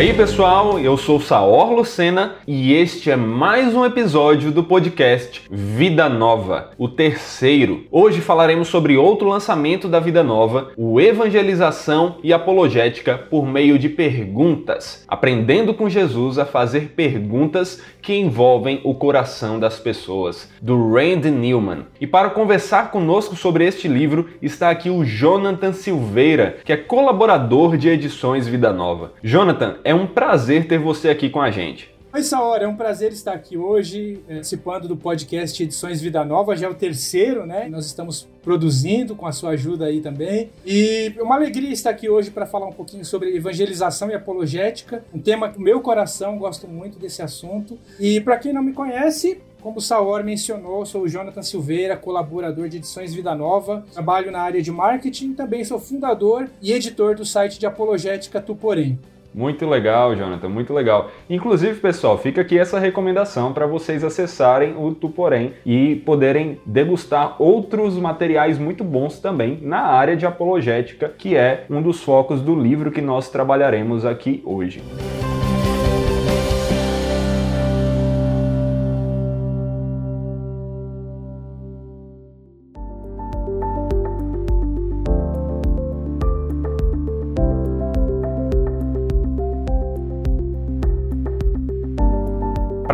Aí, 0.00 0.14
pessoal, 0.14 0.78
eu 0.78 0.96
sou 0.96 1.20
Saor 1.20 1.74
Lucena 1.74 2.36
e 2.46 2.72
este 2.72 3.10
é 3.10 3.16
mais 3.16 3.74
um 3.74 3.84
episódio 3.84 4.50
do 4.50 4.64
podcast 4.64 5.42
Vida 5.50 6.08
Nova, 6.08 6.70
o 6.78 6.88
terceiro. 6.88 7.84
Hoje 7.90 8.22
falaremos 8.22 8.68
sobre 8.68 8.96
outro 8.96 9.28
lançamento 9.28 9.88
da 9.88 10.00
Vida 10.00 10.22
Nova, 10.22 10.70
o 10.74 10.98
Evangelização 10.98 12.16
e 12.22 12.32
Apologética 12.32 13.18
por 13.18 13.46
meio 13.46 13.78
de 13.78 13.90
perguntas, 13.90 15.04
aprendendo 15.06 15.74
com 15.74 15.86
Jesus 15.86 16.38
a 16.38 16.46
fazer 16.46 16.94
perguntas 16.96 17.82
que 18.00 18.14
envolvem 18.14 18.80
o 18.82 18.94
coração 18.94 19.60
das 19.60 19.78
pessoas, 19.78 20.50
do 20.62 20.94
Randy 20.94 21.30
Newman. 21.30 21.84
E 22.00 22.06
para 22.06 22.30
conversar 22.30 22.90
conosco 22.90 23.36
sobre 23.36 23.66
este 23.66 23.86
livro 23.86 24.30
está 24.40 24.70
aqui 24.70 24.88
o 24.88 25.04
Jonathan 25.04 25.74
Silveira, 25.74 26.56
que 26.64 26.72
é 26.72 26.76
colaborador 26.78 27.76
de 27.76 27.90
edições 27.90 28.48
Vida 28.48 28.72
Nova. 28.72 29.12
Jonathan, 29.22 29.76
é 29.84 29.89
um 29.94 30.06
prazer 30.06 30.66
ter 30.66 30.78
você 30.78 31.08
aqui 31.08 31.28
com 31.30 31.40
a 31.40 31.50
gente. 31.50 31.90
Oi, 32.12 32.24
Saora, 32.24 32.64
é 32.64 32.66
um 32.66 32.74
prazer 32.74 33.12
estar 33.12 33.32
aqui 33.32 33.56
hoje 33.56 34.20
eh, 34.28 34.34
participando 34.34 34.88
do 34.88 34.96
podcast 34.96 35.62
Edições 35.62 36.00
Vida 36.00 36.24
Nova, 36.24 36.56
já 36.56 36.66
é 36.66 36.68
o 36.68 36.74
terceiro, 36.74 37.46
né? 37.46 37.68
Nós 37.68 37.86
estamos 37.86 38.28
produzindo 38.42 39.14
com 39.14 39.28
a 39.28 39.32
sua 39.32 39.50
ajuda 39.50 39.84
aí 39.84 40.00
também. 40.00 40.50
E 40.66 41.14
é 41.16 41.22
uma 41.22 41.36
alegria 41.36 41.72
estar 41.72 41.90
aqui 41.90 42.08
hoje 42.08 42.32
para 42.32 42.46
falar 42.46 42.66
um 42.66 42.72
pouquinho 42.72 43.04
sobre 43.04 43.36
evangelização 43.36 44.10
e 44.10 44.14
apologética, 44.14 45.04
um 45.14 45.20
tema 45.20 45.50
que 45.50 45.60
meu 45.60 45.80
coração 45.80 46.36
gosto 46.36 46.66
muito 46.66 46.98
desse 46.98 47.22
assunto. 47.22 47.78
E 48.00 48.20
para 48.20 48.38
quem 48.38 48.52
não 48.52 48.62
me 48.62 48.72
conhece, 48.72 49.40
como 49.62 49.78
o 49.78 49.80
Saor 49.80 50.24
mencionou, 50.24 50.84
sou 50.84 51.02
o 51.02 51.08
Jonathan 51.08 51.42
Silveira, 51.42 51.96
colaborador 51.96 52.68
de 52.68 52.78
Edições 52.78 53.14
Vida 53.14 53.34
Nova, 53.36 53.84
trabalho 53.92 54.32
na 54.32 54.40
área 54.40 54.60
de 54.60 54.72
marketing, 54.72 55.34
também 55.34 55.64
sou 55.64 55.78
fundador 55.78 56.50
e 56.60 56.72
editor 56.72 57.14
do 57.14 57.24
site 57.24 57.58
de 57.58 57.66
apologética 57.66 58.40
Tuporém. 58.40 58.98
Muito 59.32 59.66
legal, 59.68 60.14
Jonathan, 60.16 60.48
muito 60.48 60.74
legal. 60.74 61.10
Inclusive, 61.28 61.78
pessoal, 61.78 62.18
fica 62.18 62.40
aqui 62.40 62.58
essa 62.58 62.78
recomendação 62.78 63.52
para 63.52 63.66
vocês 63.66 64.02
acessarem 64.02 64.74
o 64.76 64.92
Tuporém 64.92 65.54
e 65.64 65.96
poderem 65.96 66.60
degustar 66.66 67.40
outros 67.40 67.96
materiais 67.96 68.58
muito 68.58 68.82
bons 68.82 69.20
também 69.20 69.58
na 69.62 69.82
área 69.82 70.16
de 70.16 70.26
apologética, 70.26 71.12
que 71.16 71.36
é 71.36 71.64
um 71.70 71.80
dos 71.80 72.02
focos 72.02 72.40
do 72.40 72.54
livro 72.54 72.90
que 72.90 73.00
nós 73.00 73.28
trabalharemos 73.28 74.04
aqui 74.04 74.42
hoje. 74.44 74.82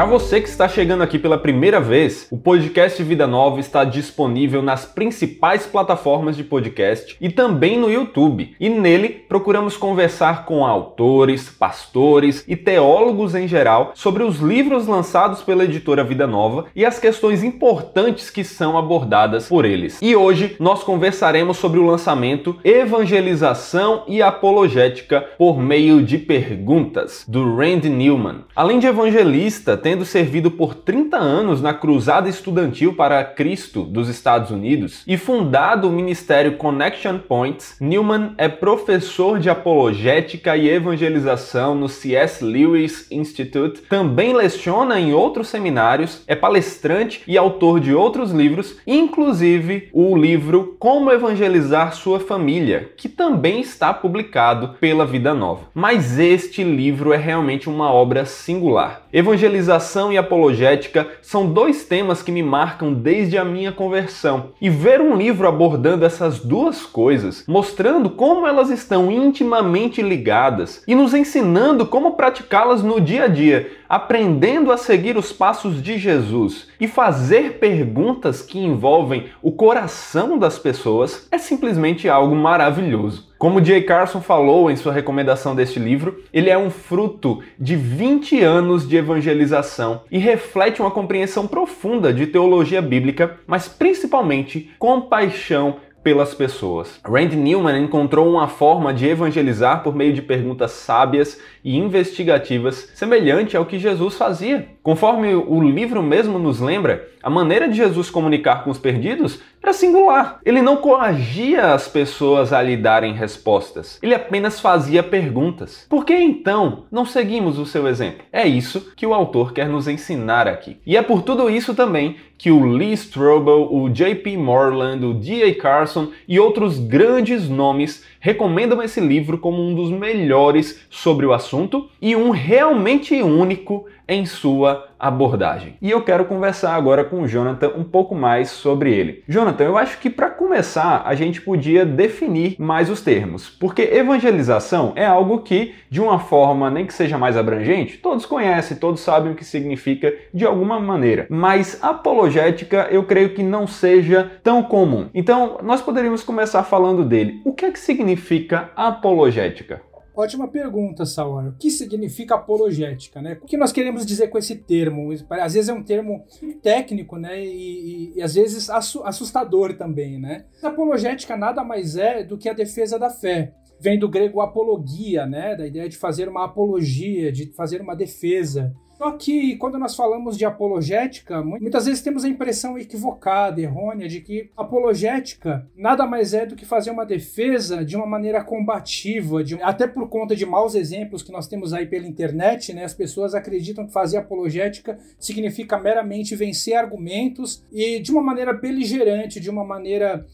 Para 0.07 0.19
você 0.19 0.41
que 0.41 0.49
está 0.49 0.69
chegando 0.69 1.03
aqui 1.03 1.19
pela 1.19 1.37
primeira 1.37 1.81
vez, 1.81 2.29
o 2.31 2.39
podcast 2.39 3.03
Vida 3.03 3.27
Nova 3.27 3.59
está 3.59 3.83
disponível 3.83 4.63
nas 4.63 4.85
principais 4.85 5.67
plataformas 5.67 6.37
de 6.37 6.45
podcast 6.45 7.17
e 7.21 7.29
também 7.29 7.77
no 7.77 7.91
YouTube. 7.91 8.55
E 8.61 8.69
nele 8.69 9.09
procuramos 9.09 9.77
conversar 9.77 10.45
com 10.45 10.65
autores, 10.65 11.51
pastores 11.51 12.45
e 12.47 12.55
teólogos 12.55 13.35
em 13.35 13.49
geral 13.49 13.91
sobre 13.97 14.23
os 14.23 14.39
livros 14.39 14.87
lançados 14.87 15.43
pela 15.43 15.65
editora 15.65 16.05
Vida 16.05 16.25
Nova 16.25 16.67
e 16.73 16.85
as 16.85 17.01
questões 17.01 17.43
importantes 17.43 18.31
que 18.31 18.45
são 18.45 18.79
abordadas 18.79 19.49
por 19.49 19.65
eles. 19.65 19.99
E 20.01 20.15
hoje 20.15 20.55
nós 20.61 20.85
conversaremos 20.85 21.57
sobre 21.57 21.81
o 21.81 21.87
lançamento 21.87 22.57
Evangelização 22.63 24.05
e 24.07 24.23
Apologética 24.23 25.21
por 25.37 25.61
meio 25.61 26.01
de 26.01 26.17
perguntas 26.17 27.25
do 27.27 27.57
Randy 27.57 27.89
Newman. 27.89 28.45
Além 28.55 28.79
de 28.79 28.87
evangelista, 28.87 29.77
tendo 29.97 30.05
servido 30.05 30.51
por 30.51 30.75
30 30.75 31.17
anos 31.17 31.63
na 31.63 31.73
Cruzada 31.73 32.29
Estudantil 32.29 32.93
para 32.93 33.25
Cristo 33.25 33.83
dos 33.83 34.11
Estados 34.11 34.51
Unidos 34.51 35.03
e 35.07 35.17
fundado 35.17 35.89
o 35.89 35.91
ministério 35.93 36.59
Connection 36.59 37.19
Points, 37.19 37.77
Newman 37.81 38.35
é 38.37 38.47
professor 38.47 39.39
de 39.39 39.49
apologética 39.49 40.55
e 40.55 40.69
evangelização 40.69 41.75
no 41.75 41.89
C.S. 41.89 42.45
Lewis 42.45 43.07
Institute, 43.11 43.81
também 43.89 44.35
leciona 44.35 45.01
em 45.01 45.15
outros 45.15 45.49
seminários, 45.49 46.23
é 46.27 46.37
palestrante 46.37 47.23
e 47.27 47.39
autor 47.39 47.81
de 47.81 47.95
outros 47.95 48.33
livros, 48.33 48.77
inclusive 48.87 49.89
o 49.95 50.15
livro 50.15 50.77
Como 50.79 51.11
Evangelizar 51.11 51.95
Sua 51.95 52.21
Família, 52.21 52.91
que 52.99 53.09
também 53.09 53.61
está 53.63 53.95
publicado 53.95 54.77
pela 54.79 55.07
Vida 55.07 55.33
Nova. 55.33 55.69
Mas 55.73 56.19
este 56.19 56.63
livro 56.63 57.15
é 57.15 57.17
realmente 57.17 57.67
uma 57.67 57.91
obra 57.91 58.27
singular. 58.27 59.06
Evangelização 59.17 60.13
e 60.13 60.19
apologética 60.19 61.09
são 61.23 61.51
dois 61.51 61.85
temas 61.85 62.23
que 62.23 62.31
me 62.31 62.43
marcam 62.43 62.93
desde 62.93 63.39
a 63.39 63.47
minha 63.47 63.73
conversão. 63.73 64.51
E 64.61 64.69
ver 64.69 65.01
um 65.01 65.17
livro 65.17 65.49
abordando 65.49 66.05
essas 66.05 66.41
duas 66.41 66.83
coisas, 66.85 67.43
mostrando 67.49 68.11
como 68.11 68.47
elas 68.47 68.69
estão 68.69 69.11
intimamente 69.11 70.03
ligadas 70.03 70.85
e 70.87 70.95
nos 70.95 71.15
ensinando 71.15 71.87
como 71.87 72.13
praticá-las 72.13 72.83
no 72.83 73.01
dia 73.01 73.25
a 73.25 73.29
dia, 73.29 73.73
aprendendo 73.89 74.71
a 74.71 74.77
seguir 74.77 75.17
os 75.17 75.33
passos 75.33 75.83
de 75.83 75.97
Jesus 75.97 76.69
e 76.79 76.87
fazer 76.87 77.55
perguntas 77.55 78.43
que 78.43 78.59
envolvem 78.59 79.31
o 79.41 79.51
coração 79.51 80.37
das 80.37 80.59
pessoas, 80.59 81.27
é 81.31 81.39
simplesmente 81.39 82.07
algo 82.07 82.37
maravilhoso. 82.37 83.26
Como 83.39 83.63
Jay 83.63 83.83
Carson 83.83 84.23
falou 84.23 84.71
em 84.71 84.77
sua 84.77 84.95
recomendação 84.95 85.55
deste 85.55 85.79
livro, 85.79 86.23
ele 86.33 86.49
é 86.49 86.57
um 86.57 86.71
fruto 86.71 87.43
de 87.59 87.77
20 87.77 88.43
anos 88.43 88.89
de 88.89 88.97
evangelização 88.97 90.01
e 90.11 90.17
reflete 90.17 90.81
uma 90.81 90.91
compreensão 90.91 91.47
profunda 91.47 92.15
de 92.15 92.27
teologia 92.27 92.81
bíblica, 92.81 93.39
mas 93.47 93.69
principalmente 93.69 94.71
compaixão 94.79 95.77
pelas 96.07 96.33
pessoas. 96.33 97.01
Randy 97.05 97.35
Newman 97.37 97.83
encontrou 97.83 98.31
uma 98.31 98.47
forma 98.47 98.95
de 98.95 99.09
evangelizar 99.09 99.83
por 99.83 99.93
meio 99.93 100.13
de 100.13 100.23
perguntas 100.23 100.71
sábias 100.71 101.39
e 101.65 101.77
investigativas, 101.77 102.93
semelhante 102.95 103.57
ao 103.57 103.67
que 103.67 103.77
Jesus 103.77 104.15
fazia. 104.15 104.69
Conforme 104.87 105.35
o 105.35 105.61
livro 105.61 106.01
mesmo 106.01 106.39
nos 106.39 106.61
lembra, 106.61 107.09
a 107.21 107.29
maneira 107.29 107.69
de 107.69 107.75
Jesus 107.75 108.09
comunicar 108.09 108.63
com 108.63 108.71
os 108.71 108.79
perdidos 108.79 109.41
era 109.61 109.73
singular. 109.73 110.39
Ele 110.45 110.63
não 110.63 110.77
coagia 110.77 111.75
as 111.75 111.89
pessoas 111.89 112.53
a 112.53 112.63
lhe 112.63 112.77
darem 112.77 113.13
respostas, 113.13 113.99
ele 114.01 114.15
apenas 114.15 114.61
fazia 114.61 115.03
perguntas. 115.03 115.85
Por 115.91 116.05
que 116.05 116.15
então 116.15 116.85
não 116.89 117.05
seguimos 117.05 117.59
o 117.59 117.67
seu 117.67 117.89
exemplo? 117.89 118.25
É 118.33 118.47
isso 118.47 118.93
que 118.95 119.05
o 119.05 119.13
autor 119.13 119.53
quer 119.53 119.69
nos 119.69 119.89
ensinar 119.89 120.47
aqui. 120.47 120.77
E 120.87 120.97
é 120.97 121.03
por 121.03 121.23
tudo 121.23 121.51
isso 121.51 121.75
também 121.75 122.15
que 122.39 122.53
o 122.53 122.65
Lee 122.65 122.93
Strobel, 122.93 123.69
o 123.73 123.89
J.P. 123.89 124.37
Moreland, 124.37 125.05
o 125.05 125.15
D.A. 125.15 125.53
Carson 125.55 126.11
e 126.29 126.39
outros 126.39 126.79
grandes 126.79 127.49
nomes 127.49 128.05
recomendam 128.21 128.83
esse 128.83 129.01
livro 129.01 129.39
como 129.39 129.63
um 129.63 129.75
dos 129.75 129.91
melhores 129.91 130.87
sobre 130.91 131.27
o 131.27 131.33
assunto 131.33 131.89
e 132.01 132.17
um 132.17 132.31
realmente 132.31 133.21
único 133.23 133.87
em 134.09 134.25
sua 134.25 134.89
abordagem. 134.99 135.77
E 135.81 135.91
eu 135.91 136.03
quero 136.03 136.25
conversar 136.25 136.75
agora 136.75 137.05
com 137.05 137.23
o 137.23 137.29
Jonathan 137.29 137.73
um 137.77 137.85
pouco 137.85 138.15
mais 138.15 138.51
sobre 138.51 138.93
ele. 138.93 139.23
Jonathan, 139.29 139.65
eu 139.65 139.79
acho 139.79 139.99
que 139.99 140.11
para 140.11 140.31
começar 140.31 141.03
a 141.05 141.15
gente 141.15 141.41
podia 141.41 141.85
definir 141.85 142.57
mais 142.59 142.91
os 142.91 143.01
termos, 143.01 143.49
porque 143.49 143.83
evangelização 143.83 144.93
é 144.97 145.05
algo 145.05 145.41
que, 145.41 145.75
de 145.91 146.01
uma 146.01 146.19
forma 146.19 146.71
nem 146.71 146.87
que 146.87 146.95
seja 146.95 147.19
mais 147.19 147.37
abrangente, 147.37 147.99
todos 147.99 148.27
conhecem, 148.27 148.77
todos 148.77 149.01
sabem 149.01 149.33
o 149.33 149.37
que 149.37 149.45
significa 149.45 150.15
de 150.33 150.45
alguma 150.45 150.81
maneira, 150.81 151.27
mas 151.29 151.83
apologética 151.83 152.89
eu 152.91 153.05
creio 153.05 153.35
que 153.35 153.43
não 153.43 153.67
seja 153.67 154.31
tão 154.43 154.63
comum. 154.63 155.09
Então, 155.15 155.59
nós 155.63 155.81
poderíamos 155.81 156.23
começar 156.23 156.63
falando 156.63 157.05
dele. 157.05 157.41
O 157.45 157.53
que 157.53 157.65
é 157.65 157.71
que 157.71 157.79
significa 157.79 158.71
apologética? 158.77 159.81
Ótima 160.17 160.49
pergunta, 160.49 161.05
Saor. 161.05 161.49
O 161.49 161.53
que 161.59 161.71
significa 161.71 162.37
apologética, 162.37 163.21
né? 163.21 163.39
O 163.43 163.47
que 163.47 163.59
nós 163.59 163.71
queremos 163.71 164.07
dizer 164.07 164.29
com 164.29 164.39
esse 164.39 164.57
termo? 164.57 165.13
Às 165.29 165.53
vezes 165.53 165.69
é 165.69 165.75
um 165.75 165.83
termo 165.83 166.25
técnico, 166.63 167.19
né? 167.19 167.45
E, 167.45 167.49
e, 167.49 168.13
e 168.17 168.23
às 168.23 168.35
vezes 168.35 168.71
assustador 168.71 169.75
também, 169.75 170.19
né? 170.19 170.47
Apologética 170.63 171.37
nada 171.37 171.63
mais 171.63 171.97
é 171.97 172.25
do 172.25 172.39
que 172.39 172.49
a 172.49 172.55
defesa 172.55 172.99
da 172.99 173.11
fé. 173.11 173.53
Vem 173.79 173.99
do 173.99 174.09
grego 174.09 174.41
apologia, 174.41 175.27
né? 175.27 175.55
Da 175.55 175.67
ideia 175.67 175.87
de 175.87 175.99
fazer 175.99 176.31
uma 176.31 176.47
apologia, 176.47 177.31
de 177.31 177.53
fazer 177.53 177.83
uma 177.83 177.95
defesa. 177.95 178.75
Só 178.97 179.13
que 179.13 179.57
quando 179.57 179.79
nós 179.79 179.95
falamos 179.95 180.39
de 180.39 180.45
apologética, 180.45 181.43
muitas 181.43 181.85
vezes 181.85 182.03
temos 182.03 182.25
a 182.25 182.29
impressão 182.29 182.79
equivocada, 182.79 183.61
errônea, 183.61 184.09
de 184.09 184.21
que 184.21 184.51
apologética 184.57 185.69
nada 185.77 186.07
mais 186.07 186.33
é 186.33 186.47
do 186.47 186.57
que 186.57 186.65
fazer 186.65 186.91
uma 186.91 187.05
defesa 187.05 187.85
de 187.85 187.95
uma 187.95 188.07
maneira 188.07 188.43
combativa, 188.43 189.45
de, 189.45 189.61
até 189.63 189.87
por 189.87 190.09
conta 190.09 190.35
de 190.35 190.47
maus 190.47 190.75
exemplos 190.75 191.23
que 191.23 191.31
nós 191.31 191.47
temos 191.47 191.75
aí 191.75 191.87
pela 191.87 192.07
internet, 192.07 192.73
né? 192.73 192.85
As 192.85 192.95
pessoas 192.95 193.35
acreditam 193.35 193.87
que 193.87 193.93
fazer 193.93 194.17
apologética 194.17 194.99
significa 195.19 195.79
meramente 195.79 196.35
vencer 196.35 196.75
argumentos 196.75 197.63
e 197.71 198.01
de 198.01 198.11
uma 198.11 198.23
maneira 198.23 198.53
beligerante, 198.53 199.41
de 199.41 199.51
uma 199.51 199.65
maneira 199.65 200.27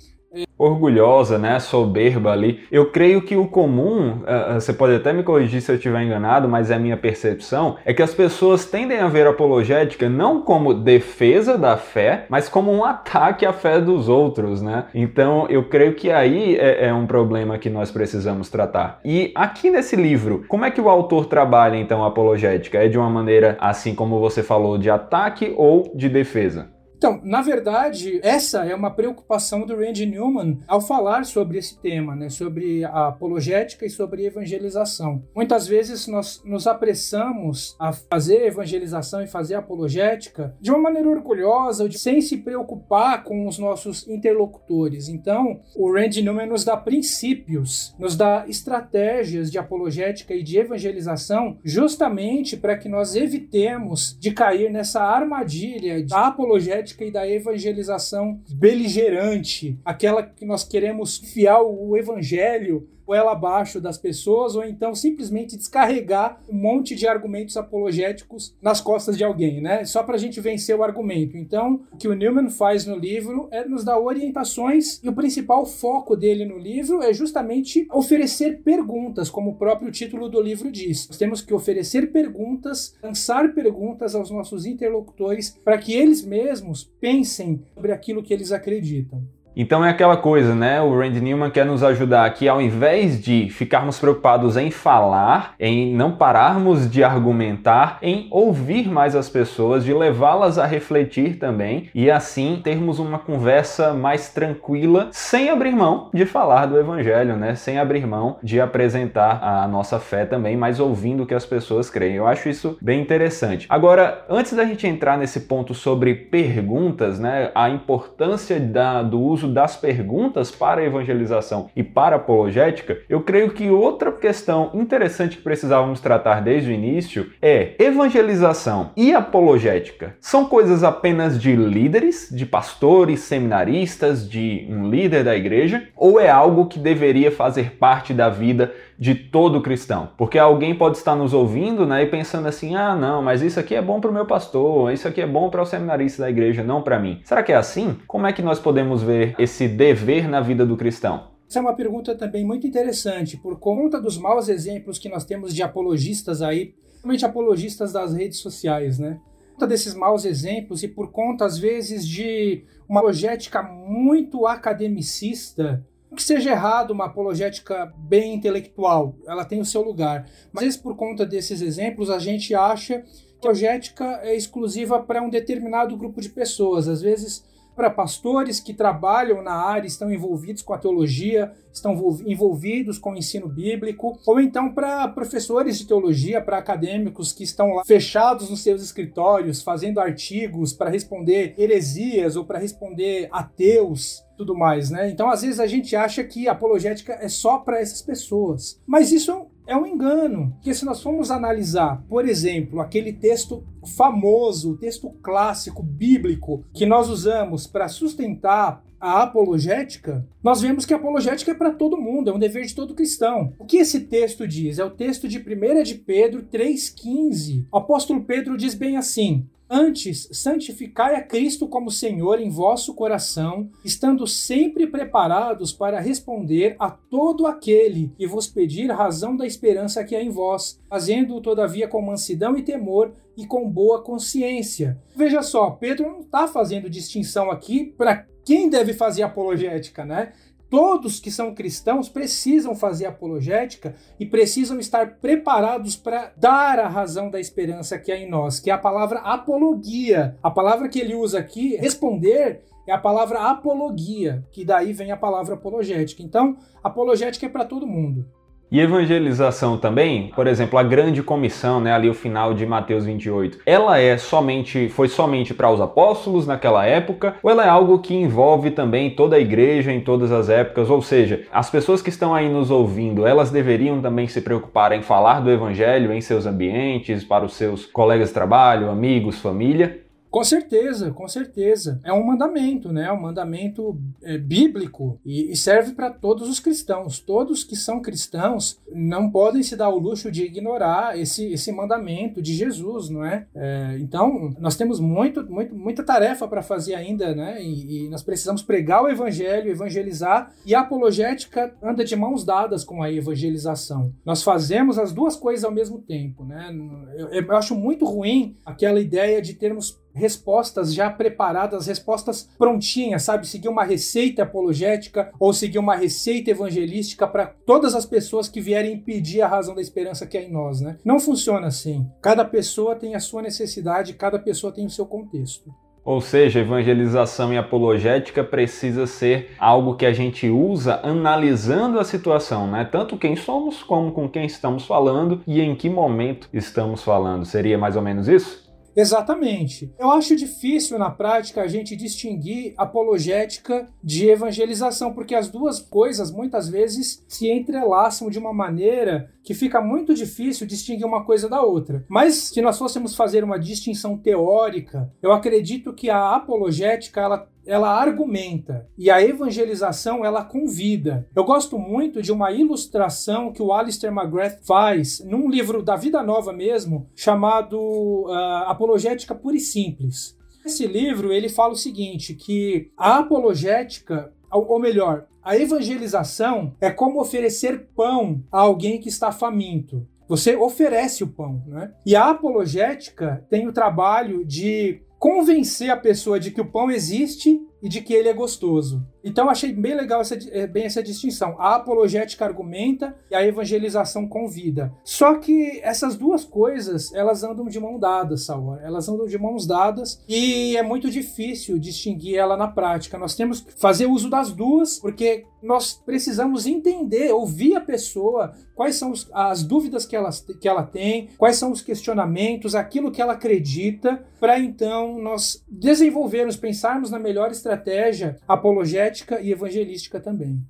orgulhosa, 0.58 1.38
né, 1.38 1.58
soberba 1.58 2.32
ali. 2.32 2.60
Eu 2.70 2.90
creio 2.90 3.22
que 3.22 3.36
o 3.36 3.46
comum, 3.46 4.22
uh, 4.22 4.54
você 4.54 4.72
pode 4.72 4.94
até 4.94 5.12
me 5.12 5.22
corrigir 5.22 5.60
se 5.60 5.70
eu 5.70 5.76
estiver 5.76 6.02
enganado, 6.02 6.48
mas 6.48 6.70
é 6.70 6.74
a 6.74 6.78
minha 6.78 6.96
percepção, 6.96 7.76
é 7.84 7.92
que 7.92 8.02
as 8.02 8.14
pessoas 8.14 8.64
tendem 8.64 8.98
a 8.98 9.08
ver 9.08 9.26
a 9.26 9.30
apologética 9.30 10.08
não 10.08 10.40
como 10.40 10.72
defesa 10.74 11.58
da 11.58 11.76
fé, 11.76 12.26
mas 12.28 12.48
como 12.48 12.72
um 12.72 12.84
ataque 12.84 13.44
à 13.44 13.52
fé 13.52 13.80
dos 13.80 14.08
outros, 14.08 14.62
né? 14.62 14.84
Então 14.94 15.46
eu 15.48 15.64
creio 15.64 15.94
que 15.94 16.10
aí 16.10 16.56
é, 16.56 16.86
é 16.86 16.94
um 16.94 17.06
problema 17.06 17.58
que 17.58 17.68
nós 17.68 17.90
precisamos 17.90 18.48
tratar. 18.48 19.00
E 19.04 19.32
aqui 19.34 19.70
nesse 19.70 19.96
livro, 19.96 20.44
como 20.48 20.64
é 20.64 20.70
que 20.70 20.80
o 20.80 20.88
autor 20.88 21.26
trabalha 21.26 21.76
então 21.76 22.04
a 22.04 22.08
apologética? 22.08 22.78
É 22.78 22.88
de 22.88 22.98
uma 22.98 23.10
maneira 23.10 23.56
assim 23.60 23.94
como 23.94 24.20
você 24.20 24.42
falou, 24.42 24.78
de 24.78 24.90
ataque 24.90 25.52
ou 25.56 25.92
de 25.94 26.08
defesa? 26.08 26.70
Então, 27.02 27.20
na 27.24 27.42
verdade, 27.42 28.20
essa 28.22 28.64
é 28.64 28.72
uma 28.72 28.88
preocupação 28.88 29.66
do 29.66 29.74
Randy 29.74 30.06
Newman 30.06 30.60
ao 30.68 30.80
falar 30.80 31.24
sobre 31.24 31.58
esse 31.58 31.76
tema, 31.80 32.14
né, 32.14 32.28
sobre 32.28 32.84
a 32.84 33.08
apologética 33.08 33.84
e 33.84 33.90
sobre 33.90 34.24
evangelização. 34.24 35.20
Muitas 35.34 35.66
vezes 35.66 36.06
nós 36.06 36.40
nos 36.44 36.64
apressamos 36.68 37.74
a 37.76 37.92
fazer 37.92 38.46
evangelização 38.46 39.20
e 39.20 39.26
fazer 39.26 39.56
apologética 39.56 40.56
de 40.60 40.70
uma 40.70 40.78
maneira 40.78 41.08
orgulhosa, 41.08 41.90
sem 41.90 42.20
se 42.20 42.36
preocupar 42.36 43.24
com 43.24 43.48
os 43.48 43.58
nossos 43.58 44.06
interlocutores. 44.06 45.08
Então, 45.08 45.60
o 45.74 45.92
Randy 45.92 46.22
Newman 46.22 46.46
nos 46.46 46.64
dá 46.64 46.76
princípios, 46.76 47.96
nos 47.98 48.14
dá 48.14 48.44
estratégias 48.46 49.50
de 49.50 49.58
apologética 49.58 50.32
e 50.34 50.42
de 50.44 50.56
evangelização, 50.56 51.58
justamente 51.64 52.56
para 52.56 52.78
que 52.78 52.88
nós 52.88 53.16
evitemos 53.16 54.16
de 54.20 54.30
cair 54.30 54.70
nessa 54.70 55.02
armadilha 55.02 56.06
da 56.06 56.28
apologética 56.28 56.91
e 57.00 57.10
da 57.10 57.28
evangelização 57.28 58.40
beligerante, 58.50 59.78
aquela 59.84 60.22
que 60.22 60.44
nós 60.44 60.64
queremos 60.64 61.16
fiar 61.18 61.62
o 61.62 61.96
evangelho 61.96 62.88
ela 63.14 63.32
abaixo 63.32 63.80
das 63.80 63.98
pessoas, 63.98 64.54
ou 64.54 64.64
então 64.64 64.94
simplesmente 64.94 65.56
descarregar 65.56 66.40
um 66.48 66.56
monte 66.56 66.94
de 66.94 67.06
argumentos 67.06 67.56
apologéticos 67.56 68.54
nas 68.60 68.80
costas 68.80 69.16
de 69.16 69.24
alguém, 69.24 69.60
né? 69.60 69.84
Só 69.84 70.02
para 70.02 70.16
a 70.16 70.18
gente 70.18 70.40
vencer 70.40 70.76
o 70.76 70.82
argumento. 70.82 71.36
Então, 71.36 71.82
o 71.92 71.96
que 71.96 72.08
o 72.08 72.14
Newman 72.14 72.50
faz 72.50 72.86
no 72.86 72.96
livro 72.96 73.48
é 73.50 73.64
nos 73.64 73.84
dar 73.84 73.98
orientações, 73.98 75.00
e 75.02 75.08
o 75.08 75.12
principal 75.12 75.64
foco 75.66 76.16
dele 76.16 76.44
no 76.44 76.58
livro 76.58 77.02
é 77.02 77.12
justamente 77.12 77.86
oferecer 77.92 78.62
perguntas, 78.62 79.30
como 79.30 79.50
o 79.50 79.56
próprio 79.56 79.90
título 79.90 80.28
do 80.28 80.40
livro 80.40 80.70
diz. 80.70 81.08
Nós 81.08 81.18
temos 81.18 81.40
que 81.40 81.54
oferecer 81.54 82.12
perguntas, 82.12 82.94
lançar 83.02 83.54
perguntas 83.54 84.14
aos 84.14 84.30
nossos 84.30 84.66
interlocutores 84.66 85.50
para 85.64 85.78
que 85.78 85.92
eles 85.92 86.24
mesmos 86.24 86.84
pensem 87.00 87.62
sobre 87.74 87.92
aquilo 87.92 88.22
que 88.22 88.32
eles 88.32 88.52
acreditam. 88.52 89.22
Então 89.54 89.84
é 89.84 89.90
aquela 89.90 90.16
coisa, 90.16 90.54
né? 90.54 90.80
O 90.80 90.98
Randy 90.98 91.20
Newman 91.20 91.50
quer 91.50 91.66
nos 91.66 91.82
ajudar 91.82 92.24
aqui, 92.24 92.48
ao 92.48 92.60
invés 92.60 93.20
de 93.20 93.50
ficarmos 93.50 93.98
preocupados 93.98 94.56
em 94.56 94.70
falar, 94.70 95.54
em 95.60 95.94
não 95.94 96.12
pararmos 96.12 96.90
de 96.90 97.04
argumentar, 97.04 97.98
em 98.00 98.28
ouvir 98.30 98.88
mais 98.88 99.14
as 99.14 99.28
pessoas, 99.28 99.84
de 99.84 99.92
levá-las 99.92 100.58
a 100.58 100.64
refletir 100.64 101.36
também 101.38 101.90
e 101.94 102.10
assim 102.10 102.60
termos 102.64 102.98
uma 102.98 103.18
conversa 103.18 103.92
mais 103.92 104.30
tranquila, 104.30 105.08
sem 105.12 105.50
abrir 105.50 105.72
mão 105.72 106.08
de 106.14 106.24
falar 106.24 106.66
do 106.66 106.78
Evangelho, 106.78 107.36
né? 107.36 107.54
Sem 107.54 107.78
abrir 107.78 108.06
mão 108.06 108.38
de 108.42 108.60
apresentar 108.60 109.42
a 109.42 109.68
nossa 109.68 109.98
fé 109.98 110.24
também, 110.24 110.56
mas 110.56 110.80
ouvindo 110.80 111.24
o 111.24 111.26
que 111.26 111.34
as 111.34 111.44
pessoas 111.44 111.90
creem. 111.90 112.16
Eu 112.16 112.26
acho 112.26 112.48
isso 112.48 112.78
bem 112.80 113.02
interessante. 113.02 113.66
Agora, 113.68 114.24
antes 114.30 114.54
da 114.54 114.64
gente 114.64 114.86
entrar 114.86 115.18
nesse 115.18 115.40
ponto 115.40 115.74
sobre 115.74 116.14
perguntas, 116.14 117.18
né? 117.18 117.50
A 117.54 117.68
importância 117.68 118.58
da, 118.58 119.02
do 119.02 119.20
uso 119.20 119.41
uso 119.42 119.48
das 119.48 119.76
perguntas 119.76 120.50
para 120.50 120.84
evangelização 120.84 121.70
e 121.74 121.82
para 121.82 122.16
apologética, 122.16 122.98
eu 123.08 123.22
creio 123.22 123.50
que 123.50 123.68
outra 123.68 124.12
questão 124.12 124.70
interessante 124.74 125.36
que 125.36 125.42
precisávamos 125.42 126.00
tratar 126.00 126.40
desde 126.40 126.70
o 126.70 126.72
início 126.72 127.30
é 127.42 127.74
evangelização 127.78 128.90
e 128.96 129.12
apologética. 129.12 130.14
São 130.20 130.46
coisas 130.46 130.84
apenas 130.84 131.40
de 131.40 131.54
líderes, 131.56 132.28
de 132.30 132.46
pastores, 132.46 133.20
seminaristas, 133.20 134.28
de 134.28 134.66
um 134.70 134.88
líder 134.88 135.24
da 135.24 135.36
igreja, 135.36 135.88
ou 135.96 136.20
é 136.20 136.30
algo 136.30 136.66
que 136.66 136.78
deveria 136.78 137.30
fazer 137.30 137.72
parte 137.72 138.14
da 138.14 138.28
vida 138.28 138.72
de 139.02 139.16
todo 139.16 139.60
cristão. 139.60 140.10
Porque 140.16 140.38
alguém 140.38 140.76
pode 140.76 140.96
estar 140.96 141.16
nos 141.16 141.34
ouvindo 141.34 141.84
né, 141.84 142.04
e 142.04 142.06
pensando 142.06 142.46
assim: 142.46 142.76
ah, 142.76 142.94
não, 142.94 143.20
mas 143.20 143.42
isso 143.42 143.58
aqui 143.58 143.74
é 143.74 143.82
bom 143.82 144.00
para 144.00 144.12
o 144.12 144.14
meu 144.14 144.24
pastor, 144.24 144.92
isso 144.92 145.08
aqui 145.08 145.20
é 145.20 145.26
bom 145.26 145.50
para 145.50 145.60
o 145.60 145.66
seminarista 145.66 146.22
da 146.22 146.30
igreja, 146.30 146.62
não 146.62 146.82
para 146.82 147.00
mim. 147.00 147.20
Será 147.24 147.42
que 147.42 147.50
é 147.50 147.56
assim? 147.56 147.98
Como 148.06 148.28
é 148.28 148.32
que 148.32 148.40
nós 148.40 148.60
podemos 148.60 149.02
ver 149.02 149.34
esse 149.40 149.66
dever 149.66 150.28
na 150.28 150.40
vida 150.40 150.64
do 150.64 150.76
cristão? 150.76 151.32
Essa 151.50 151.58
é 151.58 151.62
uma 151.62 151.74
pergunta 151.74 152.14
também 152.14 152.46
muito 152.46 152.64
interessante, 152.64 153.36
por 153.36 153.58
conta 153.58 154.00
dos 154.00 154.16
maus 154.16 154.48
exemplos 154.48 155.00
que 155.00 155.08
nós 155.08 155.24
temos 155.24 155.52
de 155.52 155.64
apologistas 155.64 156.40
aí, 156.40 156.66
principalmente 156.92 157.26
apologistas 157.26 157.92
das 157.92 158.14
redes 158.14 158.38
sociais, 158.38 159.00
né? 159.00 159.18
Por 159.48 159.54
conta 159.54 159.66
desses 159.66 159.94
maus 159.94 160.24
exemplos 160.24 160.84
e 160.84 160.88
por 160.88 161.10
conta, 161.10 161.44
às 161.44 161.58
vezes, 161.58 162.06
de 162.06 162.64
uma 162.88 163.00
apologética 163.00 163.64
muito 163.64 164.46
academicista, 164.46 165.84
que 166.14 166.22
seja 166.22 166.50
errado 166.50 166.90
uma 166.90 167.06
apologética 167.06 167.92
bem 167.96 168.34
intelectual, 168.34 169.14
ela 169.26 169.44
tem 169.44 169.60
o 169.60 169.64
seu 169.64 169.82
lugar. 169.82 170.28
Mas, 170.52 170.76
por 170.76 170.96
conta 170.96 171.24
desses 171.24 171.60
exemplos, 171.60 172.10
a 172.10 172.18
gente 172.18 172.54
acha 172.54 173.00
que 173.00 173.08
a 173.08 173.38
apologética 173.38 174.20
é 174.22 174.36
exclusiva 174.36 175.02
para 175.02 175.22
um 175.22 175.30
determinado 175.30 175.96
grupo 175.96 176.20
de 176.20 176.28
pessoas. 176.28 176.88
Às 176.88 177.02
vezes, 177.02 177.44
para 177.74 177.90
pastores 177.90 178.60
que 178.60 178.74
trabalham 178.74 179.42
na 179.42 179.54
área, 179.54 179.86
estão 179.86 180.12
envolvidos 180.12 180.62
com 180.62 180.72
a 180.74 180.78
teologia, 180.78 181.52
estão 181.72 181.92
envolvidos 182.26 182.98
com 182.98 183.12
o 183.12 183.16
ensino 183.16 183.48
bíblico, 183.48 184.18
ou 184.26 184.40
então 184.40 184.72
para 184.72 185.08
professores 185.08 185.78
de 185.78 185.86
teologia, 185.86 186.40
para 186.40 186.58
acadêmicos 186.58 187.32
que 187.32 187.44
estão 187.44 187.74
lá 187.74 187.84
fechados 187.84 188.50
nos 188.50 188.62
seus 188.62 188.82
escritórios, 188.82 189.62
fazendo 189.62 190.00
artigos 190.00 190.72
para 190.72 190.90
responder 190.90 191.54
heresias 191.56 192.36
ou 192.36 192.44
para 192.44 192.58
responder 192.58 193.28
ateus 193.32 194.22
tudo 194.36 194.56
mais, 194.56 194.90
né? 194.90 195.08
Então, 195.08 195.30
às 195.30 195.42
vezes 195.42 195.60
a 195.60 195.66
gente 195.68 195.94
acha 195.94 196.24
que 196.24 196.48
apologética 196.48 197.12
é 197.20 197.28
só 197.28 197.58
para 197.58 197.80
essas 197.80 198.02
pessoas. 198.02 198.80
Mas 198.84 199.12
isso 199.12 199.46
é 199.72 199.76
um 199.76 199.86
engano, 199.86 200.52
porque 200.52 200.74
se 200.74 200.84
nós 200.84 201.02
formos 201.02 201.30
analisar, 201.30 202.04
por 202.08 202.28
exemplo, 202.28 202.80
aquele 202.80 203.12
texto 203.12 203.64
famoso, 203.96 204.72
o 204.72 204.76
texto 204.76 205.10
clássico 205.22 205.82
bíblico 205.82 206.64
que 206.72 206.86
nós 206.86 207.08
usamos 207.08 207.66
para 207.66 207.88
sustentar 207.88 208.84
a 209.00 209.22
apologética, 209.22 210.24
nós 210.40 210.60
vemos 210.60 210.86
que 210.86 210.94
a 210.94 210.96
apologética 210.96 211.50
é 211.50 211.54
para 211.54 211.72
todo 211.72 212.00
mundo, 212.00 212.30
é 212.30 212.32
um 212.32 212.38
dever 212.38 212.64
de 212.64 212.74
todo 212.74 212.94
cristão. 212.94 213.52
O 213.58 213.64
que 213.64 213.78
esse 213.78 214.00
texto 214.00 214.46
diz? 214.46 214.78
É 214.78 214.84
o 214.84 214.90
texto 214.90 215.26
de 215.26 215.38
1 215.38 215.82
de 215.82 215.96
Pedro 215.96 216.44
3,15. 216.44 217.66
O 217.72 217.78
apóstolo 217.78 218.22
Pedro 218.22 218.56
diz 218.56 218.74
bem 218.74 218.96
assim: 218.96 219.44
Antes, 219.74 220.28
santificai 220.32 221.14
a 221.14 221.22
Cristo 221.22 221.66
como 221.66 221.90
Senhor 221.90 222.38
em 222.38 222.50
vosso 222.50 222.92
coração, 222.92 223.70
estando 223.82 224.26
sempre 224.26 224.86
preparados 224.86 225.72
para 225.72 225.98
responder 225.98 226.76
a 226.78 226.90
todo 226.90 227.46
aquele 227.46 228.12
que 228.18 228.26
vos 228.26 228.46
pedir 228.46 228.90
razão 228.90 229.34
da 229.34 229.46
esperança 229.46 230.04
que 230.04 230.14
há 230.14 230.22
em 230.22 230.28
vós, 230.28 230.78
fazendo-o 230.90 231.40
todavia 231.40 231.88
com 231.88 232.02
mansidão 232.02 232.54
e 232.54 232.62
temor 232.62 233.14
e 233.34 233.46
com 233.46 233.66
boa 233.66 234.02
consciência. 234.02 235.00
Veja 235.16 235.40
só, 235.40 235.70
Pedro 235.70 236.06
não 236.06 236.20
está 236.20 236.46
fazendo 236.46 236.90
distinção 236.90 237.50
aqui 237.50 237.94
para 237.96 238.26
quem 238.44 238.68
deve 238.68 238.92
fazer 238.92 239.22
apologética, 239.22 240.04
né? 240.04 240.34
Todos 240.72 241.20
que 241.20 241.30
são 241.30 241.54
cristãos 241.54 242.08
precisam 242.08 242.74
fazer 242.74 243.04
apologética 243.04 243.94
e 244.18 244.24
precisam 244.24 244.80
estar 244.80 245.18
preparados 245.18 245.96
para 245.96 246.32
dar 246.34 246.78
a 246.78 246.88
razão 246.88 247.28
da 247.28 247.38
esperança 247.38 247.98
que 247.98 248.10
há 248.10 248.16
em 248.16 248.26
nós, 248.26 248.58
que 248.58 248.70
é 248.70 248.72
a 248.72 248.78
palavra 248.78 249.18
apologia. 249.18 250.34
A 250.42 250.50
palavra 250.50 250.88
que 250.88 250.98
ele 250.98 251.14
usa 251.14 251.38
aqui, 251.38 251.76
responder, 251.76 252.62
é 252.86 252.92
a 252.92 252.96
palavra 252.96 253.50
apologia, 253.50 254.42
que 254.50 254.64
daí 254.64 254.94
vem 254.94 255.12
a 255.12 255.16
palavra 255.16 255.56
apologética. 255.56 256.22
Então, 256.22 256.56
apologética 256.82 257.44
é 257.44 257.50
para 257.50 257.66
todo 257.66 257.86
mundo. 257.86 258.26
E 258.72 258.80
evangelização 258.80 259.76
também, 259.76 260.32
por 260.34 260.46
exemplo, 260.46 260.78
a 260.78 260.82
grande 260.82 261.22
comissão, 261.22 261.78
né, 261.78 261.92
ali 261.92 262.08
o 262.08 262.14
final 262.14 262.54
de 262.54 262.64
Mateus 262.64 263.04
28, 263.04 263.58
ela 263.66 263.98
é 263.98 264.16
somente 264.16 264.88
foi 264.88 265.08
somente 265.08 265.52
para 265.52 265.70
os 265.70 265.78
apóstolos 265.78 266.46
naquela 266.46 266.86
época, 266.86 267.36
ou 267.42 267.50
ela 267.50 267.66
é 267.66 267.68
algo 267.68 267.98
que 267.98 268.14
envolve 268.14 268.70
também 268.70 269.10
toda 269.10 269.36
a 269.36 269.38
igreja 269.38 269.92
em 269.92 270.00
todas 270.00 270.32
as 270.32 270.48
épocas, 270.48 270.88
ou 270.88 271.02
seja, 271.02 271.42
as 271.52 271.68
pessoas 271.68 272.00
que 272.00 272.08
estão 272.08 272.34
aí 272.34 272.48
nos 272.48 272.70
ouvindo, 272.70 273.26
elas 273.26 273.50
deveriam 273.50 274.00
também 274.00 274.26
se 274.26 274.40
preocupar 274.40 274.92
em 274.92 275.02
falar 275.02 275.40
do 275.40 275.50
evangelho 275.50 276.10
em 276.10 276.22
seus 276.22 276.46
ambientes, 276.46 277.22
para 277.22 277.44
os 277.44 277.52
seus 277.52 277.84
colegas 277.84 278.28
de 278.28 278.34
trabalho, 278.34 278.88
amigos, 278.88 279.38
família, 279.38 280.01
Com 280.32 280.42
certeza, 280.42 281.10
com 281.10 281.28
certeza. 281.28 282.00
É 282.02 282.10
um 282.10 282.24
mandamento, 282.24 282.90
né? 282.90 283.04
É 283.04 283.12
um 283.12 283.20
mandamento 283.20 284.00
é, 284.22 284.38
bíblico 284.38 285.20
e, 285.26 285.52
e 285.52 285.56
serve 285.56 285.92
para 285.92 286.10
todos 286.10 286.48
os 286.48 286.58
cristãos. 286.58 287.20
Todos 287.20 287.62
que 287.62 287.76
são 287.76 288.00
cristãos 288.00 288.80
não 288.90 289.30
podem 289.30 289.62
se 289.62 289.76
dar 289.76 289.90
o 289.90 289.98
luxo 289.98 290.32
de 290.32 290.44
ignorar 290.44 291.18
esse, 291.18 291.52
esse 291.52 291.70
mandamento 291.70 292.40
de 292.40 292.54
Jesus, 292.54 293.10
não 293.10 293.22
é? 293.22 293.46
é 293.54 293.98
então, 294.00 294.54
nós 294.58 294.74
temos 294.74 294.98
muito, 294.98 295.44
muito, 295.44 295.74
muita 295.74 296.02
tarefa 296.02 296.48
para 296.48 296.62
fazer 296.62 296.94
ainda, 296.94 297.34
né? 297.34 297.62
E, 297.62 298.06
e, 298.06 298.08
nós 298.08 298.22
precisamos 298.22 298.62
pregar 298.62 299.02
o 299.02 299.10
evangelho, 299.10 299.70
evangelizar, 299.70 300.50
e 300.64 300.74
a 300.74 300.80
apologética 300.80 301.74
anda 301.82 302.06
de 302.06 302.16
mãos 302.16 302.42
dadas 302.42 302.84
com 302.84 303.02
a 303.02 303.12
evangelização. 303.12 304.10
Nós 304.24 304.42
fazemos 304.42 304.98
as 304.98 305.12
duas 305.12 305.36
coisas 305.36 305.62
ao 305.62 305.70
mesmo 305.70 305.98
tempo, 305.98 306.42
né? 306.42 306.74
Eu, 307.18 307.28
eu 307.28 307.56
acho 307.56 307.74
muito 307.74 308.06
ruim 308.06 308.56
aquela 308.64 308.98
ideia 308.98 309.42
de 309.42 309.52
termos 309.52 310.00
respostas 310.14 310.94
já 310.94 311.10
preparadas, 311.10 311.86
respostas 311.86 312.48
prontinhas, 312.58 313.22
sabe? 313.22 313.46
Seguir 313.46 313.68
uma 313.68 313.84
receita 313.84 314.42
apologética 314.42 315.32
ou 315.38 315.52
seguir 315.52 315.78
uma 315.78 315.94
receita 315.94 316.50
evangelística 316.50 317.26
para 317.26 317.46
todas 317.46 317.94
as 317.94 318.06
pessoas 318.06 318.48
que 318.48 318.60
vierem 318.60 318.98
pedir 318.98 319.42
a 319.42 319.48
razão 319.48 319.74
da 319.74 319.80
esperança 319.80 320.26
que 320.26 320.36
é 320.36 320.44
em 320.44 320.52
nós, 320.52 320.80
né? 320.80 320.96
Não 321.04 321.18
funciona 321.18 321.66
assim. 321.66 322.06
Cada 322.20 322.44
pessoa 322.44 322.94
tem 322.94 323.14
a 323.14 323.20
sua 323.20 323.42
necessidade, 323.42 324.14
cada 324.14 324.38
pessoa 324.38 324.72
tem 324.72 324.86
o 324.86 324.90
seu 324.90 325.06
contexto. 325.06 325.72
Ou 326.04 326.20
seja, 326.20 326.58
evangelização 326.58 327.52
e 327.52 327.56
apologética 327.56 328.42
precisa 328.42 329.06
ser 329.06 329.50
algo 329.56 329.94
que 329.94 330.04
a 330.04 330.12
gente 330.12 330.48
usa 330.48 331.00
analisando 331.02 332.00
a 332.00 332.04
situação, 332.04 332.68
né? 332.68 332.84
Tanto 332.84 333.16
quem 333.16 333.36
somos 333.36 333.84
como 333.84 334.10
com 334.10 334.28
quem 334.28 334.44
estamos 334.44 334.84
falando 334.84 335.40
e 335.46 335.60
em 335.60 335.76
que 335.76 335.88
momento 335.88 336.48
estamos 336.52 337.04
falando. 337.04 337.44
Seria 337.44 337.78
mais 337.78 337.94
ou 337.94 338.02
menos 338.02 338.26
isso? 338.26 338.71
Exatamente. 338.94 339.92
Eu 339.98 340.10
acho 340.10 340.36
difícil 340.36 340.98
na 340.98 341.10
prática 341.10 341.62
a 341.62 341.66
gente 341.66 341.96
distinguir 341.96 342.74
apologética 342.76 343.88
de 344.02 344.28
evangelização, 344.28 345.12
porque 345.12 345.34
as 345.34 345.48
duas 345.48 345.80
coisas 345.80 346.30
muitas 346.30 346.68
vezes 346.68 347.24
se 347.26 347.50
entrelaçam 347.50 348.28
de 348.28 348.38
uma 348.38 348.52
maneira 348.52 349.30
que 349.42 349.54
fica 349.54 349.80
muito 349.80 350.14
difícil 350.14 350.66
distinguir 350.66 351.04
uma 351.04 351.24
coisa 351.24 351.48
da 351.48 351.62
outra. 351.62 352.04
Mas 352.08 352.34
se 352.34 352.62
nós 352.62 352.78
fôssemos 352.78 353.14
fazer 353.14 353.42
uma 353.42 353.58
distinção 353.58 354.16
teórica, 354.16 355.12
eu 355.20 355.32
acredito 355.32 355.92
que 355.92 356.08
a 356.08 356.36
apologética 356.36 357.20
ela 357.20 357.48
ela 357.66 357.90
argumenta 357.90 358.86
e 358.96 359.10
a 359.10 359.22
evangelização 359.22 360.24
ela 360.24 360.44
convida. 360.44 361.26
Eu 361.34 361.44
gosto 361.44 361.78
muito 361.78 362.20
de 362.22 362.32
uma 362.32 362.50
ilustração 362.50 363.52
que 363.52 363.62
o 363.62 363.72
Alistair 363.72 364.12
McGrath 364.12 364.60
faz 364.64 365.20
num 365.20 365.48
livro 365.48 365.82
da 365.82 365.96
Vida 365.96 366.22
Nova 366.22 366.52
mesmo, 366.52 367.08
chamado 367.14 367.78
uh, 367.78 368.32
Apologética 368.66 369.34
Pura 369.34 369.56
e 369.56 369.60
Simples. 369.60 370.36
Esse 370.64 370.86
livro 370.86 371.32
ele 371.32 371.48
fala 371.48 371.72
o 371.72 371.76
seguinte, 371.76 372.34
que 372.34 372.90
a 372.96 373.18
apologética, 373.18 374.32
ou 374.50 374.78
melhor, 374.78 375.26
a 375.42 375.56
evangelização 375.56 376.74
é 376.80 376.90
como 376.90 377.20
oferecer 377.20 377.88
pão 377.96 378.42
a 378.50 378.60
alguém 378.60 379.00
que 379.00 379.08
está 379.08 379.32
faminto. 379.32 380.06
Você 380.28 380.56
oferece 380.56 381.24
o 381.24 381.28
pão, 381.28 381.62
né? 381.66 381.92
E 382.06 382.14
a 382.14 382.30
apologética 382.30 383.44
tem 383.50 383.66
o 383.66 383.72
trabalho 383.72 384.44
de 384.44 385.02
convencer 385.22 385.88
a 385.88 385.96
pessoa 385.96 386.40
de 386.40 386.50
que 386.50 386.60
o 386.60 386.66
pão 386.66 386.90
existe 386.90 387.64
e 387.80 387.88
de 387.88 388.00
que 388.00 388.12
ele 388.12 388.28
é 388.28 388.32
gostoso. 388.32 389.06
Então 389.22 389.48
achei 389.48 389.72
bem 389.72 389.94
legal 389.94 390.20
essa, 390.20 390.34
eh, 390.34 390.66
bem 390.66 390.84
essa 390.84 391.00
distinção. 391.00 391.54
A 391.60 391.76
apologética 391.76 392.44
argumenta 392.44 393.16
e 393.30 393.34
a 393.36 393.46
evangelização 393.46 394.26
convida. 394.26 394.92
Só 395.04 395.34
que 395.34 395.80
essas 395.84 396.16
duas 396.16 396.44
coisas, 396.44 397.14
elas 397.14 397.44
andam 397.44 397.66
de 397.66 397.78
mão 397.78 398.00
dadas, 398.00 398.46
Saul. 398.46 398.78
Elas 398.80 399.08
andam 399.08 399.26
de 399.26 399.38
mãos 399.38 399.64
dadas 399.64 400.20
e 400.28 400.76
é 400.76 400.82
muito 400.82 401.08
difícil 401.08 401.78
distinguir 401.78 402.36
ela 402.36 402.56
na 402.56 402.66
prática. 402.66 403.16
Nós 403.16 403.36
temos 403.36 403.60
que 403.60 403.72
fazer 403.74 404.06
uso 404.06 404.28
das 404.28 404.52
duas, 404.52 404.98
porque 404.98 405.44
nós 405.62 405.94
precisamos 405.94 406.66
entender, 406.66 407.32
ouvir 407.32 407.76
a 407.76 407.80
pessoa, 407.80 408.52
quais 408.74 408.96
são 408.96 409.10
os, 409.10 409.28
as 409.32 409.62
dúvidas 409.62 410.06
que 410.06 410.16
ela, 410.16 410.30
que 410.60 410.68
ela 410.68 410.82
tem, 410.82 411.28
quais 411.36 411.56
são 411.56 411.70
os 411.72 411.82
questionamentos, 411.82 412.74
aquilo 412.74 413.10
que 413.10 413.20
ela 413.20 413.34
acredita, 413.34 414.24
para 414.40 414.58
então 414.58 415.18
nós 415.20 415.62
desenvolvermos, 415.68 416.56
pensarmos 416.56 417.10
na 417.10 417.18
melhor 417.18 417.50
estratégia 417.50 418.38
apologética 418.46 419.40
e 419.40 419.50
evangelística 419.52 420.20
também. 420.20 420.60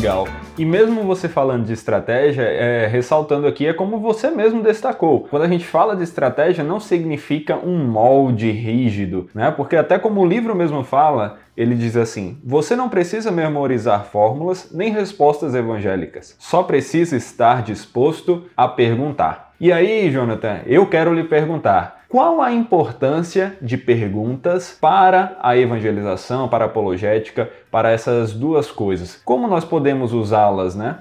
Legal. 0.00 0.26
E 0.56 0.64
mesmo 0.64 1.02
você 1.02 1.28
falando 1.28 1.66
de 1.66 1.74
estratégia, 1.74 2.40
é, 2.40 2.86
ressaltando 2.86 3.46
aqui, 3.46 3.66
é 3.66 3.74
como 3.74 4.00
você 4.00 4.30
mesmo 4.30 4.62
destacou. 4.62 5.26
Quando 5.28 5.42
a 5.42 5.48
gente 5.48 5.66
fala 5.66 5.94
de 5.94 6.02
estratégia, 6.02 6.64
não 6.64 6.80
significa 6.80 7.56
um 7.56 7.84
molde 7.84 8.50
rígido, 8.50 9.28
né? 9.34 9.50
Porque 9.50 9.76
até 9.76 9.98
como 9.98 10.22
o 10.22 10.26
livro 10.26 10.56
mesmo 10.56 10.82
fala, 10.82 11.36
ele 11.54 11.74
diz 11.74 11.98
assim: 11.98 12.38
você 12.42 12.74
não 12.74 12.88
precisa 12.88 13.30
memorizar 13.30 14.06
fórmulas 14.06 14.70
nem 14.72 14.90
respostas 14.90 15.54
evangélicas, 15.54 16.34
só 16.38 16.62
precisa 16.62 17.14
estar 17.14 17.62
disposto 17.62 18.44
a 18.56 18.66
perguntar. 18.66 19.52
E 19.60 19.70
aí, 19.70 20.10
Jonathan, 20.10 20.60
eu 20.64 20.86
quero 20.86 21.12
lhe 21.12 21.24
perguntar: 21.24 21.99
qual 22.10 22.42
a 22.42 22.52
importância 22.52 23.56
de 23.62 23.76
perguntas 23.76 24.76
para 24.80 25.38
a 25.40 25.56
evangelização, 25.56 26.48
para 26.48 26.64
a 26.64 26.66
apologética, 26.66 27.48
para 27.70 27.92
essas 27.92 28.32
duas 28.32 28.68
coisas? 28.68 29.22
Como 29.24 29.46
nós 29.46 29.64
podemos 29.64 30.12
usá-las, 30.12 30.74
né? 30.74 30.98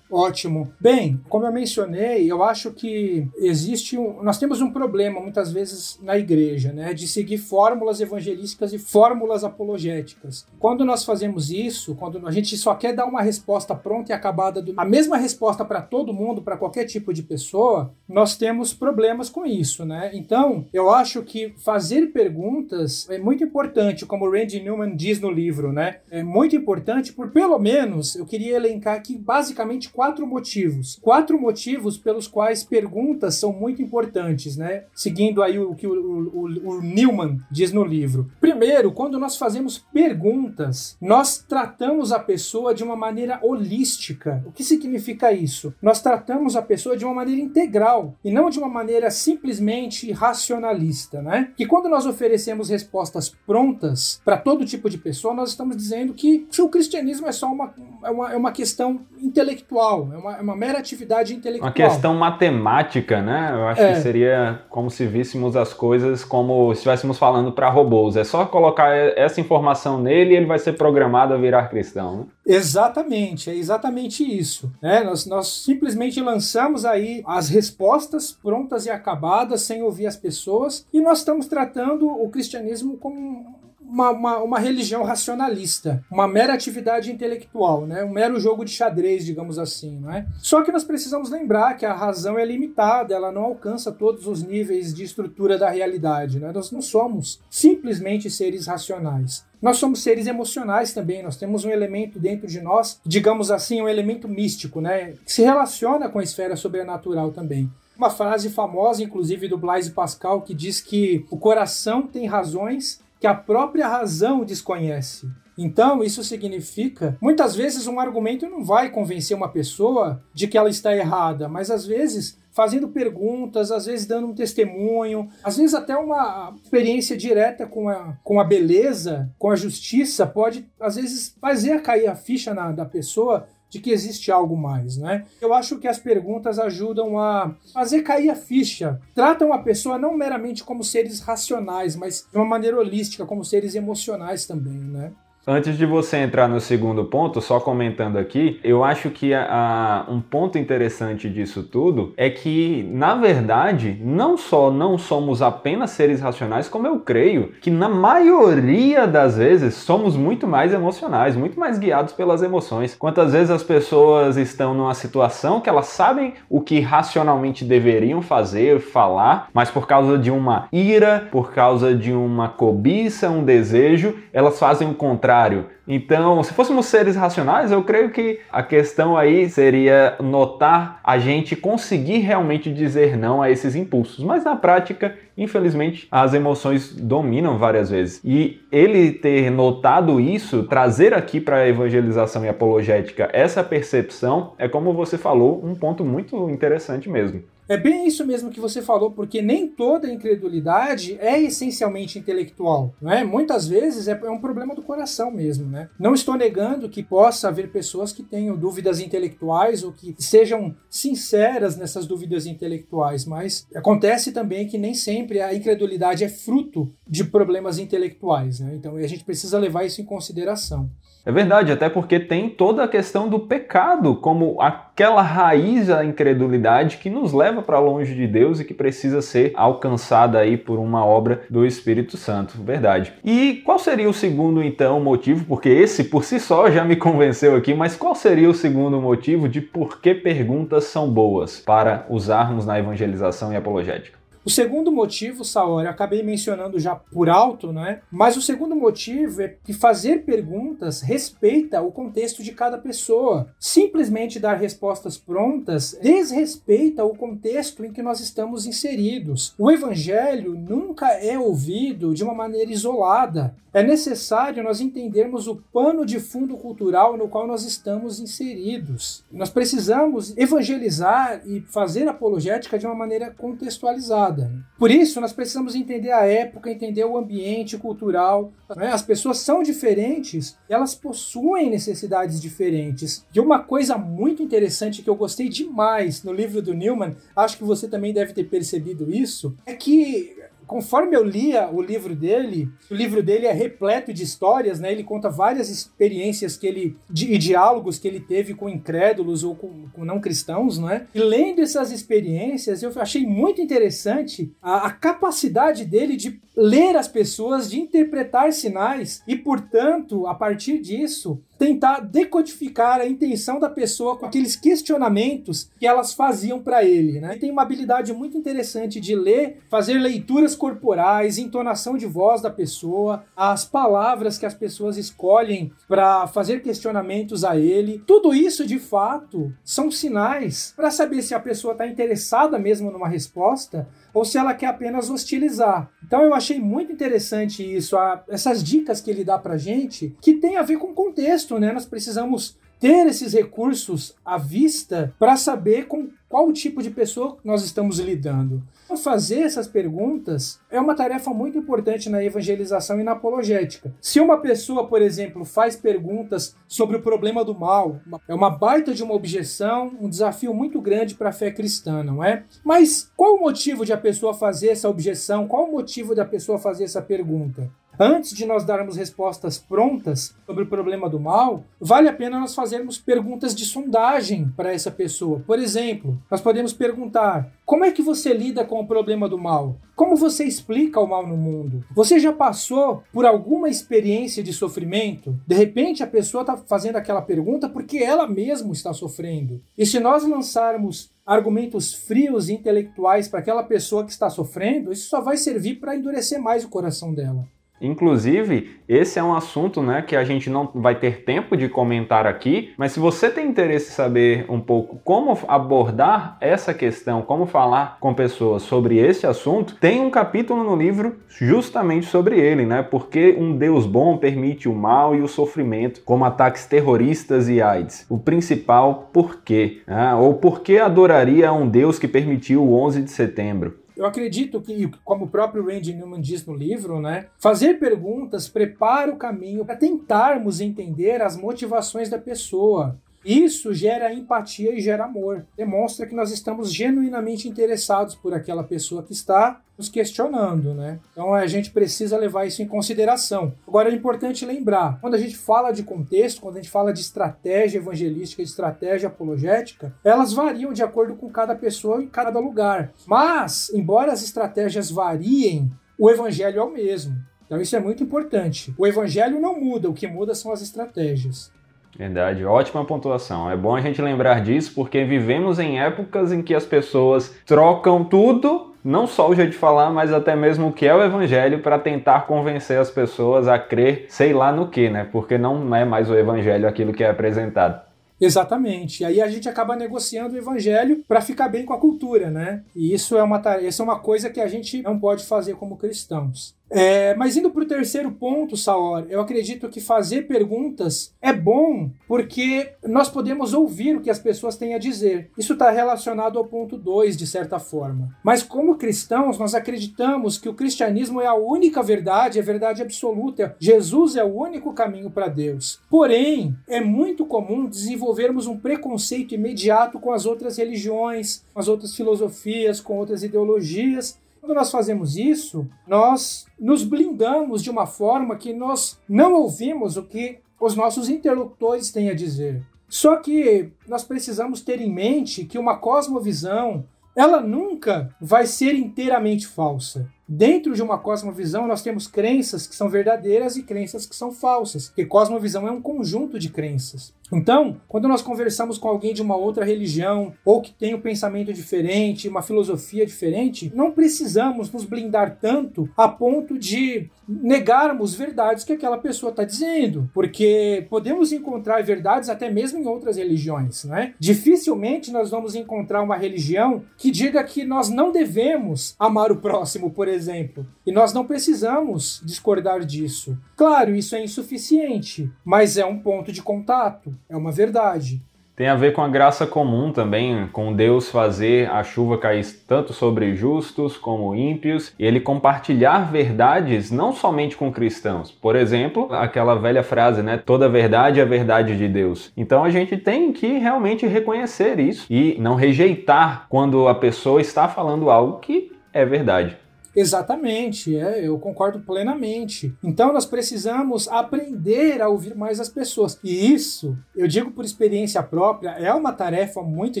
Ótimo. 0.10 0.72
Bem, 0.80 1.20
como 1.28 1.44
eu 1.46 1.52
mencionei, 1.52 2.30
eu 2.30 2.42
acho 2.42 2.72
que 2.72 3.26
existe 3.36 3.96
um. 3.98 4.22
Nós 4.22 4.38
temos 4.38 4.60
um 4.60 4.70
problema 4.70 5.20
muitas 5.20 5.52
vezes 5.52 5.98
na 6.02 6.16
igreja, 6.16 6.72
né? 6.72 6.94
De 6.94 7.06
seguir 7.06 7.38
fórmulas 7.38 8.00
evangelísticas 8.00 8.72
e 8.72 8.78
fórmulas 8.78 9.44
apologéticas. 9.44 10.46
Quando 10.58 10.84
nós 10.84 11.04
fazemos 11.04 11.50
isso, 11.50 11.94
quando 11.94 12.26
a 12.26 12.30
gente 12.30 12.56
só 12.56 12.74
quer 12.74 12.94
dar 12.94 13.04
uma 13.04 13.20
resposta 13.20 13.74
pronta 13.74 14.12
e 14.12 14.14
acabada, 14.14 14.62
do, 14.62 14.72
a 14.76 14.84
mesma 14.84 15.16
resposta 15.16 15.64
para 15.64 15.82
todo 15.82 16.12
mundo, 16.12 16.40
para 16.40 16.56
qualquer 16.56 16.84
tipo 16.84 17.12
de 17.12 17.22
pessoa, 17.22 17.92
nós 18.08 18.36
temos 18.36 18.72
problemas 18.72 19.28
com 19.28 19.44
isso, 19.44 19.84
né? 19.84 20.10
Então, 20.14 20.66
eu 20.72 20.90
acho 20.90 21.22
que 21.22 21.52
fazer 21.58 22.06
perguntas 22.06 23.08
é 23.10 23.18
muito 23.18 23.44
importante, 23.44 24.06
como 24.06 24.26
o 24.26 24.32
Randy 24.32 24.60
Newman 24.60 24.96
diz 24.96 25.20
no 25.20 25.30
livro, 25.30 25.72
né? 25.72 25.98
É 26.10 26.22
muito 26.22 26.56
importante, 26.56 27.12
por 27.12 27.30
pelo 27.30 27.58
menos, 27.58 28.16
eu 28.16 28.24
queria 28.24 28.56
elencar 28.56 28.96
aqui 28.96 29.16
basicamente 29.16 29.90
quatro 29.98 30.24
motivos. 30.28 30.96
Quatro 31.02 31.40
motivos 31.40 31.98
pelos 31.98 32.28
quais 32.28 32.62
perguntas 32.62 33.34
são 33.34 33.52
muito 33.52 33.82
importantes, 33.82 34.56
né? 34.56 34.84
Seguindo 34.94 35.42
aí 35.42 35.58
o 35.58 35.74
que 35.74 35.88
o, 35.88 35.92
o, 35.92 36.42
o 36.68 36.80
Newman 36.80 37.38
diz 37.50 37.72
no 37.72 37.82
livro. 37.82 38.30
Primeiro, 38.40 38.92
quando 38.92 39.18
nós 39.18 39.36
fazemos 39.36 39.84
perguntas, 39.92 40.96
nós 41.00 41.38
tratamos 41.38 42.12
a 42.12 42.20
pessoa 42.20 42.72
de 42.72 42.84
uma 42.84 42.94
maneira 42.94 43.40
holística. 43.42 44.40
O 44.46 44.52
que 44.52 44.62
significa 44.62 45.32
isso? 45.32 45.74
Nós 45.82 46.00
tratamos 46.00 46.54
a 46.54 46.62
pessoa 46.62 46.96
de 46.96 47.04
uma 47.04 47.14
maneira 47.14 47.40
integral 47.40 48.14
e 48.24 48.30
não 48.30 48.50
de 48.50 48.60
uma 48.60 48.68
maneira 48.68 49.10
simplesmente 49.10 50.12
racionalista, 50.12 51.20
né? 51.20 51.52
Que 51.56 51.66
quando 51.66 51.88
nós 51.88 52.06
oferecemos 52.06 52.68
respostas 52.68 53.34
prontas 53.44 54.22
para 54.24 54.36
todo 54.36 54.64
tipo 54.64 54.88
de 54.88 54.96
pessoa, 54.96 55.34
nós 55.34 55.50
estamos 55.50 55.76
dizendo 55.76 56.14
que 56.14 56.46
o 56.60 56.68
cristianismo 56.68 57.26
é 57.26 57.32
só 57.32 57.50
uma, 57.50 57.74
é 58.04 58.10
uma, 58.10 58.32
é 58.34 58.36
uma 58.36 58.52
questão 58.52 59.00
intelectual 59.20 59.87
intelectual, 59.88 60.08
é 60.12 60.18
uma, 60.18 60.36
é 60.36 60.40
uma 60.40 60.56
mera 60.56 60.78
atividade 60.78 61.34
intelectual. 61.34 61.68
Uma 61.68 61.74
questão 61.74 62.14
matemática, 62.14 63.22
né? 63.22 63.50
Eu 63.52 63.66
acho 63.68 63.80
é. 63.82 63.94
que 63.94 64.00
seria 64.00 64.62
como 64.68 64.90
se 64.90 65.06
víssemos 65.06 65.56
as 65.56 65.72
coisas 65.72 66.24
como 66.24 66.72
se 66.74 66.78
estivéssemos 66.78 67.18
falando 67.18 67.52
para 67.52 67.68
robôs. 67.70 68.16
É 68.16 68.24
só 68.24 68.44
colocar 68.44 68.90
essa 68.94 69.40
informação 69.40 70.00
nele 70.00 70.34
e 70.34 70.36
ele 70.36 70.46
vai 70.46 70.58
ser 70.58 70.74
programado 70.74 71.34
a 71.34 71.36
virar 71.36 71.68
cristão. 71.68 72.18
Né? 72.18 72.26
Exatamente, 72.46 73.50
é 73.50 73.54
exatamente 73.54 74.24
isso. 74.24 74.72
Né? 74.82 75.02
Nós, 75.02 75.26
nós 75.26 75.48
simplesmente 75.48 76.20
lançamos 76.20 76.84
aí 76.84 77.22
as 77.26 77.48
respostas 77.48 78.32
prontas 78.32 78.86
e 78.86 78.90
acabadas 78.90 79.62
sem 79.62 79.82
ouvir 79.82 80.06
as 80.06 80.16
pessoas 80.16 80.86
e 80.92 81.00
nós 81.00 81.18
estamos 81.18 81.46
tratando 81.46 82.08
o 82.08 82.28
cristianismo 82.30 82.96
como 82.96 83.67
uma, 83.88 84.10
uma, 84.10 84.38
uma, 84.38 84.58
religião 84.58 85.02
racionalista, 85.02 86.04
uma 86.10 86.28
mera 86.28 86.52
atividade 86.52 87.10
intelectual, 87.10 87.86
né? 87.86 88.04
um 88.04 88.10
mero 88.10 88.38
jogo 88.38 88.64
de 88.64 88.70
xadrez, 88.70 89.24
digamos 89.24 89.58
assim. 89.58 89.98
Não 89.98 90.12
é? 90.12 90.26
Só 90.38 90.62
que 90.62 90.70
nós 90.70 90.84
precisamos 90.84 91.30
lembrar 91.30 91.74
que 91.74 91.86
a 91.86 91.94
razão 91.94 92.38
é 92.38 92.44
limitada, 92.44 93.14
ela 93.14 93.32
não 93.32 93.44
alcança 93.44 93.90
todos 93.90 94.26
os 94.26 94.42
níveis 94.42 94.92
de 94.92 95.04
estrutura 95.04 95.56
da 95.56 95.70
realidade. 95.70 96.38
Né? 96.38 96.52
Nós 96.52 96.70
não 96.70 96.82
somos 96.82 97.40
simplesmente 97.48 98.30
seres 98.30 98.66
racionais. 98.66 99.46
Nós 99.60 99.78
somos 99.78 100.02
seres 100.02 100.26
emocionais 100.26 100.92
também, 100.92 101.22
nós 101.22 101.36
temos 101.36 101.64
um 101.64 101.70
elemento 101.70 102.20
dentro 102.20 102.46
de 102.46 102.60
nós, 102.60 103.00
digamos 103.04 103.50
assim, 103.50 103.82
um 103.82 103.88
elemento 103.88 104.28
místico, 104.28 104.80
né? 104.80 105.14
que 105.24 105.32
se 105.32 105.42
relaciona 105.42 106.08
com 106.08 106.18
a 106.18 106.22
esfera 106.22 106.54
sobrenatural 106.54 107.32
também. 107.32 107.68
Uma 107.96 108.10
frase 108.10 108.50
famosa, 108.50 109.02
inclusive, 109.02 109.48
do 109.48 109.58
Blaise 109.58 109.90
Pascal, 109.90 110.42
que 110.42 110.54
diz 110.54 110.80
que 110.80 111.26
o 111.32 111.36
coração 111.36 112.06
tem 112.06 112.26
razões 112.26 113.00
que 113.20 113.26
a 113.26 113.34
própria 113.34 113.88
razão 113.88 114.44
desconhece. 114.44 115.28
Então, 115.56 116.04
isso 116.04 116.22
significa, 116.22 117.18
muitas 117.20 117.56
vezes 117.56 117.88
um 117.88 117.98
argumento 117.98 118.48
não 118.48 118.62
vai 118.62 118.90
convencer 118.90 119.36
uma 119.36 119.48
pessoa 119.48 120.22
de 120.32 120.46
que 120.46 120.56
ela 120.56 120.70
está 120.70 120.94
errada, 120.96 121.48
mas 121.48 121.68
às 121.68 121.84
vezes 121.84 122.38
fazendo 122.52 122.88
perguntas, 122.88 123.70
às 123.70 123.86
vezes 123.86 124.06
dando 124.06 124.28
um 124.28 124.34
testemunho, 124.34 125.28
às 125.42 125.56
vezes 125.56 125.74
até 125.74 125.96
uma 125.96 126.54
experiência 126.62 127.16
direta 127.16 127.66
com 127.66 127.88
a, 127.88 128.16
com 128.22 128.40
a 128.40 128.44
beleza, 128.44 129.32
com 129.38 129.50
a 129.50 129.56
justiça, 129.56 130.26
pode 130.26 130.68
às 130.80 130.96
vezes 130.96 131.36
fazer 131.40 131.82
cair 131.82 132.06
a 132.06 132.16
ficha 132.16 132.54
na, 132.54 132.72
da 132.72 132.84
pessoa 132.84 133.46
de 133.70 133.80
que 133.80 133.90
existe 133.90 134.30
algo 134.30 134.56
mais, 134.56 134.96
né? 134.96 135.26
Eu 135.40 135.52
acho 135.52 135.78
que 135.78 135.86
as 135.86 135.98
perguntas 135.98 136.58
ajudam 136.58 137.18
a 137.18 137.54
fazer 137.72 138.02
cair 138.02 138.30
a 138.30 138.34
ficha, 138.34 139.00
tratam 139.14 139.52
a 139.52 139.58
pessoa 139.58 139.98
não 139.98 140.16
meramente 140.16 140.64
como 140.64 140.82
seres 140.82 141.20
racionais, 141.20 141.94
mas 141.94 142.26
de 142.30 142.36
uma 142.36 142.46
maneira 142.46 142.78
holística, 142.78 143.26
como 143.26 143.44
seres 143.44 143.74
emocionais 143.74 144.46
também, 144.46 144.78
né? 144.78 145.12
Antes 145.50 145.78
de 145.78 145.86
você 145.86 146.18
entrar 146.18 146.46
no 146.46 146.60
segundo 146.60 147.06
ponto, 147.06 147.40
só 147.40 147.58
comentando 147.58 148.18
aqui, 148.18 148.60
eu 148.62 148.84
acho 148.84 149.08
que 149.08 149.32
a, 149.32 150.04
a, 150.06 150.12
um 150.12 150.20
ponto 150.20 150.58
interessante 150.58 151.26
disso 151.30 151.62
tudo 151.62 152.12
é 152.18 152.28
que, 152.28 152.86
na 152.92 153.14
verdade, 153.14 153.98
não 154.04 154.36
só 154.36 154.70
não 154.70 154.98
somos 154.98 155.40
apenas 155.40 155.92
seres 155.92 156.20
racionais, 156.20 156.68
como 156.68 156.86
eu 156.86 157.00
creio 157.00 157.52
que 157.62 157.70
na 157.70 157.88
maioria 157.88 159.06
das 159.06 159.38
vezes 159.38 159.72
somos 159.72 160.18
muito 160.18 160.46
mais 160.46 160.74
emocionais, 160.74 161.34
muito 161.34 161.58
mais 161.58 161.78
guiados 161.78 162.12
pelas 162.12 162.42
emoções. 162.42 162.94
Quantas 162.94 163.32
vezes 163.32 163.50
as 163.50 163.62
pessoas 163.62 164.36
estão 164.36 164.74
numa 164.74 164.92
situação 164.92 165.62
que 165.62 165.70
elas 165.70 165.86
sabem 165.86 166.34
o 166.50 166.60
que 166.60 166.78
racionalmente 166.78 167.64
deveriam 167.64 168.20
fazer, 168.20 168.80
falar, 168.80 169.48
mas 169.54 169.70
por 169.70 169.86
causa 169.86 170.18
de 170.18 170.30
uma 170.30 170.68
ira, 170.70 171.26
por 171.32 171.52
causa 171.54 171.94
de 171.94 172.12
uma 172.12 172.50
cobiça, 172.50 173.30
um 173.30 173.42
desejo, 173.42 174.14
elas 174.30 174.58
fazem 174.58 174.90
o 174.90 174.94
contrário 174.94 175.37
contrário. 175.38 175.66
Então, 175.86 176.42
se 176.42 176.52
fôssemos 176.52 176.86
seres 176.86 177.16
racionais, 177.16 177.70
eu 177.72 177.82
creio 177.82 178.10
que 178.10 178.40
a 178.52 178.62
questão 178.62 179.16
aí 179.16 179.48
seria 179.48 180.16
notar 180.20 181.00
a 181.02 181.18
gente 181.18 181.56
conseguir 181.56 182.18
realmente 182.18 182.72
dizer 182.72 183.16
não 183.16 183.40
a 183.40 183.50
esses 183.50 183.74
impulsos. 183.74 184.22
Mas 184.22 184.44
na 184.44 184.56
prática, 184.56 185.16
infelizmente, 185.36 186.06
as 186.10 186.34
emoções 186.34 186.94
dominam 186.94 187.56
várias 187.56 187.88
vezes. 187.88 188.20
E 188.24 188.60
ele 188.70 189.12
ter 189.12 189.50
notado 189.50 190.20
isso, 190.20 190.64
trazer 190.64 191.14
aqui 191.14 191.40
para 191.40 191.58
a 191.58 191.68
evangelização 191.68 192.44
e 192.44 192.48
apologética 192.48 193.30
essa 193.32 193.64
percepção, 193.64 194.52
é 194.58 194.68
como 194.68 194.92
você 194.92 195.16
falou, 195.16 195.64
um 195.64 195.74
ponto 195.74 196.04
muito 196.04 196.50
interessante 196.50 197.08
mesmo. 197.08 197.42
É 197.68 197.76
bem 197.76 198.06
isso 198.06 198.24
mesmo 198.24 198.50
que 198.50 198.60
você 198.60 198.80
falou, 198.80 199.10
porque 199.10 199.42
nem 199.42 199.68
toda 199.68 200.10
incredulidade 200.10 201.18
é 201.20 201.38
essencialmente 201.40 202.18
intelectual, 202.18 202.94
não 203.00 203.12
é? 203.12 203.22
Muitas 203.22 203.68
vezes 203.68 204.08
é, 204.08 204.12
é 204.12 204.30
um 204.30 204.40
problema 204.40 204.74
do 204.74 204.82
coração 204.82 205.30
mesmo, 205.30 205.66
né? 205.66 205.90
Não 205.98 206.14
estou 206.14 206.34
negando 206.34 206.88
que 206.88 207.02
possa 207.02 207.48
haver 207.48 207.70
pessoas 207.70 208.12
que 208.12 208.22
tenham 208.22 208.56
dúvidas 208.56 209.00
intelectuais 209.00 209.82
ou 209.84 209.92
que 209.92 210.14
sejam 210.18 210.74
sinceras 210.88 211.76
nessas 211.76 212.06
dúvidas 212.06 212.46
intelectuais, 212.46 213.26
mas 213.26 213.66
acontece 213.74 214.32
também 214.32 214.66
que 214.66 214.78
nem 214.78 214.94
sempre 214.94 215.40
a 215.40 215.54
incredulidade 215.54 216.24
é 216.24 216.28
fruto 216.28 216.90
de 217.06 217.24
problemas 217.24 217.78
intelectuais, 217.78 218.60
né? 218.60 218.74
Então 218.74 218.96
a 218.96 219.06
gente 219.06 219.24
precisa 219.24 219.58
levar 219.58 219.84
isso 219.84 220.00
em 220.00 220.04
consideração. 220.04 220.90
É 221.28 221.30
verdade, 221.30 221.70
até 221.70 221.90
porque 221.90 222.18
tem 222.18 222.48
toda 222.48 222.82
a 222.82 222.88
questão 222.88 223.28
do 223.28 223.38
pecado 223.38 224.16
como 224.16 224.58
aquela 224.62 225.20
raiz 225.20 225.88
da 225.88 226.02
incredulidade 226.02 226.96
que 226.96 227.10
nos 227.10 227.34
leva 227.34 227.60
para 227.60 227.78
longe 227.78 228.14
de 228.14 228.26
Deus 228.26 228.60
e 228.60 228.64
que 228.64 228.72
precisa 228.72 229.20
ser 229.20 229.52
alcançada 229.54 230.38
aí 230.38 230.56
por 230.56 230.78
uma 230.78 231.04
obra 231.04 231.42
do 231.50 231.66
Espírito 231.66 232.16
Santo, 232.16 232.56
verdade. 232.62 233.12
E 233.22 233.60
qual 233.62 233.78
seria 233.78 234.08
o 234.08 234.14
segundo 234.14 234.62
então 234.62 234.98
motivo? 235.00 235.44
Porque 235.44 235.68
esse 235.68 236.04
por 236.04 236.24
si 236.24 236.40
só 236.40 236.70
já 236.70 236.82
me 236.82 236.96
convenceu 236.96 237.54
aqui, 237.54 237.74
mas 237.74 237.94
qual 237.94 238.14
seria 238.14 238.48
o 238.48 238.54
segundo 238.54 238.98
motivo 238.98 239.50
de 239.50 239.60
por 239.60 240.00
que 240.00 240.14
perguntas 240.14 240.84
são 240.84 241.10
boas 241.10 241.60
para 241.60 242.06
usarmos 242.08 242.64
na 242.64 242.78
evangelização 242.78 243.52
e 243.52 243.56
apologética? 243.56 244.17
O 244.48 244.50
segundo 244.50 244.90
motivo, 244.90 245.44
Saori, 245.44 245.84
eu 245.84 245.90
acabei 245.90 246.22
mencionando 246.22 246.80
já 246.80 246.96
por 246.96 247.28
alto, 247.28 247.70
né? 247.70 248.00
Mas 248.10 248.34
o 248.34 248.40
segundo 248.40 248.74
motivo 248.74 249.42
é 249.42 249.48
que 249.62 249.74
fazer 249.74 250.24
perguntas 250.24 251.02
respeita 251.02 251.82
o 251.82 251.92
contexto 251.92 252.42
de 252.42 252.52
cada 252.52 252.78
pessoa. 252.78 253.52
Simplesmente 253.60 254.40
dar 254.40 254.54
respostas 254.54 255.18
prontas 255.18 255.94
desrespeita 256.00 257.04
o 257.04 257.14
contexto 257.14 257.84
em 257.84 257.92
que 257.92 258.00
nós 258.00 258.20
estamos 258.20 258.64
inseridos. 258.64 259.52
O 259.58 259.70
evangelho 259.70 260.54
nunca 260.54 261.08
é 261.12 261.38
ouvido 261.38 262.14
de 262.14 262.24
uma 262.24 262.32
maneira 262.32 262.72
isolada. 262.72 263.54
É 263.72 263.82
necessário 263.82 264.64
nós 264.64 264.80
entendermos 264.80 265.46
o 265.46 265.56
pano 265.56 266.06
de 266.06 266.18
fundo 266.18 266.56
cultural 266.56 267.18
no 267.18 267.28
qual 267.28 267.46
nós 267.46 267.64
estamos 267.64 268.18
inseridos. 268.18 269.22
Nós 269.30 269.50
precisamos 269.50 270.34
evangelizar 270.38 271.42
e 271.46 271.60
fazer 271.60 272.08
apologética 272.08 272.78
de 272.78 272.86
uma 272.86 272.94
maneira 272.94 273.30
contextualizada. 273.30 274.37
Por 274.78 274.90
isso, 274.90 275.20
nós 275.20 275.32
precisamos 275.32 275.74
entender 275.74 276.12
a 276.12 276.24
época, 276.24 276.70
entender 276.70 277.04
o 277.04 277.16
ambiente 277.16 277.76
cultural. 277.76 278.52
Né? 278.76 278.88
As 278.92 279.02
pessoas 279.02 279.38
são 279.38 279.62
diferentes, 279.62 280.56
elas 280.68 280.94
possuem 280.94 281.70
necessidades 281.70 282.40
diferentes. 282.40 283.26
E 283.34 283.40
uma 283.40 283.58
coisa 283.58 283.98
muito 283.98 284.42
interessante 284.42 285.02
que 285.02 285.10
eu 285.10 285.16
gostei 285.16 285.48
demais 285.48 286.22
no 286.22 286.32
livro 286.32 286.62
do 286.62 286.74
Newman, 286.74 287.16
acho 287.34 287.58
que 287.58 287.64
você 287.64 287.88
também 287.88 288.12
deve 288.12 288.32
ter 288.32 288.44
percebido 288.44 289.12
isso, 289.12 289.54
é 289.66 289.74
que 289.74 290.37
conforme 290.68 291.16
eu 291.16 291.24
lia 291.24 291.68
o 291.68 291.80
livro 291.80 292.14
dele, 292.14 292.68
o 292.90 292.94
livro 292.94 293.22
dele 293.22 293.46
é 293.46 293.52
repleto 293.52 294.12
de 294.12 294.22
histórias, 294.22 294.78
né? 294.78 294.92
Ele 294.92 295.02
conta 295.02 295.30
várias 295.30 295.70
experiências 295.70 296.56
que 296.56 296.66
ele 296.66 296.96
de, 297.10 297.32
e 297.32 297.38
diálogos 297.38 297.98
que 297.98 298.06
ele 298.06 298.20
teve 298.20 298.54
com 298.54 298.68
incrédulos 298.68 299.42
ou 299.42 299.56
com, 299.56 299.88
com, 299.92 300.04
não 300.04 300.20
cristãos, 300.20 300.78
né? 300.78 301.06
E 301.14 301.20
lendo 301.20 301.62
essas 301.62 301.90
experiências, 301.90 302.82
eu 302.82 302.92
achei 302.96 303.26
muito 303.26 303.60
interessante 303.60 304.52
a, 304.62 304.86
a 304.86 304.90
capacidade 304.90 305.86
dele 305.86 306.16
de 306.16 306.38
ler 306.58 306.96
as 306.96 307.06
pessoas, 307.06 307.70
de 307.70 307.78
interpretar 307.78 308.52
sinais 308.52 309.22
e, 309.28 309.36
portanto, 309.36 310.26
a 310.26 310.34
partir 310.34 310.78
disso, 310.78 311.40
tentar 311.56 312.00
decodificar 312.00 313.00
a 313.00 313.06
intenção 313.06 313.58
da 313.58 313.68
pessoa 313.68 314.16
com 314.16 314.26
aqueles 314.26 314.54
questionamentos 314.54 315.70
que 315.78 315.86
elas 315.86 316.12
faziam 316.12 316.60
para 316.60 316.84
ele. 316.84 317.20
Né? 317.20 317.36
tem 317.36 317.50
uma 317.50 317.62
habilidade 317.62 318.12
muito 318.12 318.36
interessante 318.36 319.00
de 319.00 319.14
ler, 319.14 319.58
fazer 319.68 319.94
leituras 319.94 320.54
corporais, 320.54 321.38
entonação 321.38 321.96
de 321.96 322.06
voz 322.06 322.40
da 322.40 322.50
pessoa, 322.50 323.24
as 323.36 323.64
palavras 323.64 324.38
que 324.38 324.46
as 324.46 324.54
pessoas 324.54 324.96
escolhem 324.96 325.72
para 325.86 326.26
fazer 326.26 326.62
questionamentos 326.62 327.44
a 327.44 327.56
ele. 327.56 328.02
Tudo 328.06 328.34
isso, 328.34 328.66
de 328.66 328.78
fato, 328.78 329.52
são 329.64 329.90
sinais 329.90 330.72
para 330.76 330.90
saber 330.90 331.22
se 331.22 331.34
a 331.34 331.40
pessoa 331.40 331.72
está 331.72 331.86
interessada 331.86 332.58
mesmo 332.58 332.90
numa 332.90 333.08
resposta 333.08 333.88
ou 334.12 334.24
se 334.24 334.38
ela 334.38 334.54
quer 334.54 334.66
apenas 334.66 335.10
hostilizar. 335.10 335.90
Então 336.04 336.22
eu 336.22 336.34
achei 336.48 336.58
muito 336.58 336.90
interessante 336.90 337.62
isso, 337.62 337.96
a, 337.96 338.24
essas 338.28 338.62
dicas 338.62 339.00
que 339.00 339.10
ele 339.10 339.24
dá 339.24 339.38
pra 339.38 339.58
gente, 339.58 340.14
que 340.20 340.34
tem 340.34 340.56
a 340.56 340.62
ver 340.62 340.78
com 340.78 340.94
contexto, 340.94 341.58
né? 341.58 341.72
Nós 341.72 341.84
precisamos 341.84 342.56
ter 342.80 343.06
esses 343.06 343.32
recursos 343.32 344.14
à 344.24 344.38
vista 344.38 345.14
para 345.18 345.36
saber 345.36 345.86
com 345.86 346.08
qual 346.28 346.52
tipo 346.52 346.82
de 346.82 346.90
pessoa 346.90 347.36
nós 347.44 347.64
estamos 347.64 347.98
lidando. 347.98 348.62
Fazer 348.98 349.40
essas 349.40 349.66
perguntas 349.66 350.60
é 350.70 350.80
uma 350.80 350.94
tarefa 350.94 351.30
muito 351.30 351.56
importante 351.56 352.10
na 352.10 352.22
evangelização 352.22 353.00
e 353.00 353.02
na 353.02 353.12
apologética. 353.12 353.92
Se 354.00 354.20
uma 354.20 354.38
pessoa, 354.38 354.86
por 354.86 355.00
exemplo, 355.00 355.44
faz 355.44 355.76
perguntas 355.76 356.54
sobre 356.66 356.96
o 356.96 357.02
problema 357.02 357.44
do 357.44 357.54
mal, 357.54 358.00
é 358.28 358.34
uma 358.34 358.50
baita 358.50 358.92
de 358.92 359.02
uma 359.02 359.14
objeção, 359.14 359.92
um 360.00 360.08
desafio 360.08 360.52
muito 360.52 360.80
grande 360.80 361.14
para 361.14 361.30
a 361.30 361.32
fé 361.32 361.50
cristã, 361.50 362.02
não 362.02 362.22
é? 362.22 362.44
Mas 362.62 363.10
qual 363.16 363.36
o 363.36 363.40
motivo 363.40 363.84
de 363.84 363.92
a 363.92 363.96
pessoa 363.96 364.34
fazer 364.34 364.68
essa 364.68 364.88
objeção? 364.88 365.46
Qual 365.46 365.64
o 365.64 365.72
motivo 365.72 366.14
da 366.14 366.24
pessoa 366.24 366.58
fazer 366.58 366.84
essa 366.84 367.00
pergunta? 367.00 367.70
Antes 368.00 368.32
de 368.32 368.46
nós 368.46 368.64
darmos 368.64 368.96
respostas 368.96 369.58
prontas 369.58 370.32
sobre 370.46 370.62
o 370.62 370.68
problema 370.68 371.10
do 371.10 371.18
mal, 371.18 371.64
vale 371.80 372.08
a 372.08 372.12
pena 372.12 372.38
nós 372.38 372.54
fazermos 372.54 372.96
perguntas 372.96 373.56
de 373.56 373.64
sondagem 373.64 374.52
para 374.56 374.72
essa 374.72 374.88
pessoa. 374.88 375.42
Por 375.44 375.58
exemplo, 375.58 376.16
nós 376.30 376.40
podemos 376.40 376.72
perguntar: 376.72 377.52
como 377.66 377.84
é 377.84 377.90
que 377.90 378.00
você 378.00 378.32
lida 378.32 378.64
com 378.64 378.78
o 378.78 378.86
problema 378.86 379.28
do 379.28 379.36
mal? 379.36 379.76
Como 379.96 380.14
você 380.14 380.44
explica 380.44 381.00
o 381.00 381.08
mal 381.08 381.26
no 381.26 381.36
mundo? 381.36 381.84
Você 381.92 382.20
já 382.20 382.32
passou 382.32 383.02
por 383.12 383.26
alguma 383.26 383.68
experiência 383.68 384.44
de 384.44 384.52
sofrimento? 384.52 385.34
De 385.44 385.56
repente 385.56 386.00
a 386.00 386.06
pessoa 386.06 386.42
está 386.42 386.56
fazendo 386.56 386.94
aquela 386.94 387.20
pergunta 387.20 387.68
porque 387.68 387.98
ela 387.98 388.28
mesma 388.28 388.72
está 388.72 388.92
sofrendo. 388.92 389.60
E 389.76 389.84
se 389.84 389.98
nós 389.98 390.24
lançarmos 390.24 391.10
argumentos 391.26 391.92
frios 391.92 392.48
e 392.48 392.52
intelectuais 392.52 393.26
para 393.26 393.40
aquela 393.40 393.64
pessoa 393.64 394.04
que 394.04 394.12
está 394.12 394.30
sofrendo, 394.30 394.92
isso 394.92 395.08
só 395.08 395.20
vai 395.20 395.36
servir 395.36 395.80
para 395.80 395.96
endurecer 395.96 396.40
mais 396.40 396.64
o 396.64 396.68
coração 396.68 397.12
dela. 397.12 397.44
Inclusive, 397.80 398.78
esse 398.88 399.18
é 399.18 399.22
um 399.22 399.34
assunto 399.34 399.82
né, 399.82 400.02
que 400.02 400.16
a 400.16 400.24
gente 400.24 400.48
não 400.48 400.68
vai 400.74 400.94
ter 400.94 401.24
tempo 401.24 401.56
de 401.56 401.68
comentar 401.68 402.26
aqui, 402.26 402.72
mas 402.76 402.92
se 402.92 403.00
você 403.00 403.30
tem 403.30 403.46
interesse 403.46 403.90
em 403.90 403.94
saber 403.94 404.46
um 404.48 404.60
pouco 404.60 405.00
como 405.04 405.38
abordar 405.46 406.36
essa 406.40 406.72
questão, 406.72 407.22
como 407.22 407.46
falar 407.46 407.98
com 408.00 408.14
pessoas 408.14 408.62
sobre 408.62 408.98
esse 408.98 409.26
assunto, 409.26 409.76
tem 409.76 410.00
um 410.00 410.10
capítulo 410.10 410.64
no 410.64 410.74
livro 410.74 411.16
justamente 411.28 412.06
sobre 412.06 412.40
ele, 412.40 412.64
né? 412.64 412.82
Porque 412.82 413.36
um 413.38 413.56
Deus 413.56 413.86
bom 413.86 414.16
permite 414.16 414.68
o 414.68 414.74
mal 414.74 415.14
e 415.14 415.20
o 415.20 415.28
sofrimento, 415.28 416.02
como 416.04 416.24
ataques 416.24 416.66
terroristas 416.66 417.48
e 417.48 417.60
AIDS. 417.60 418.06
O 418.08 418.18
principal, 418.18 419.10
por 419.12 419.42
quê? 419.42 419.82
Ah, 419.86 420.16
ou 420.16 420.34
por 420.34 420.60
que 420.60 420.78
adoraria 420.78 421.48
a 421.48 421.52
um 421.52 421.68
Deus 421.68 421.98
que 421.98 422.08
permitiu 422.08 422.62
o 422.62 422.74
11 422.74 423.02
de 423.02 423.10
setembro? 423.10 423.74
Eu 423.98 424.06
acredito 424.06 424.60
que, 424.60 424.88
como 425.04 425.24
o 425.24 425.28
próprio 425.28 425.66
Randy 425.66 425.92
Newman 425.92 426.20
diz 426.20 426.46
no 426.46 426.54
livro, 426.54 427.00
né, 427.00 427.26
fazer 427.36 427.80
perguntas 427.80 428.46
prepara 428.48 429.12
o 429.12 429.16
caminho 429.16 429.64
para 429.64 429.74
tentarmos 429.74 430.60
entender 430.60 431.20
as 431.20 431.36
motivações 431.36 432.08
da 432.08 432.16
pessoa. 432.16 432.96
Isso 433.24 433.74
gera 433.74 434.14
empatia 434.14 434.72
e 434.72 434.80
gera 434.80 435.04
amor. 435.04 435.44
Demonstra 435.56 436.06
que 436.06 436.14
nós 436.14 436.30
estamos 436.30 436.72
genuinamente 436.72 437.48
interessados 437.48 438.14
por 438.14 438.32
aquela 438.32 438.62
pessoa 438.62 439.02
que 439.02 439.12
está 439.12 439.60
nos 439.78 439.88
questionando, 439.88 440.74
né? 440.74 440.98
Então 441.12 441.32
a 441.32 441.46
gente 441.46 441.70
precisa 441.70 442.18
levar 442.18 442.46
isso 442.46 442.60
em 442.60 442.66
consideração. 442.66 443.54
Agora 443.66 443.88
é 443.88 443.94
importante 443.94 444.44
lembrar, 444.44 444.98
quando 445.00 445.14
a 445.14 445.18
gente 445.18 445.36
fala 445.36 445.70
de 445.70 445.84
contexto, 445.84 446.40
quando 446.40 446.56
a 446.56 446.60
gente 446.60 446.70
fala 446.70 446.92
de 446.92 447.00
estratégia 447.00 447.78
evangelística, 447.78 448.42
de 448.42 448.48
estratégia 448.48 449.06
apologética, 449.08 449.94
elas 450.02 450.32
variam 450.32 450.72
de 450.72 450.82
acordo 450.82 451.14
com 451.14 451.30
cada 451.30 451.54
pessoa 451.54 452.02
em 452.02 452.08
cada 452.08 452.40
lugar. 452.40 452.92
Mas, 453.06 453.70
embora 453.72 454.12
as 454.12 454.22
estratégias 454.22 454.90
variem, 454.90 455.70
o 455.98 456.10
evangelho 456.10 456.58
é 456.58 456.62
o 456.62 456.72
mesmo. 456.72 457.14
Então 457.46 457.60
isso 457.60 457.74
é 457.76 457.80
muito 457.80 458.02
importante. 458.02 458.74
O 458.76 458.86
evangelho 458.86 459.40
não 459.40 459.58
muda, 459.58 459.88
o 459.88 459.94
que 459.94 460.06
muda 460.06 460.34
são 460.34 460.52
as 460.52 460.60
estratégias. 460.60 461.50
Verdade, 461.96 462.44
ótima 462.44 462.84
pontuação. 462.84 463.50
É 463.50 463.56
bom 463.56 463.74
a 463.74 463.80
gente 463.80 464.00
lembrar 464.00 464.40
disso 464.40 464.72
porque 464.74 465.04
vivemos 465.04 465.58
em 465.58 465.80
épocas 465.80 466.30
em 466.30 466.42
que 466.42 466.54
as 466.54 466.64
pessoas 466.64 467.34
trocam 467.46 468.04
tudo, 468.04 468.74
não 468.88 469.06
só 469.06 469.28
o 469.28 469.34
jeito 469.34 469.50
de 469.50 469.58
falar, 469.58 469.90
mas 469.90 470.14
até 470.14 470.34
mesmo 470.34 470.68
o 470.68 470.72
que 470.72 470.86
é 470.86 470.94
o 470.94 471.02
evangelho 471.02 471.60
para 471.60 471.78
tentar 471.78 472.26
convencer 472.26 472.78
as 472.78 472.90
pessoas 472.90 473.46
a 473.46 473.58
crer, 473.58 474.06
sei 474.08 474.32
lá 474.32 474.50
no 474.50 474.70
que, 474.70 474.88
né? 474.88 475.06
Porque 475.12 475.36
não 475.36 475.74
é 475.76 475.84
mais 475.84 476.08
o 476.08 476.14
evangelho 476.14 476.66
aquilo 476.66 476.94
que 476.94 477.04
é 477.04 477.10
apresentado. 477.10 477.82
Exatamente. 478.18 479.02
E 479.02 479.04
aí 479.04 479.20
a 479.20 479.28
gente 479.28 479.46
acaba 479.46 479.76
negociando 479.76 480.34
o 480.34 480.38
evangelho 480.38 481.04
para 481.06 481.20
ficar 481.20 481.48
bem 481.48 481.66
com 481.66 481.74
a 481.74 481.78
cultura, 481.78 482.30
né? 482.30 482.62
E 482.74 482.94
isso 482.94 483.16
é 483.18 483.22
uma, 483.22 483.42
isso 483.60 483.82
é 483.82 483.84
uma 483.84 483.98
coisa 483.98 484.30
que 484.30 484.40
a 484.40 484.48
gente 484.48 484.80
não 484.80 484.98
pode 484.98 485.26
fazer 485.26 485.54
como 485.54 485.76
cristãos. 485.76 486.56
É, 486.70 487.14
mas 487.14 487.36
indo 487.36 487.50
para 487.50 487.62
o 487.62 487.66
terceiro 487.66 488.10
ponto, 488.12 488.56
Saor, 488.56 489.06
eu 489.08 489.20
acredito 489.20 489.68
que 489.68 489.80
fazer 489.80 490.22
perguntas 490.22 491.14
é 491.20 491.32
bom 491.32 491.90
porque 492.06 492.72
nós 492.84 493.08
podemos 493.08 493.54
ouvir 493.54 493.96
o 493.96 494.00
que 494.00 494.10
as 494.10 494.18
pessoas 494.18 494.56
têm 494.56 494.74
a 494.74 494.78
dizer. 494.78 495.30
Isso 495.36 495.54
está 495.54 495.70
relacionado 495.70 496.38
ao 496.38 496.44
ponto 496.44 496.76
2, 496.76 497.16
de 497.16 497.26
certa 497.26 497.58
forma. 497.58 498.16
Mas 498.22 498.42
como 498.42 498.76
cristãos, 498.76 499.38
nós 499.38 499.54
acreditamos 499.54 500.38
que 500.38 500.48
o 500.48 500.54
cristianismo 500.54 501.20
é 501.20 501.26
a 501.26 501.34
única 501.34 501.82
verdade, 501.82 502.38
a 502.38 502.42
verdade 502.42 502.82
absoluta. 502.82 503.56
Jesus 503.58 504.16
é 504.16 504.24
o 504.24 504.34
único 504.34 504.72
caminho 504.72 505.10
para 505.10 505.28
Deus. 505.28 505.80
Porém, 505.90 506.54
é 506.68 506.80
muito 506.80 507.24
comum 507.24 507.66
desenvolvermos 507.66 508.46
um 508.46 508.58
preconceito 508.58 509.34
imediato 509.34 509.98
com 509.98 510.12
as 510.12 510.26
outras 510.26 510.58
religiões, 510.58 511.42
com 511.52 511.60
as 511.60 511.68
outras 511.68 511.94
filosofias, 511.94 512.80
com 512.80 512.96
outras 512.98 513.22
ideologias 513.22 514.18
quando 514.48 514.56
nós 514.56 514.70
fazemos 514.70 515.18
isso, 515.18 515.68
nós 515.86 516.46
nos 516.58 516.82
blindamos 516.82 517.62
de 517.62 517.68
uma 517.68 517.84
forma 517.84 518.34
que 518.34 518.54
nós 518.54 518.98
não 519.06 519.34
ouvimos 519.34 519.98
o 519.98 520.02
que 520.04 520.38
os 520.58 520.74
nossos 520.74 521.10
interlocutores 521.10 521.90
têm 521.90 522.08
a 522.08 522.14
dizer. 522.14 522.64
Só 522.88 523.16
que 523.16 523.70
nós 523.86 524.04
precisamos 524.04 524.62
ter 524.62 524.80
em 524.80 524.90
mente 524.90 525.44
que 525.44 525.58
uma 525.58 525.76
cosmovisão, 525.76 526.86
ela 527.14 527.42
nunca 527.42 528.16
vai 528.18 528.46
ser 528.46 528.74
inteiramente 528.74 529.46
falsa. 529.46 530.08
Dentro 530.26 530.74
de 530.74 530.82
uma 530.82 530.96
cosmovisão, 530.96 531.66
nós 531.66 531.82
temos 531.82 532.06
crenças 532.06 532.66
que 532.66 532.74
são 532.74 532.88
verdadeiras 532.88 533.54
e 533.56 533.62
crenças 533.62 534.06
que 534.06 534.16
são 534.16 534.32
falsas, 534.32 534.86
porque 534.86 535.04
cosmovisão 535.04 535.68
é 535.68 535.70
um 535.70 535.82
conjunto 535.82 536.38
de 536.38 536.48
crenças. 536.48 537.12
Então, 537.32 537.80
quando 537.86 538.08
nós 538.08 538.22
conversamos 538.22 538.78
com 538.78 538.88
alguém 538.88 539.12
de 539.12 539.22
uma 539.22 539.36
outra 539.36 539.64
religião 539.64 540.32
ou 540.44 540.60
que 540.60 540.72
tem 540.72 540.94
um 540.94 541.00
pensamento 541.00 541.52
diferente, 541.52 542.28
uma 542.28 542.42
filosofia 542.42 543.04
diferente, 543.04 543.70
não 543.74 543.92
precisamos 543.92 544.70
nos 544.70 544.84
blindar 544.84 545.38
tanto 545.40 545.88
a 545.96 546.08
ponto 546.08 546.58
de 546.58 547.10
negarmos 547.28 548.14
verdades 548.14 548.64
que 548.64 548.72
aquela 548.72 548.96
pessoa 548.96 549.30
está 549.30 549.44
dizendo, 549.44 550.10
porque 550.14 550.86
podemos 550.88 551.30
encontrar 551.32 551.82
verdades 551.82 552.30
até 552.30 552.50
mesmo 552.50 552.78
em 552.78 552.86
outras 552.86 553.16
religiões, 553.18 553.84
né? 553.84 554.14
Dificilmente 554.18 555.12
nós 555.12 555.30
vamos 555.30 555.54
encontrar 555.54 556.02
uma 556.02 556.16
religião 556.16 556.82
que 556.96 557.10
diga 557.10 557.44
que 557.44 557.64
nós 557.64 557.90
não 557.90 558.10
devemos 558.10 558.96
amar 558.98 559.30
o 559.30 559.36
próximo, 559.36 559.90
por 559.90 560.08
exemplo. 560.08 560.66
E 560.86 560.92
nós 560.92 561.12
não 561.12 561.26
precisamos 561.26 562.22
discordar 562.24 562.84
disso. 562.84 563.38
Claro, 563.56 563.94
isso 563.94 564.16
é 564.16 564.24
insuficiente, 564.24 565.30
mas 565.44 565.76
é 565.76 565.84
um 565.84 565.98
ponto 565.98 566.32
de 566.32 566.42
contato, 566.42 567.14
é 567.28 567.36
uma 567.36 567.52
verdade. 567.52 568.22
Tem 568.58 568.66
a 568.66 568.74
ver 568.74 568.92
com 568.92 569.00
a 569.00 569.06
graça 569.06 569.46
comum 569.46 569.92
também, 569.92 570.48
com 570.48 570.72
Deus 570.72 571.08
fazer 571.08 571.70
a 571.70 571.84
chuva 571.84 572.18
cair 572.18 572.44
tanto 572.66 572.92
sobre 572.92 573.36
justos 573.36 573.96
como 573.96 574.34
ímpios, 574.34 574.92
e 574.98 575.06
ele 575.06 575.20
compartilhar 575.20 576.10
verdades 576.10 576.90
não 576.90 577.12
somente 577.12 577.56
com 577.56 577.70
cristãos. 577.70 578.32
Por 578.32 578.56
exemplo, 578.56 579.06
aquela 579.12 579.54
velha 579.54 579.84
frase, 579.84 580.24
né? 580.24 580.42
Toda 580.44 580.68
verdade 580.68 581.20
é 581.20 581.24
verdade 581.24 581.78
de 581.78 581.86
Deus. 581.86 582.32
Então 582.36 582.64
a 582.64 582.70
gente 582.70 582.96
tem 582.96 583.32
que 583.32 583.46
realmente 583.58 584.08
reconhecer 584.08 584.80
isso 584.80 585.06
e 585.08 585.36
não 585.38 585.54
rejeitar 585.54 586.46
quando 586.48 586.88
a 586.88 586.96
pessoa 586.96 587.40
está 587.40 587.68
falando 587.68 588.10
algo 588.10 588.40
que 588.40 588.72
é 588.92 589.04
verdade. 589.04 589.56
Exatamente, 589.94 590.96
é, 590.96 591.26
eu 591.26 591.38
concordo 591.38 591.80
plenamente. 591.80 592.74
Então 592.82 593.12
nós 593.12 593.26
precisamos 593.26 594.08
aprender 594.08 595.00
a 595.00 595.08
ouvir 595.08 595.34
mais 595.34 595.60
as 595.60 595.68
pessoas. 595.68 596.18
E 596.22 596.52
isso, 596.52 596.96
eu 597.16 597.26
digo 597.26 597.50
por 597.50 597.64
experiência 597.64 598.22
própria, 598.22 598.70
é 598.70 598.92
uma 598.92 599.12
tarefa 599.12 599.62
muito 599.62 600.00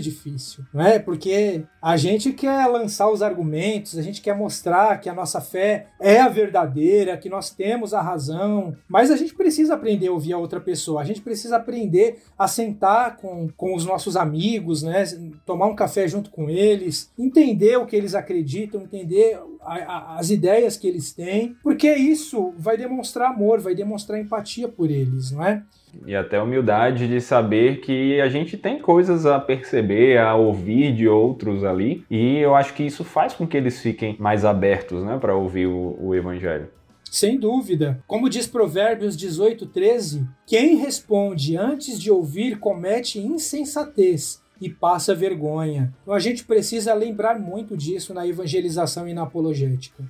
difícil, 0.00 0.64
não 0.72 0.84
é? 0.84 0.98
Porque 0.98 1.64
a 1.82 1.96
gente 1.96 2.32
quer 2.32 2.66
lançar 2.66 3.10
os 3.10 3.22
argumentos, 3.22 3.98
a 3.98 4.02
gente 4.02 4.20
quer 4.20 4.36
mostrar 4.36 5.00
que 5.00 5.08
a 5.08 5.14
nossa 5.14 5.40
fé 5.40 5.86
é 6.00 6.20
a 6.20 6.28
verdadeira, 6.28 7.16
que 7.16 7.28
nós 7.28 7.50
temos 7.50 7.94
a 7.94 8.00
razão, 8.00 8.76
mas 8.88 9.10
a 9.10 9.16
gente 9.16 9.34
precisa 9.34 9.74
aprender 9.74 10.08
a 10.08 10.12
ouvir 10.12 10.32
a 10.32 10.38
outra 10.38 10.60
pessoa, 10.60 11.00
a 11.00 11.04
gente 11.04 11.20
precisa 11.20 11.56
aprender 11.56 12.22
a 12.38 12.46
sentar 12.46 13.16
com, 13.16 13.48
com 13.56 13.74
os 13.74 13.84
nossos 13.84 14.16
amigos, 14.16 14.82
né? 14.82 15.04
Tomar 15.44 15.66
um 15.66 15.74
café 15.74 16.06
junto 16.06 16.30
com 16.30 16.48
eles, 16.48 17.10
entender 17.18 17.76
o 17.76 17.86
que 17.86 17.96
eles 17.96 18.14
acreditam, 18.14 18.82
entender 18.82 19.40
as 19.60 20.30
ideias 20.30 20.76
que 20.76 20.86
eles 20.86 21.12
têm, 21.12 21.56
porque 21.62 21.92
isso 21.92 22.52
vai 22.58 22.76
demonstrar 22.76 23.30
amor, 23.30 23.60
vai 23.60 23.74
demonstrar 23.74 24.20
empatia 24.20 24.68
por 24.68 24.90
eles, 24.90 25.32
não 25.32 25.44
é? 25.44 25.62
E 26.06 26.14
até 26.14 26.40
humildade 26.40 27.08
de 27.08 27.20
saber 27.20 27.80
que 27.80 28.20
a 28.20 28.28
gente 28.28 28.56
tem 28.56 28.78
coisas 28.78 29.26
a 29.26 29.38
perceber, 29.38 30.18
a 30.18 30.34
ouvir 30.34 30.94
de 30.94 31.08
outros 31.08 31.64
ali, 31.64 32.04
e 32.10 32.38
eu 32.38 32.54
acho 32.54 32.74
que 32.74 32.82
isso 32.82 33.04
faz 33.04 33.34
com 33.34 33.46
que 33.46 33.56
eles 33.56 33.80
fiquem 33.80 34.16
mais 34.18 34.44
abertos, 34.44 35.02
né, 35.02 35.18
para 35.18 35.34
ouvir 35.34 35.66
o, 35.66 35.96
o 36.00 36.14
evangelho. 36.14 36.68
Sem 37.10 37.38
dúvida. 37.38 38.02
Como 38.06 38.28
diz 38.28 38.46
Provérbios 38.46 39.16
18, 39.16 39.66
13, 39.66 40.28
quem 40.46 40.76
responde 40.76 41.56
antes 41.56 41.98
de 41.98 42.10
ouvir 42.10 42.58
comete 42.58 43.18
insensatez, 43.18 44.42
e 44.60 44.68
passa 44.68 45.14
vergonha. 45.14 45.92
Então 46.02 46.14
a 46.14 46.18
gente 46.18 46.44
precisa 46.44 46.94
lembrar 46.94 47.38
muito 47.38 47.76
disso 47.76 48.12
na 48.12 48.26
evangelização 48.26 49.08
e 49.08 49.14
na 49.14 49.22
apologética. 49.22 50.04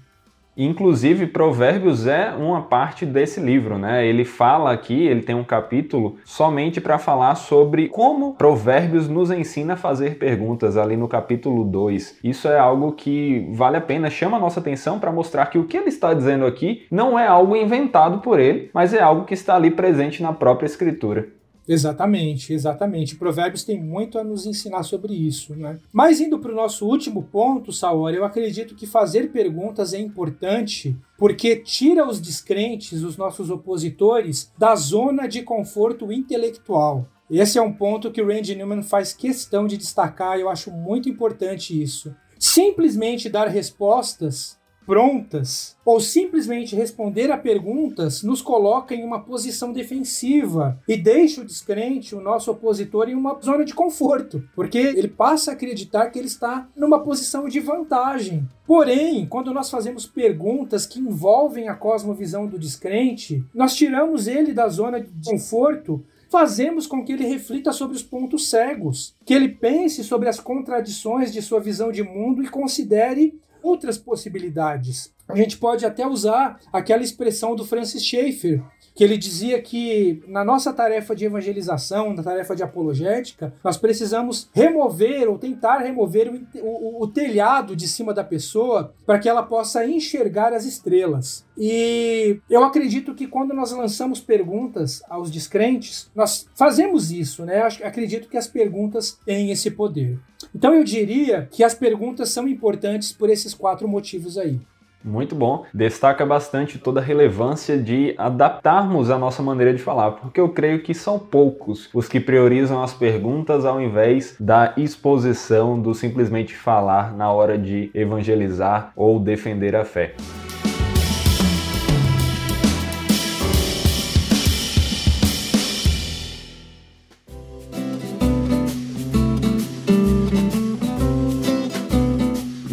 Inclusive, 0.60 1.28
Provérbios 1.28 2.08
é 2.08 2.34
uma 2.34 2.62
parte 2.62 3.06
desse 3.06 3.38
livro, 3.38 3.78
né? 3.78 4.04
Ele 4.04 4.24
fala 4.24 4.72
aqui, 4.72 5.06
ele 5.06 5.22
tem 5.22 5.36
um 5.36 5.44
capítulo 5.44 6.16
somente 6.24 6.80
para 6.80 6.98
falar 6.98 7.36
sobre 7.36 7.88
como 7.88 8.34
Provérbios 8.34 9.08
nos 9.08 9.30
ensina 9.30 9.74
a 9.74 9.76
fazer 9.76 10.18
perguntas, 10.18 10.76
ali 10.76 10.96
no 10.96 11.06
capítulo 11.06 11.62
2. 11.62 12.18
Isso 12.24 12.48
é 12.48 12.58
algo 12.58 12.90
que 12.90 13.48
vale 13.52 13.76
a 13.76 13.80
pena, 13.80 14.10
chama 14.10 14.36
a 14.36 14.40
nossa 14.40 14.58
atenção 14.58 14.98
para 14.98 15.12
mostrar 15.12 15.46
que 15.46 15.58
o 15.58 15.64
que 15.64 15.76
ele 15.76 15.90
está 15.90 16.12
dizendo 16.12 16.44
aqui 16.44 16.86
não 16.90 17.16
é 17.16 17.28
algo 17.28 17.54
inventado 17.54 18.18
por 18.18 18.40
ele, 18.40 18.68
mas 18.74 18.92
é 18.92 19.00
algo 19.00 19.26
que 19.26 19.34
está 19.34 19.54
ali 19.54 19.70
presente 19.70 20.24
na 20.24 20.32
própria 20.32 20.66
Escritura. 20.66 21.37
Exatamente, 21.68 22.54
exatamente. 22.54 23.16
Provérbios 23.16 23.62
tem 23.62 23.78
muito 23.78 24.18
a 24.18 24.24
nos 24.24 24.46
ensinar 24.46 24.82
sobre 24.84 25.12
isso, 25.12 25.54
né? 25.54 25.78
Mas 25.92 26.18
indo 26.18 26.38
para 26.38 26.50
o 26.50 26.56
nosso 26.56 26.86
último 26.86 27.22
ponto, 27.22 27.72
Saor, 27.72 28.14
eu 28.14 28.24
acredito 28.24 28.74
que 28.74 28.86
fazer 28.86 29.30
perguntas 29.30 29.92
é 29.92 29.98
importante 29.98 30.96
porque 31.18 31.56
tira 31.56 32.08
os 32.08 32.20
descrentes, 32.20 33.02
os 33.02 33.16
nossos 33.16 33.50
opositores, 33.50 34.50
da 34.56 34.74
zona 34.74 35.26
de 35.26 35.42
conforto 35.42 36.10
intelectual. 36.10 37.06
Esse 37.30 37.58
é 37.58 37.62
um 37.62 37.72
ponto 37.72 38.10
que 38.10 38.22
o 38.22 38.26
Randy 38.26 38.54
Newman 38.54 38.82
faz 38.82 39.12
questão 39.12 39.66
de 39.66 39.76
destacar, 39.76 40.38
eu 40.38 40.48
acho 40.48 40.70
muito 40.70 41.10
importante 41.10 41.80
isso. 41.80 42.14
Simplesmente 42.38 43.28
dar 43.28 43.48
respostas 43.48 44.57
prontas 44.88 45.76
ou 45.84 46.00
simplesmente 46.00 46.74
responder 46.74 47.30
a 47.30 47.36
perguntas 47.36 48.22
nos 48.22 48.40
coloca 48.40 48.94
em 48.94 49.04
uma 49.04 49.20
posição 49.20 49.70
defensiva 49.70 50.80
e 50.88 50.96
deixa 50.96 51.42
o 51.42 51.44
descrente, 51.44 52.14
o 52.14 52.22
nosso 52.22 52.50
opositor, 52.50 53.06
em 53.06 53.14
uma 53.14 53.38
zona 53.38 53.66
de 53.66 53.74
conforto, 53.74 54.42
porque 54.54 54.78
ele 54.78 55.08
passa 55.08 55.50
a 55.50 55.54
acreditar 55.54 56.06
que 56.06 56.18
ele 56.18 56.26
está 56.26 56.66
numa 56.74 57.00
posição 57.00 57.50
de 57.50 57.60
vantagem. 57.60 58.48
Porém, 58.66 59.26
quando 59.26 59.52
nós 59.52 59.68
fazemos 59.68 60.06
perguntas 60.06 60.86
que 60.86 60.98
envolvem 60.98 61.68
a 61.68 61.74
cosmovisão 61.74 62.46
do 62.46 62.58
descrente, 62.58 63.44
nós 63.54 63.74
tiramos 63.74 64.26
ele 64.26 64.54
da 64.54 64.68
zona 64.68 65.02
de 65.02 65.30
conforto 65.30 66.02
fazemos 66.30 66.86
com 66.86 67.02
que 67.04 67.12
ele 67.12 67.26
reflita 67.26 67.72
sobre 67.72 67.96
os 67.96 68.02
pontos 68.02 68.50
cegos, 68.50 69.14
que 69.24 69.32
ele 69.32 69.48
pense 69.48 70.04
sobre 70.04 70.28
as 70.28 70.38
contradições 70.38 71.32
de 71.32 71.40
sua 71.40 71.60
visão 71.60 71.90
de 71.90 72.02
mundo 72.02 72.42
e 72.42 72.48
considere 72.48 73.38
outras 73.68 73.98
possibilidades. 73.98 75.12
A 75.28 75.36
gente 75.36 75.58
pode 75.58 75.84
até 75.84 76.06
usar 76.06 76.58
aquela 76.72 77.02
expressão 77.02 77.54
do 77.54 77.64
Francis 77.64 78.02
Schaeffer, 78.02 78.62
que 78.94 79.04
ele 79.04 79.16
dizia 79.16 79.62
que 79.62 80.20
na 80.26 80.44
nossa 80.44 80.72
tarefa 80.72 81.14
de 81.14 81.24
evangelização, 81.24 82.12
na 82.14 82.22
tarefa 82.22 82.56
de 82.56 82.64
apologética, 82.64 83.54
nós 83.62 83.76
precisamos 83.76 84.50
remover 84.52 85.28
ou 85.28 85.38
tentar 85.38 85.78
remover 85.78 86.28
o, 86.28 86.66
o, 86.66 87.02
o 87.04 87.06
telhado 87.06 87.76
de 87.76 87.86
cima 87.86 88.12
da 88.12 88.24
pessoa 88.24 88.92
para 89.06 89.20
que 89.20 89.28
ela 89.28 89.44
possa 89.44 89.86
enxergar 89.86 90.52
as 90.52 90.64
estrelas. 90.64 91.46
E 91.56 92.40
eu 92.50 92.64
acredito 92.64 93.14
que 93.14 93.28
quando 93.28 93.54
nós 93.54 93.70
lançamos 93.70 94.20
perguntas 94.20 95.00
aos 95.08 95.30
descrentes, 95.30 96.10
nós 96.12 96.48
fazemos 96.56 97.12
isso, 97.12 97.44
né? 97.44 97.62
Acredito 97.84 98.28
que 98.28 98.36
as 98.36 98.48
perguntas 98.48 99.16
têm 99.24 99.52
esse 99.52 99.70
poder. 99.70 100.18
Então 100.54 100.74
eu 100.74 100.84
diria 100.84 101.48
que 101.50 101.62
as 101.62 101.74
perguntas 101.74 102.30
são 102.30 102.48
importantes 102.48 103.12
por 103.12 103.30
esses 103.30 103.54
quatro 103.54 103.86
motivos 103.86 104.38
aí. 104.38 104.60
Muito 105.04 105.34
bom. 105.34 105.64
Destaca 105.72 106.26
bastante 106.26 106.78
toda 106.78 107.00
a 107.00 107.02
relevância 107.02 107.78
de 107.78 108.14
adaptarmos 108.18 109.10
a 109.10 109.18
nossa 109.18 109.42
maneira 109.42 109.72
de 109.72 109.82
falar, 109.82 110.12
porque 110.12 110.40
eu 110.40 110.48
creio 110.48 110.82
que 110.82 110.92
são 110.92 111.18
poucos 111.18 111.88
os 111.94 112.08
que 112.08 112.18
priorizam 112.18 112.82
as 112.82 112.92
perguntas 112.92 113.64
ao 113.64 113.80
invés 113.80 114.34
da 114.40 114.74
exposição 114.76 115.80
do 115.80 115.94
simplesmente 115.94 116.54
falar 116.54 117.14
na 117.14 117.30
hora 117.32 117.56
de 117.56 117.90
evangelizar 117.94 118.92
ou 118.96 119.20
defender 119.20 119.76
a 119.76 119.84
fé. 119.84 120.14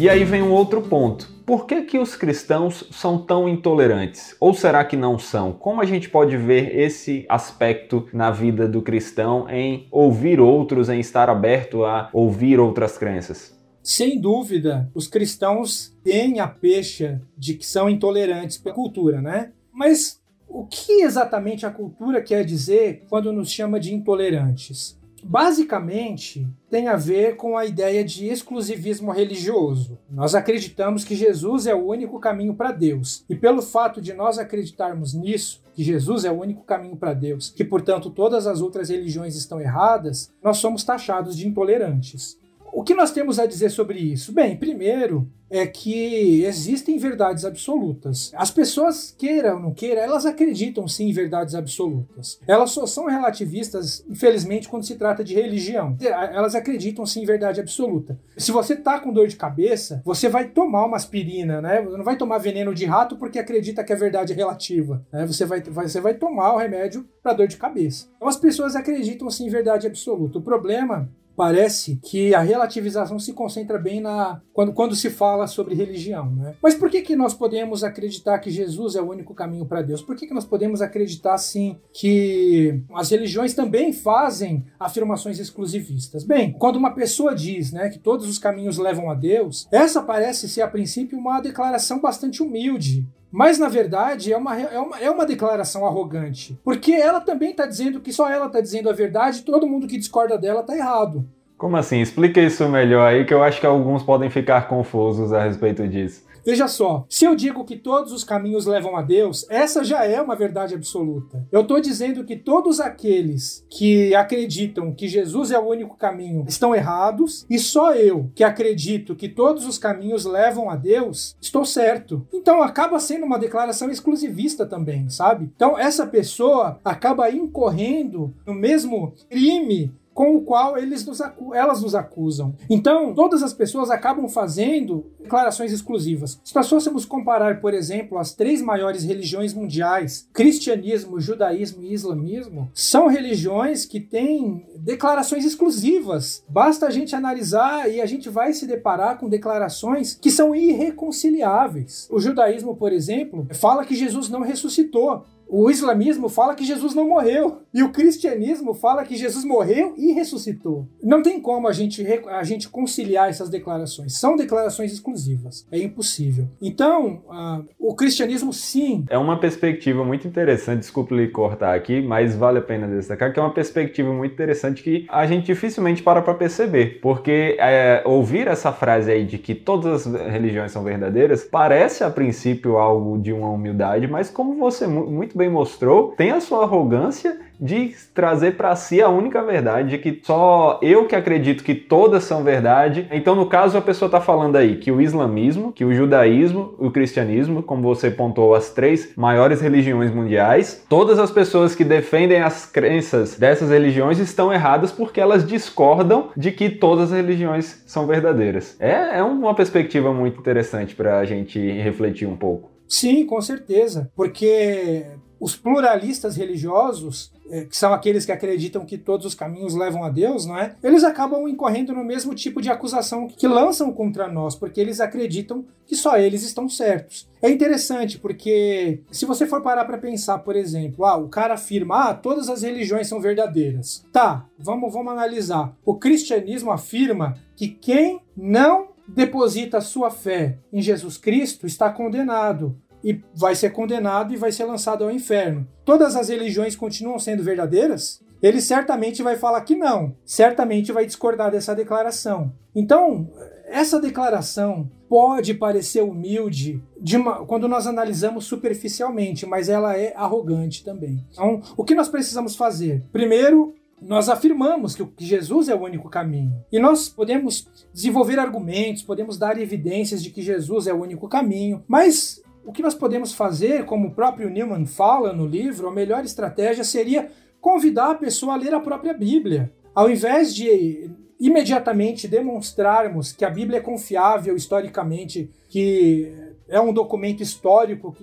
E 0.06 0.08
aí 0.08 0.22
vem 0.22 0.40
um 0.40 0.52
outro 0.52 0.80
ponto. 0.82 1.28
Por 1.44 1.66
que, 1.66 1.82
que 1.82 1.98
os 1.98 2.14
cristãos 2.14 2.84
são 2.92 3.18
tão 3.18 3.48
intolerantes? 3.48 4.36
Ou 4.38 4.54
será 4.54 4.84
que 4.84 4.96
não 4.96 5.18
são? 5.18 5.52
Como 5.52 5.80
a 5.80 5.84
gente 5.84 6.08
pode 6.08 6.36
ver 6.36 6.78
esse 6.78 7.26
aspecto 7.28 8.08
na 8.12 8.30
vida 8.30 8.68
do 8.68 8.80
cristão 8.80 9.50
em 9.50 9.88
ouvir 9.90 10.38
outros, 10.38 10.88
em 10.88 11.00
estar 11.00 11.28
aberto 11.28 11.84
a 11.84 12.08
ouvir 12.12 12.60
outras 12.60 12.96
crenças? 12.96 13.58
Sem 13.82 14.20
dúvida, 14.20 14.88
os 14.94 15.08
cristãos 15.08 15.92
têm 16.04 16.38
a 16.38 16.46
pecha 16.46 17.20
de 17.36 17.54
que 17.54 17.66
são 17.66 17.90
intolerantes 17.90 18.58
pela 18.58 18.76
cultura, 18.76 19.20
né? 19.20 19.50
Mas 19.72 20.22
o 20.46 20.64
que 20.66 21.02
exatamente 21.02 21.66
a 21.66 21.70
cultura 21.70 22.22
quer 22.22 22.44
dizer 22.44 23.02
quando 23.08 23.32
nos 23.32 23.50
chama 23.50 23.80
de 23.80 23.92
intolerantes? 23.92 24.96
Basicamente 25.28 26.48
tem 26.70 26.86
a 26.86 26.96
ver 26.96 27.36
com 27.36 27.56
a 27.56 27.66
ideia 27.66 28.04
de 28.04 28.26
exclusivismo 28.26 29.10
religioso. 29.10 29.98
Nós 30.08 30.34
acreditamos 30.34 31.04
que 31.04 31.16
Jesus 31.16 31.66
é 31.66 31.74
o 31.74 31.86
único 31.86 32.20
caminho 32.20 32.54
para 32.54 32.70
Deus. 32.70 33.24
E 33.28 33.34
pelo 33.34 33.60
fato 33.60 34.00
de 34.00 34.12
nós 34.12 34.38
acreditarmos 34.38 35.12
nisso, 35.14 35.62
que 35.74 35.82
Jesus 35.82 36.24
é 36.24 36.30
o 36.30 36.40
único 36.40 36.62
caminho 36.62 36.96
para 36.96 37.12
Deus, 37.12 37.50
que 37.50 37.64
portanto 37.64 38.08
todas 38.08 38.46
as 38.46 38.60
outras 38.60 38.88
religiões 38.88 39.36
estão 39.36 39.60
erradas, 39.60 40.32
nós 40.42 40.58
somos 40.58 40.84
taxados 40.84 41.36
de 41.36 41.46
intolerantes. 41.46 42.38
O 42.76 42.84
que 42.84 42.92
nós 42.92 43.10
temos 43.10 43.38
a 43.38 43.46
dizer 43.46 43.70
sobre 43.70 43.98
isso? 43.98 44.34
Bem, 44.34 44.54
primeiro 44.54 45.26
é 45.48 45.66
que 45.66 46.44
existem 46.44 46.98
verdades 46.98 47.46
absolutas. 47.46 48.30
As 48.36 48.50
pessoas, 48.50 49.14
queiram 49.16 49.54
ou 49.54 49.62
não 49.62 49.72
queiram, 49.72 50.02
elas 50.02 50.26
acreditam 50.26 50.86
sim 50.86 51.08
em 51.08 51.12
verdades 51.12 51.54
absolutas. 51.54 52.38
Elas 52.46 52.72
só 52.72 52.84
são 52.84 53.06
relativistas, 53.06 54.04
infelizmente, 54.06 54.68
quando 54.68 54.84
se 54.84 54.96
trata 54.96 55.24
de 55.24 55.34
religião. 55.34 55.96
Elas 56.02 56.54
acreditam 56.54 57.06
sim 57.06 57.22
em 57.22 57.24
verdade 57.24 57.60
absoluta. 57.60 58.20
Se 58.36 58.52
você 58.52 58.76
tá 58.76 59.00
com 59.00 59.10
dor 59.10 59.26
de 59.26 59.36
cabeça, 59.36 60.02
você 60.04 60.28
vai 60.28 60.48
tomar 60.48 60.84
uma 60.84 60.98
aspirina, 60.98 61.62
né? 61.62 61.80
Você 61.80 61.96
não 61.96 62.04
vai 62.04 62.18
tomar 62.18 62.36
veneno 62.36 62.74
de 62.74 62.84
rato 62.84 63.16
porque 63.16 63.38
acredita 63.38 63.82
que 63.82 63.92
a 63.94 63.96
verdade 63.96 64.34
é 64.34 64.36
relativa. 64.36 65.02
Né? 65.10 65.26
Você, 65.26 65.46
vai, 65.46 65.62
você 65.62 65.98
vai 65.98 66.12
tomar 66.12 66.52
o 66.52 66.58
remédio 66.58 67.08
para 67.22 67.32
dor 67.32 67.48
de 67.48 67.56
cabeça. 67.56 68.06
Então 68.16 68.28
as 68.28 68.36
pessoas 68.36 68.76
acreditam 68.76 69.30
sim 69.30 69.46
em 69.46 69.50
verdade 69.50 69.86
absoluta. 69.86 70.38
O 70.38 70.42
problema 70.42 71.08
parece 71.36 72.00
que 72.02 72.34
a 72.34 72.40
relativização 72.40 73.18
se 73.18 73.32
concentra 73.32 73.78
bem 73.78 74.00
na 74.00 74.40
quando, 74.52 74.72
quando 74.72 74.96
se 74.96 75.10
fala 75.10 75.46
sobre 75.46 75.74
religião, 75.74 76.34
né? 76.34 76.54
Mas 76.62 76.74
por 76.74 76.90
que 76.90 77.02
que 77.02 77.14
nós 77.14 77.34
podemos 77.34 77.84
acreditar 77.84 78.38
que 78.38 78.50
Jesus 78.50 78.96
é 78.96 79.02
o 79.02 79.10
único 79.10 79.34
caminho 79.34 79.66
para 79.66 79.82
Deus? 79.82 80.00
Por 80.00 80.16
que 80.16 80.26
que 80.26 80.34
nós 80.34 80.46
podemos 80.46 80.80
acreditar 80.80 81.36
sim 81.38 81.78
que 81.92 82.80
as 82.94 83.10
religiões 83.10 83.54
também 83.54 83.92
fazem 83.92 84.64
afirmações 84.80 85.38
exclusivistas? 85.38 86.24
Bem, 86.24 86.52
quando 86.52 86.76
uma 86.76 86.94
pessoa 86.94 87.34
diz, 87.34 87.70
né, 87.72 87.90
que 87.90 87.98
todos 87.98 88.26
os 88.28 88.38
caminhos 88.38 88.78
levam 88.78 89.10
a 89.10 89.14
Deus, 89.14 89.68
essa 89.70 90.02
parece 90.02 90.48
ser 90.48 90.62
a 90.62 90.68
princípio 90.68 91.18
uma 91.18 91.40
declaração 91.40 92.00
bastante 92.00 92.42
humilde, 92.42 93.06
mas, 93.30 93.58
na 93.58 93.68
verdade, 93.68 94.32
é 94.32 94.36
uma, 94.36 94.60
é 94.60 94.78
uma, 94.78 94.98
é 94.98 95.10
uma 95.10 95.26
declaração 95.26 95.86
arrogante. 95.86 96.58
Porque 96.64 96.92
ela 96.92 97.20
também 97.20 97.50
está 97.50 97.66
dizendo 97.66 98.00
que 98.00 98.12
só 98.12 98.30
ela 98.30 98.46
está 98.46 98.60
dizendo 98.60 98.88
a 98.88 98.92
verdade 98.92 99.40
e 99.40 99.42
todo 99.44 99.66
mundo 99.66 99.86
que 99.86 99.98
discorda 99.98 100.38
dela 100.38 100.60
está 100.60 100.76
errado. 100.76 101.26
Como 101.56 101.76
assim? 101.76 102.00
Explica 102.00 102.40
isso 102.40 102.68
melhor 102.68 103.06
aí, 103.06 103.24
que 103.24 103.32
eu 103.32 103.42
acho 103.42 103.60
que 103.60 103.66
alguns 103.66 104.02
podem 104.02 104.28
ficar 104.28 104.68
confusos 104.68 105.32
a 105.32 105.42
respeito 105.42 105.86
disso. 105.88 106.25
Veja 106.46 106.68
só, 106.68 107.04
se 107.08 107.24
eu 107.24 107.34
digo 107.34 107.64
que 107.64 107.76
todos 107.76 108.12
os 108.12 108.22
caminhos 108.22 108.66
levam 108.66 108.96
a 108.96 109.02
Deus, 109.02 109.44
essa 109.50 109.82
já 109.82 110.04
é 110.04 110.22
uma 110.22 110.36
verdade 110.36 110.76
absoluta. 110.76 111.44
Eu 111.50 111.62
estou 111.62 111.80
dizendo 111.80 112.22
que 112.24 112.36
todos 112.36 112.78
aqueles 112.78 113.66
que 113.68 114.14
acreditam 114.14 114.94
que 114.94 115.08
Jesus 115.08 115.50
é 115.50 115.58
o 115.58 115.66
único 115.66 115.96
caminho 115.96 116.44
estão 116.46 116.72
errados, 116.72 117.44
e 117.50 117.58
só 117.58 117.94
eu, 117.94 118.30
que 118.32 118.44
acredito 118.44 119.16
que 119.16 119.28
todos 119.28 119.66
os 119.66 119.76
caminhos 119.76 120.24
levam 120.24 120.70
a 120.70 120.76
Deus, 120.76 121.36
estou 121.40 121.64
certo. 121.64 122.24
Então 122.32 122.62
acaba 122.62 123.00
sendo 123.00 123.26
uma 123.26 123.40
declaração 123.40 123.90
exclusivista 123.90 124.64
também, 124.64 125.08
sabe? 125.08 125.50
Então 125.56 125.76
essa 125.76 126.06
pessoa 126.06 126.78
acaba 126.84 127.28
incorrendo 127.28 128.32
no 128.46 128.54
mesmo 128.54 129.14
crime 129.28 129.92
com 130.16 130.34
o 130.34 130.40
qual 130.40 130.78
eles 130.78 131.04
nos 131.04 131.20
elas 131.52 131.82
nos 131.82 131.94
acusam. 131.94 132.54
Então, 132.70 133.14
todas 133.14 133.42
as 133.42 133.52
pessoas 133.52 133.90
acabam 133.90 134.26
fazendo 134.30 135.04
declarações 135.20 135.72
exclusivas. 135.72 136.40
Se 136.42 136.56
nós 136.56 136.66
fôssemos 136.70 137.04
comparar, 137.04 137.60
por 137.60 137.74
exemplo, 137.74 138.16
as 138.16 138.32
três 138.32 138.62
maiores 138.62 139.04
religiões 139.04 139.52
mundiais, 139.52 140.26
cristianismo, 140.32 141.20
judaísmo 141.20 141.82
e 141.82 141.92
islamismo, 141.92 142.70
são 142.72 143.08
religiões 143.08 143.84
que 143.84 144.00
têm 144.00 144.64
declarações 144.78 145.44
exclusivas. 145.44 146.42
Basta 146.48 146.86
a 146.86 146.90
gente 146.90 147.14
analisar 147.14 147.90
e 147.90 148.00
a 148.00 148.06
gente 148.06 148.30
vai 148.30 148.54
se 148.54 148.66
deparar 148.66 149.18
com 149.18 149.28
declarações 149.28 150.14
que 150.14 150.30
são 150.30 150.54
irreconciliáveis. 150.54 152.08
O 152.10 152.18
judaísmo, 152.18 152.74
por 152.74 152.90
exemplo, 152.90 153.46
fala 153.52 153.84
que 153.84 153.94
Jesus 153.94 154.30
não 154.30 154.40
ressuscitou. 154.40 155.26
O 155.48 155.70
islamismo 155.70 156.28
fala 156.28 156.54
que 156.54 156.64
Jesus 156.64 156.94
não 156.94 157.08
morreu. 157.08 157.62
E 157.72 157.82
o 157.82 157.90
cristianismo 157.90 158.74
fala 158.74 159.04
que 159.04 159.16
Jesus 159.16 159.44
morreu 159.44 159.94
e 159.96 160.12
ressuscitou. 160.12 160.88
Não 161.02 161.22
tem 161.22 161.40
como 161.40 161.68
a 161.68 161.72
gente, 161.72 162.04
a 162.28 162.42
gente 162.42 162.68
conciliar 162.68 163.28
essas 163.28 163.48
declarações. 163.48 164.18
São 164.18 164.36
declarações 164.36 164.92
exclusivas. 164.92 165.66
É 165.70 165.78
impossível. 165.78 166.48
Então, 166.60 167.22
uh, 167.28 167.64
o 167.78 167.94
cristianismo, 167.94 168.52
sim. 168.52 169.04
É 169.08 169.18
uma 169.18 169.38
perspectiva 169.38 170.04
muito 170.04 170.26
interessante. 170.26 170.80
Desculpe 170.80 171.14
lhe 171.14 171.28
cortar 171.28 171.74
aqui, 171.74 172.00
mas 172.00 172.34
vale 172.34 172.58
a 172.58 172.62
pena 172.62 172.88
destacar 172.88 173.32
que 173.32 173.38
é 173.38 173.42
uma 173.42 173.52
perspectiva 173.52 174.12
muito 174.12 174.32
interessante 174.32 174.82
que 174.82 175.06
a 175.08 175.26
gente 175.26 175.46
dificilmente 175.46 176.02
para 176.02 176.22
para 176.22 176.34
perceber. 176.34 176.98
Porque 177.00 177.56
é, 177.58 178.02
ouvir 178.04 178.48
essa 178.48 178.72
frase 178.72 179.10
aí 179.10 179.24
de 179.24 179.38
que 179.38 179.54
todas 179.54 180.06
as 180.06 180.30
religiões 180.30 180.72
são 180.72 180.82
verdadeiras 180.82 181.44
parece 181.44 182.04
a 182.04 182.10
princípio 182.10 182.76
algo 182.76 183.18
de 183.18 183.32
uma 183.32 183.50
humildade, 183.50 184.06
mas 184.06 184.30
como 184.30 184.54
você 184.54 184.86
muito 184.86 185.35
muito 185.36 185.38
bem 185.38 185.50
mostrou, 185.50 186.14
tem 186.16 186.30
a 186.30 186.40
sua 186.40 186.62
arrogância 186.62 187.38
de 187.58 187.94
trazer 188.14 188.56
para 188.56 188.74
si 188.76 189.00
a 189.00 189.08
única 189.08 189.42
verdade, 189.42 189.90
de 189.90 189.98
que 189.98 190.20
só 190.22 190.78
eu 190.82 191.06
que 191.06 191.14
acredito 191.14 191.64
que 191.64 191.74
todas 191.74 192.24
são 192.24 192.42
verdade. 192.42 193.06
Então, 193.10 193.34
no 193.34 193.46
caso, 193.46 193.78
a 193.78 193.82
pessoa 193.82 194.08
está 194.08 194.20
falando 194.20 194.56
aí 194.56 194.76
que 194.76 194.90
o 194.90 195.00
islamismo, 195.00 195.72
que 195.72 195.84
o 195.84 195.92
judaísmo, 195.92 196.74
o 196.78 196.90
cristianismo, 196.90 197.62
como 197.62 197.82
você 197.82 198.10
pontuou, 198.10 198.54
as 198.54 198.70
três 198.70 199.14
maiores 199.16 199.60
religiões 199.60 200.12
mundiais, 200.12 200.84
todas 200.88 201.18
as 201.18 201.30
pessoas 201.30 201.74
que 201.74 201.84
defendem 201.84 202.42
as 202.42 202.66
crenças 202.66 203.38
dessas 203.38 203.70
religiões 203.70 204.18
estão 204.18 204.52
erradas 204.52 204.92
porque 204.92 205.20
elas 205.20 205.46
discordam 205.46 206.28
de 206.36 206.52
que 206.52 206.68
todas 206.68 207.10
as 207.10 207.16
religiões 207.16 207.82
são 207.86 208.06
verdadeiras. 208.06 208.76
É, 208.78 209.18
é 209.18 209.22
uma 209.22 209.54
perspectiva 209.54 210.12
muito 210.12 210.38
interessante 210.38 210.94
para 210.94 211.18
a 211.18 211.24
gente 211.24 211.58
refletir 211.58 212.28
um 212.28 212.36
pouco. 212.36 212.76
Sim, 212.88 213.26
com 213.26 213.40
certeza. 213.40 214.10
Porque 214.14 215.04
os 215.38 215.54
pluralistas 215.56 216.36
religiosos, 216.36 217.32
é, 217.50 217.64
que 217.64 217.76
são 217.76 217.92
aqueles 217.92 218.24
que 218.24 218.32
acreditam 218.32 218.84
que 218.84 218.98
todos 218.98 219.26
os 219.26 219.34
caminhos 219.34 219.74
levam 219.74 220.02
a 220.02 220.08
Deus, 220.08 220.46
não 220.46 220.58
é? 220.58 220.74
Eles 220.82 221.04
acabam 221.04 221.48
incorrendo 221.48 221.92
no 221.92 222.04
mesmo 222.04 222.34
tipo 222.34 222.60
de 222.60 222.70
acusação 222.70 223.28
que 223.28 223.46
lançam 223.46 223.92
contra 223.92 224.28
nós, 224.28 224.56
porque 224.56 224.80
eles 224.80 225.00
acreditam 225.00 225.64
que 225.86 225.94
só 225.94 226.18
eles 226.18 226.42
estão 226.42 226.68
certos. 226.68 227.28
É 227.40 227.50
interessante 227.50 228.18
porque 228.18 229.02
se 229.10 229.24
você 229.24 229.46
for 229.46 229.62
parar 229.62 229.84
para 229.84 229.98
pensar, 229.98 230.38
por 230.38 230.56
exemplo, 230.56 231.04
ah, 231.04 231.16
o 231.16 231.28
cara 231.28 231.54
afirma, 231.54 232.10
ah, 232.10 232.14
todas 232.14 232.48
as 232.48 232.62
religiões 232.62 233.06
são 233.06 233.20
verdadeiras. 233.20 234.04
Tá, 234.12 234.46
vamos, 234.58 234.92
vamos 234.92 235.12
analisar. 235.12 235.76
O 235.84 235.96
cristianismo 235.96 236.72
afirma 236.72 237.36
que 237.54 237.68
quem 237.68 238.20
não 238.36 238.88
deposita 239.06 239.80
sua 239.80 240.10
fé 240.10 240.58
em 240.72 240.82
Jesus 240.82 241.16
Cristo 241.16 241.66
está 241.66 241.90
condenado 241.90 242.76
e 243.02 243.20
vai 243.34 243.54
ser 243.54 243.70
condenado 243.70 244.32
e 244.32 244.36
vai 244.36 244.52
ser 244.52 244.64
lançado 244.64 245.04
ao 245.04 245.10
inferno. 245.10 245.66
Todas 245.84 246.16
as 246.16 246.28
religiões 246.28 246.76
continuam 246.76 247.18
sendo 247.18 247.42
verdadeiras? 247.42 248.20
Ele 248.42 248.60
certamente 248.60 249.22
vai 249.22 249.36
falar 249.36 249.60
que 249.62 249.74
não, 249.74 250.14
certamente 250.24 250.92
vai 250.92 251.06
discordar 251.06 251.50
dessa 251.50 251.74
declaração. 251.74 252.52
Então, 252.74 253.30
essa 253.66 254.00
declaração 254.00 254.90
pode 255.08 255.54
parecer 255.54 256.02
humilde 256.02 256.82
uma, 257.14 257.44
quando 257.46 257.68
nós 257.68 257.86
analisamos 257.86 258.44
superficialmente, 258.44 259.46
mas 259.46 259.68
ela 259.68 259.96
é 259.96 260.12
arrogante 260.16 260.84
também. 260.84 261.24
Então, 261.32 261.62
o 261.76 261.84
que 261.84 261.94
nós 261.94 262.08
precisamos 262.08 262.56
fazer? 262.56 263.02
Primeiro, 263.12 263.74
nós 264.00 264.28
afirmamos 264.28 264.94
que 264.94 265.24
Jesus 265.24 265.68
é 265.68 265.74
o 265.74 265.82
único 265.82 266.08
caminho. 266.10 266.52
E 266.70 266.78
nós 266.78 267.08
podemos 267.08 267.66
desenvolver 267.92 268.38
argumentos, 268.38 269.02
podemos 269.02 269.38
dar 269.38 269.58
evidências 269.58 270.22
de 270.22 270.30
que 270.30 270.42
Jesus 270.42 270.86
é 270.86 270.92
o 270.92 271.00
único 271.00 271.28
caminho, 271.28 271.82
mas 271.88 272.42
o 272.66 272.72
que 272.72 272.82
nós 272.82 272.96
podemos 272.96 273.32
fazer, 273.32 273.84
como 273.84 274.08
o 274.08 274.10
próprio 274.10 274.50
Newman 274.50 274.84
fala 274.86 275.32
no 275.32 275.46
livro, 275.46 275.86
a 275.86 275.92
melhor 275.92 276.24
estratégia 276.24 276.82
seria 276.82 277.30
convidar 277.60 278.10
a 278.10 278.14
pessoa 278.16 278.54
a 278.54 278.56
ler 278.56 278.74
a 278.74 278.80
própria 278.80 279.14
Bíblia. 279.14 279.72
Ao 279.94 280.10
invés 280.10 280.52
de 280.52 281.08
imediatamente 281.38 282.26
demonstrarmos 282.26 283.30
que 283.30 283.44
a 283.44 283.50
Bíblia 283.50 283.78
é 283.78 283.80
confiável 283.80 284.56
historicamente, 284.56 285.48
que 285.68 286.32
é 286.68 286.80
um 286.80 286.92
documento 286.92 287.40
histórico 287.40 288.16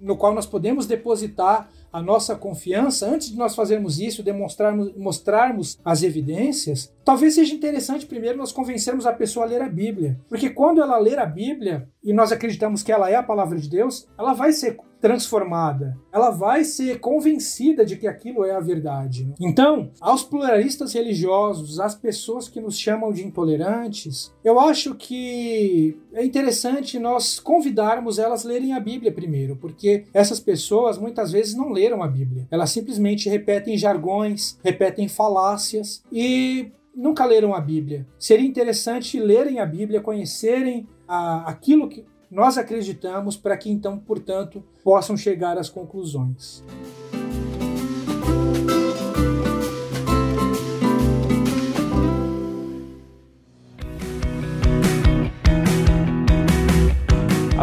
no 0.00 0.16
qual 0.16 0.34
nós 0.34 0.46
podemos 0.46 0.86
depositar 0.86 1.68
a 1.94 2.02
nossa 2.02 2.34
confiança, 2.34 3.08
antes 3.08 3.30
de 3.30 3.38
nós 3.38 3.54
fazermos 3.54 4.00
isso, 4.00 4.20
demonstrarmos, 4.20 4.92
mostrarmos 4.96 5.78
as 5.84 6.02
evidências, 6.02 6.92
talvez 7.04 7.36
seja 7.36 7.54
interessante 7.54 8.04
primeiro 8.04 8.36
nós 8.36 8.50
convencermos 8.50 9.06
a 9.06 9.12
pessoa 9.12 9.46
a 9.46 9.48
ler 9.48 9.62
a 9.62 9.68
Bíblia. 9.68 10.18
Porque 10.28 10.50
quando 10.50 10.82
ela 10.82 10.98
ler 10.98 11.20
a 11.20 11.26
Bíblia, 11.26 11.88
e 12.02 12.12
nós 12.12 12.32
acreditamos 12.32 12.82
que 12.82 12.90
ela 12.90 13.08
é 13.08 13.14
a 13.14 13.22
palavra 13.22 13.56
de 13.56 13.70
Deus, 13.70 14.08
ela 14.18 14.32
vai 14.32 14.52
ser 14.52 14.76
transformada. 15.04 15.98
Ela 16.10 16.30
vai 16.30 16.64
ser 16.64 16.98
convencida 16.98 17.84
de 17.84 17.94
que 17.94 18.06
aquilo 18.06 18.42
é 18.42 18.52
a 18.52 18.60
verdade. 18.60 19.30
Então, 19.38 19.90
aos 20.00 20.22
pluralistas 20.22 20.94
religiosos, 20.94 21.78
às 21.78 21.94
pessoas 21.94 22.48
que 22.48 22.58
nos 22.58 22.78
chamam 22.78 23.12
de 23.12 23.22
intolerantes, 23.22 24.32
eu 24.42 24.58
acho 24.58 24.94
que 24.94 26.00
é 26.14 26.24
interessante 26.24 26.98
nós 26.98 27.38
convidarmos 27.38 28.18
elas 28.18 28.46
a 28.46 28.48
lerem 28.48 28.72
a 28.72 28.80
Bíblia 28.80 29.12
primeiro, 29.12 29.56
porque 29.56 30.06
essas 30.14 30.40
pessoas 30.40 30.96
muitas 30.96 31.32
vezes 31.32 31.54
não 31.54 31.70
leram 31.84 32.02
a 32.02 32.08
Bíblia. 32.08 32.46
Elas 32.50 32.70
simplesmente 32.70 33.28
repetem 33.28 33.76
jargões, 33.76 34.58
repetem 34.64 35.08
falácias 35.08 36.02
e 36.10 36.72
nunca 36.94 37.24
leram 37.24 37.54
a 37.54 37.60
Bíblia. 37.60 38.06
Seria 38.18 38.46
interessante 38.46 39.20
lerem 39.20 39.60
a 39.60 39.66
Bíblia, 39.66 40.00
conhecerem 40.00 40.88
a, 41.06 41.48
aquilo 41.48 41.88
que 41.88 42.04
nós 42.30 42.56
acreditamos, 42.58 43.36
para 43.36 43.56
que 43.56 43.70
então, 43.70 43.98
portanto, 43.98 44.64
possam 44.82 45.16
chegar 45.16 45.58
às 45.58 45.68
conclusões. 45.68 46.64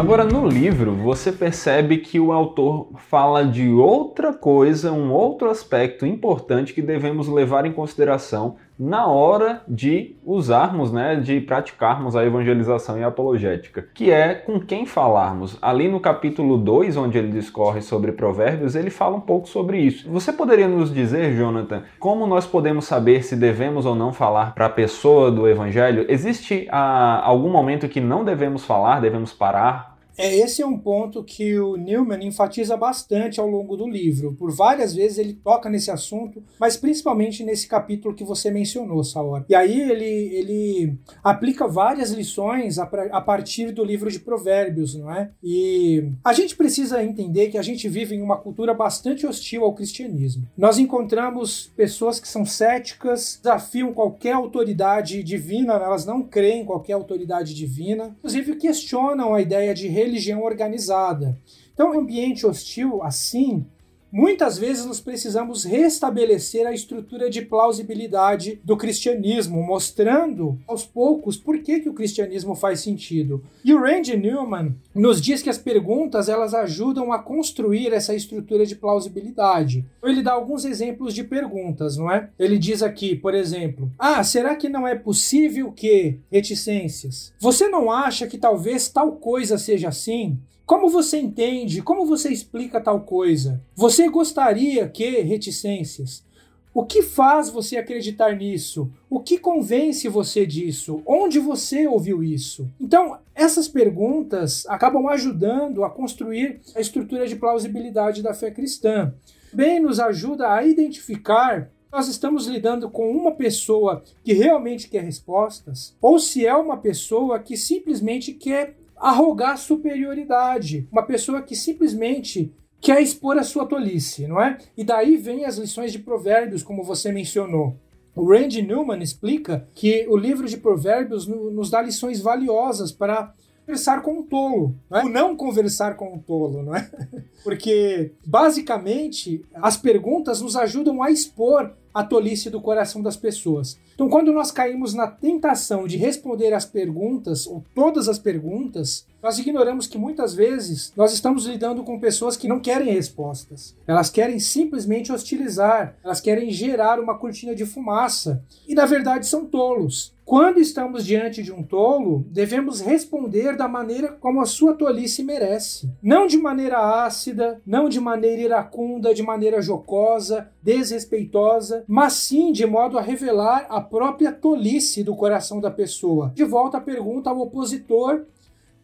Agora, 0.02 0.24
no 0.24 0.48
livro, 0.48 0.90
você 0.96 1.30
percebe 1.30 1.98
que 1.98 2.18
o 2.18 2.32
autor 2.32 2.88
fala 3.08 3.44
de 3.44 3.68
outra 3.68 4.34
coisa, 4.34 4.90
um 4.90 5.12
outro 5.12 5.48
aspecto 5.48 6.04
importante 6.04 6.74
que 6.74 6.82
devemos 6.82 7.28
levar 7.28 7.66
em 7.66 7.72
consideração 7.72 8.56
na 8.76 9.06
hora 9.06 9.62
de 9.68 10.16
usarmos, 10.24 10.92
né, 10.92 11.14
de 11.14 11.40
praticarmos 11.40 12.16
a 12.16 12.26
evangelização 12.26 12.98
e 12.98 13.04
a 13.04 13.06
apologética, 13.06 13.86
que 13.94 14.10
é 14.10 14.34
com 14.34 14.58
quem 14.58 14.84
falarmos. 14.84 15.56
Ali 15.62 15.88
no 15.88 16.00
capítulo 16.00 16.58
2, 16.58 16.96
onde 16.96 17.16
ele 17.16 17.30
discorre 17.30 17.80
sobre 17.80 18.10
provérbios, 18.10 18.74
ele 18.74 18.90
fala 18.90 19.16
um 19.16 19.20
pouco 19.20 19.48
sobre 19.48 19.78
isso. 19.78 20.10
Você 20.10 20.32
poderia 20.32 20.66
nos 20.66 20.92
dizer, 20.92 21.36
Jonathan, 21.36 21.84
como 22.00 22.26
nós 22.26 22.44
podemos 22.44 22.86
saber 22.86 23.22
se 23.22 23.36
devemos 23.36 23.86
ou 23.86 23.94
não 23.94 24.12
falar 24.12 24.52
para 24.52 24.66
a 24.66 24.70
pessoa 24.70 25.30
do 25.30 25.46
evangelho? 25.46 26.04
Existe 26.08 26.66
ah, 26.72 27.22
algum 27.24 27.50
momento 27.50 27.88
que 27.88 28.00
não 28.00 28.24
devemos 28.24 28.64
falar, 28.64 29.00
devemos 29.00 29.32
parar? 29.32 29.91
É, 30.16 30.36
esse 30.36 30.62
é 30.62 30.66
um 30.66 30.78
ponto 30.78 31.24
que 31.24 31.58
o 31.58 31.76
Newman 31.76 32.24
enfatiza 32.24 32.76
bastante 32.76 33.40
ao 33.40 33.46
longo 33.46 33.76
do 33.76 33.88
livro. 33.88 34.34
Por 34.34 34.52
várias 34.52 34.94
vezes 34.94 35.18
ele 35.18 35.34
toca 35.34 35.70
nesse 35.70 35.90
assunto, 35.90 36.42
mas 36.58 36.76
principalmente 36.76 37.44
nesse 37.44 37.66
capítulo 37.66 38.14
que 38.14 38.24
você 38.24 38.50
mencionou, 38.50 39.02
Saor. 39.04 39.44
E 39.48 39.54
aí 39.54 39.80
ele, 39.80 40.04
ele 40.04 40.98
aplica 41.22 41.66
várias 41.66 42.10
lições 42.10 42.78
a, 42.78 42.84
a 43.12 43.20
partir 43.20 43.72
do 43.72 43.84
livro 43.84 44.10
de 44.10 44.20
Provérbios, 44.20 44.94
não 44.94 45.10
é? 45.10 45.30
E 45.42 46.10
a 46.24 46.32
gente 46.32 46.56
precisa 46.56 47.02
entender 47.02 47.48
que 47.48 47.58
a 47.58 47.62
gente 47.62 47.88
vive 47.88 48.14
em 48.14 48.22
uma 48.22 48.36
cultura 48.36 48.74
bastante 48.74 49.26
hostil 49.26 49.64
ao 49.64 49.74
cristianismo. 49.74 50.46
Nós 50.56 50.78
encontramos 50.78 51.72
pessoas 51.76 52.20
que 52.20 52.28
são 52.28 52.44
céticas, 52.44 53.38
desafiam 53.42 53.92
qualquer 53.92 54.32
autoridade 54.32 55.22
divina, 55.22 55.74
elas 55.74 56.04
não 56.04 56.22
creem 56.22 56.62
em 56.62 56.64
qualquer 56.64 56.94
autoridade 56.94 57.54
divina, 57.54 58.14
inclusive 58.18 58.56
questionam 58.56 59.34
a 59.34 59.40
ideia 59.40 59.74
de 59.74 59.88
religião 60.02 60.42
organizada. 60.42 61.38
Então, 61.72 61.90
um 61.90 62.00
ambiente 62.00 62.46
hostil 62.46 63.02
assim 63.02 63.66
Muitas 64.12 64.58
vezes 64.58 64.84
nós 64.84 65.00
precisamos 65.00 65.64
restabelecer 65.64 66.66
a 66.66 66.72
estrutura 66.74 67.30
de 67.30 67.40
plausibilidade 67.40 68.60
do 68.62 68.76
cristianismo, 68.76 69.62
mostrando 69.62 70.60
aos 70.68 70.84
poucos 70.84 71.38
por 71.38 71.58
que, 71.60 71.80
que 71.80 71.88
o 71.88 71.94
cristianismo 71.94 72.54
faz 72.54 72.80
sentido. 72.80 73.42
E 73.64 73.72
o 73.72 73.80
Randy 73.80 74.14
Newman 74.14 74.76
nos 74.94 75.18
diz 75.18 75.40
que 75.40 75.48
as 75.48 75.56
perguntas 75.56 76.28
elas 76.28 76.52
ajudam 76.52 77.10
a 77.10 77.20
construir 77.20 77.94
essa 77.94 78.14
estrutura 78.14 78.66
de 78.66 78.76
plausibilidade. 78.76 79.82
Ele 80.02 80.22
dá 80.22 80.32
alguns 80.32 80.66
exemplos 80.66 81.14
de 81.14 81.24
perguntas, 81.24 81.96
não 81.96 82.12
é? 82.12 82.28
Ele 82.38 82.58
diz 82.58 82.82
aqui, 82.82 83.16
por 83.16 83.34
exemplo, 83.34 83.90
ah, 83.98 84.22
será 84.22 84.54
que 84.54 84.68
não 84.68 84.86
é 84.86 84.94
possível 84.94 85.72
que 85.72 86.18
reticências? 86.30 87.32
Você 87.38 87.66
não 87.66 87.90
acha 87.90 88.26
que 88.26 88.36
talvez 88.36 88.90
tal 88.90 89.12
coisa 89.12 89.56
seja 89.56 89.88
assim? 89.88 90.38
Como 90.72 90.88
você 90.88 91.18
entende? 91.18 91.82
Como 91.82 92.06
você 92.06 92.30
explica 92.30 92.80
tal 92.80 93.02
coisa? 93.02 93.62
Você 93.76 94.08
gostaria 94.08 94.88
que 94.88 95.20
reticências? 95.20 96.24
O 96.72 96.86
que 96.86 97.02
faz 97.02 97.50
você 97.50 97.76
acreditar 97.76 98.34
nisso? 98.34 98.90
O 99.10 99.20
que 99.20 99.36
convence 99.36 100.08
você 100.08 100.46
disso? 100.46 101.02
Onde 101.04 101.38
você 101.38 101.86
ouviu 101.86 102.24
isso? 102.24 102.66
Então, 102.80 103.18
essas 103.34 103.68
perguntas 103.68 104.64
acabam 104.66 105.08
ajudando 105.08 105.84
a 105.84 105.90
construir 105.90 106.62
a 106.74 106.80
estrutura 106.80 107.26
de 107.26 107.36
plausibilidade 107.36 108.22
da 108.22 108.32
fé 108.32 108.50
cristã. 108.50 109.12
Bem, 109.52 109.78
nos 109.78 110.00
ajuda 110.00 110.54
a 110.54 110.64
identificar 110.64 111.70
nós 111.92 112.08
estamos 112.08 112.46
lidando 112.46 112.88
com 112.88 113.10
uma 113.10 113.32
pessoa 113.32 114.02
que 114.24 114.32
realmente 114.32 114.88
quer 114.88 115.04
respostas, 115.04 115.94
ou 116.00 116.18
se 116.18 116.46
é 116.46 116.56
uma 116.56 116.78
pessoa 116.78 117.38
que 117.38 117.54
simplesmente 117.54 118.32
quer 118.32 118.78
arrogar 119.02 119.58
superioridade. 119.58 120.86
Uma 120.92 121.02
pessoa 121.02 121.42
que 121.42 121.56
simplesmente 121.56 122.54
quer 122.80 123.02
expor 123.02 123.36
a 123.36 123.42
sua 123.42 123.66
tolice, 123.66 124.28
não 124.28 124.40
é? 124.40 124.58
E 124.76 124.84
daí 124.84 125.16
vem 125.16 125.44
as 125.44 125.56
lições 125.56 125.90
de 125.90 125.98
Provérbios, 125.98 126.62
como 126.62 126.84
você 126.84 127.10
mencionou. 127.10 127.76
O 128.14 128.30
Randy 128.30 128.62
Newman 128.62 129.02
explica 129.02 129.66
que 129.74 130.06
o 130.08 130.16
livro 130.16 130.46
de 130.46 130.56
Provérbios 130.56 131.26
nos 131.26 131.70
dá 131.70 131.82
lições 131.82 132.20
valiosas 132.20 132.92
para 132.92 133.34
conversar 133.64 134.02
com 134.02 134.18
um 134.18 134.22
tolo, 134.22 134.74
não 134.90 134.98
é? 134.98 135.04
O 135.04 135.08
não 135.08 135.36
conversar 135.36 135.96
com 135.96 136.12
um 136.12 136.18
tolo, 136.18 136.62
não 136.62 136.74
é? 136.74 136.90
Porque, 137.42 138.12
basicamente, 138.24 139.44
as 139.54 139.76
perguntas 139.76 140.40
nos 140.40 140.56
ajudam 140.56 141.02
a 141.02 141.10
expor 141.10 141.72
a 141.94 142.02
tolice 142.02 142.50
do 142.50 142.60
coração 142.60 143.02
das 143.02 143.16
pessoas. 143.16 143.78
Então, 143.94 144.08
quando 144.08 144.32
nós 144.32 144.50
caímos 144.50 144.94
na 144.94 145.06
tentação 145.06 145.86
de 145.86 145.96
responder 145.96 146.52
as 146.52 146.64
perguntas, 146.64 147.46
ou 147.46 147.64
todas 147.74 148.08
as 148.08 148.18
perguntas, 148.18 149.06
nós 149.22 149.38
ignoramos 149.38 149.86
que 149.86 149.96
muitas 149.96 150.34
vezes 150.34 150.92
nós 150.96 151.12
estamos 151.12 151.46
lidando 151.46 151.84
com 151.84 152.00
pessoas 152.00 152.36
que 152.36 152.48
não 152.48 152.58
querem 152.58 152.92
respostas. 152.92 153.76
Elas 153.86 154.10
querem 154.10 154.40
simplesmente 154.40 155.12
hostilizar, 155.12 155.96
elas 156.02 156.20
querem 156.20 156.50
gerar 156.50 156.98
uma 156.98 157.16
cortina 157.16 157.54
de 157.54 157.64
fumaça. 157.64 158.42
E 158.66 158.74
na 158.74 158.84
verdade 158.84 159.26
são 159.26 159.44
tolos. 159.44 160.12
Quando 160.24 160.60
estamos 160.60 161.04
diante 161.04 161.42
de 161.42 161.52
um 161.52 161.62
tolo, 161.62 162.24
devemos 162.30 162.80
responder 162.80 163.56
da 163.56 163.68
maneira 163.68 164.08
como 164.08 164.40
a 164.40 164.46
sua 164.46 164.72
tolice 164.72 165.22
merece. 165.22 165.90
Não 166.02 166.26
de 166.26 166.38
maneira 166.38 167.04
ácida, 167.04 167.60
não 167.66 167.88
de 167.88 168.00
maneira 168.00 168.40
iracunda, 168.40 169.12
de 169.12 169.22
maneira 169.22 169.60
jocosa, 169.60 170.48
desrespeitosa, 170.62 171.81
mas 171.86 172.14
sim 172.14 172.52
de 172.52 172.64
modo 172.66 172.98
a 172.98 173.02
revelar 173.02 173.66
a 173.68 173.80
própria 173.80 174.32
tolice 174.32 175.02
do 175.02 175.14
coração 175.16 175.60
da 175.60 175.70
pessoa. 175.70 176.32
De 176.34 176.44
volta 176.44 176.78
a 176.78 176.80
pergunta 176.80 177.30
ao 177.30 177.40
opositor 177.40 178.24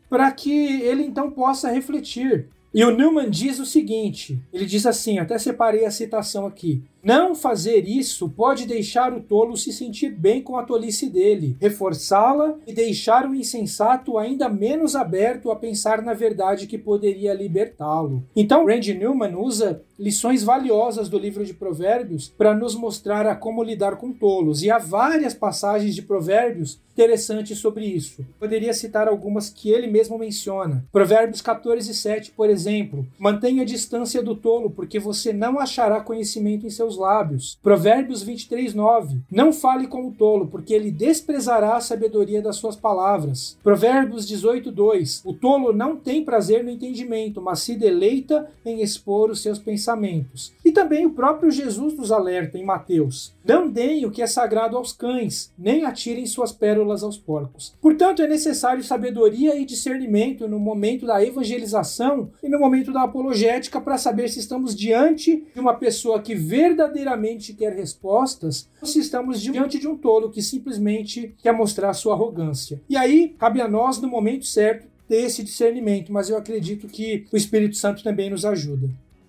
para 0.09 0.31
que 0.33 0.81
ele 0.83 1.03
então 1.03 1.31
possa 1.31 1.71
refletir. 1.71 2.49
E 2.73 2.85
o 2.85 2.91
Newman 2.91 3.31
diz 3.31 3.59
o 3.59 3.67
seguinte: 3.67 4.41
ele 4.53 4.67
diz 4.67 4.87
assim, 4.87 5.19
até 5.19 5.39
separei 5.39 5.85
a 5.85 5.91
citação 5.91 6.47
aqui. 6.47 6.83
Não 7.09 7.35
fazer 7.35 7.89
isso 7.89 8.29
pode 8.29 8.67
deixar 8.67 9.15
o 9.15 9.23
tolo 9.23 9.57
se 9.57 9.73
sentir 9.73 10.11
bem 10.11 10.43
com 10.43 10.59
a 10.59 10.63
tolice 10.63 11.09
dele, 11.09 11.57
reforçá-la 11.59 12.59
e 12.67 12.73
deixar 12.75 13.27
o 13.27 13.35
insensato 13.35 14.19
ainda 14.19 14.47
menos 14.47 14.95
aberto 14.95 15.51
a 15.51 15.57
pensar 15.57 16.03
na 16.03 16.13
verdade 16.13 16.67
que 16.67 16.77
poderia 16.77 17.33
libertá-lo. 17.33 18.23
Então, 18.37 18.67
Randy 18.67 18.93
Newman 18.93 19.37
usa 19.37 19.83
lições 19.99 20.45
valiosas 20.45 21.09
do 21.09 21.19
livro 21.19 21.45
de 21.45 21.53
Provérbios 21.55 22.29
para 22.29 22.55
nos 22.55 22.75
mostrar 22.75 23.27
a 23.27 23.35
como 23.35 23.65
lidar 23.65 23.97
com 23.97 24.13
tolos, 24.13 24.63
e 24.63 24.71
há 24.71 24.79
várias 24.79 25.33
passagens 25.33 25.95
de 25.95 26.03
Provérbios 26.03 26.79
interessantes 26.93 27.59
sobre 27.59 27.87
isso. 27.87 28.27
Poderia 28.41 28.75
citar 28.75 29.07
algumas 29.07 29.49
que 29.49 29.71
ele 29.71 29.87
mesmo 29.87 30.19
menciona. 30.19 30.85
Provérbios 30.91 31.41
14, 31.41 31.95
7, 31.95 32.33
por 32.33 32.51
exemplo: 32.51 33.07
Mantenha 33.17 33.63
a 33.63 33.65
distância 33.65 34.21
do 34.21 34.35
tolo, 34.35 34.71
porque 34.71 34.99
você 34.99 35.33
não 35.33 35.61
achará 35.61 36.01
conhecimento 36.01 36.67
em 36.67 36.71
seus 36.71 36.97
lábios. 36.99 37.59
Provérbios 37.63 38.23
23, 38.23 38.75
9. 38.75 39.21
Não 39.31 39.53
fale 39.53 39.87
com 39.87 40.07
o 40.07 40.13
tolo, 40.13 40.49
porque 40.49 40.75
ele 40.75 40.91
desprezará 40.91 41.77
a 41.77 41.81
sabedoria 41.81 42.43
das 42.43 42.57
suas 42.57 42.77
palavras. 42.77 43.57
Provérbios 43.63 44.27
18, 44.27 44.71
2. 44.71 45.23
O 45.25 45.33
tolo 45.33 45.73
não 45.73 45.97
tem 45.97 46.25
prazer 46.25 46.63
no 46.63 46.71
entendimento, 46.71 47.41
mas 47.41 47.61
se 47.61 47.75
deleita 47.75 48.51
em 48.65 48.83
expor 48.83 49.31
os 49.31 49.41
seus 49.41 49.59
pensamentos. 49.59 50.53
E 50.65 50.73
também 50.73 51.07
o 51.07 51.11
próprio 51.11 51.51
Jesus 51.51 51.95
nos 51.95 52.13
alerta 52.13 52.59
em 52.59 52.65
Mateus: 52.65 53.33
Não 53.45 53.69
deem 53.69 54.05
o 54.05 54.11
que 54.11 54.23
é 54.23 54.27
sagrado 54.27 54.77
aos 54.77 54.93
cães, 54.93 55.53
nem 55.59 55.85
atirem 55.85 56.27
suas 56.27 56.53
pérolas 56.53 57.03
aos 57.03 57.17
porcos. 57.17 57.75
Portanto, 57.81 58.23
é 58.23 58.27
necessário 58.27 58.83
sabedoria 58.83 59.57
e 59.57 59.65
discernimento 59.65 60.49
no 60.49 60.59
momento 60.59 61.07
da 61.07 61.25
evangelização 61.25 62.31
e 62.43 62.49
no 62.49 62.59
momento 62.59 62.93
da 62.93 63.03
apologética 63.03 63.81
para 63.81 63.99
saber 63.99 64.29
se 64.29 64.41
estamos 64.41 64.75
diante 64.75 65.45
de 65.55 65.61
uma 65.61 65.75
pessoa 65.75 66.21
que 66.21 66.35
verdadeiramente 66.35 66.78
verdadeiramente 66.79 67.53
quer 67.53 67.73
respostas 67.73 68.69
se 68.85 69.01
estamos 69.01 69.41
diante 69.41 69.79
de 69.79 69.89
um 69.89 69.97
tolo 69.97 70.31
que 70.31 70.41
simplesmente 70.41 71.35
quer 71.43 71.53
mostrar 71.53 71.93
sua 71.93 72.15
arrogância. 72.15 72.81
E 72.89 72.97
aí, 72.97 73.35
cabe 73.39 73.61
a 73.61 73.69
nós, 73.69 74.01
no 74.01 74.09
momento 74.09 74.47
certo, 74.47 74.87
ter 75.09 75.23
esse 75.23 75.43
discernimento, 75.43 76.13
mas 76.13 76.31
eu 76.31 76.37
acredito 76.37 76.87
que 76.87 77.27
o 77.33 77.37
Espírito 77.37 77.77
Santo 77.77 78.05
também 78.05 78.31
nos 78.31 78.45
ajuda. 78.45 78.89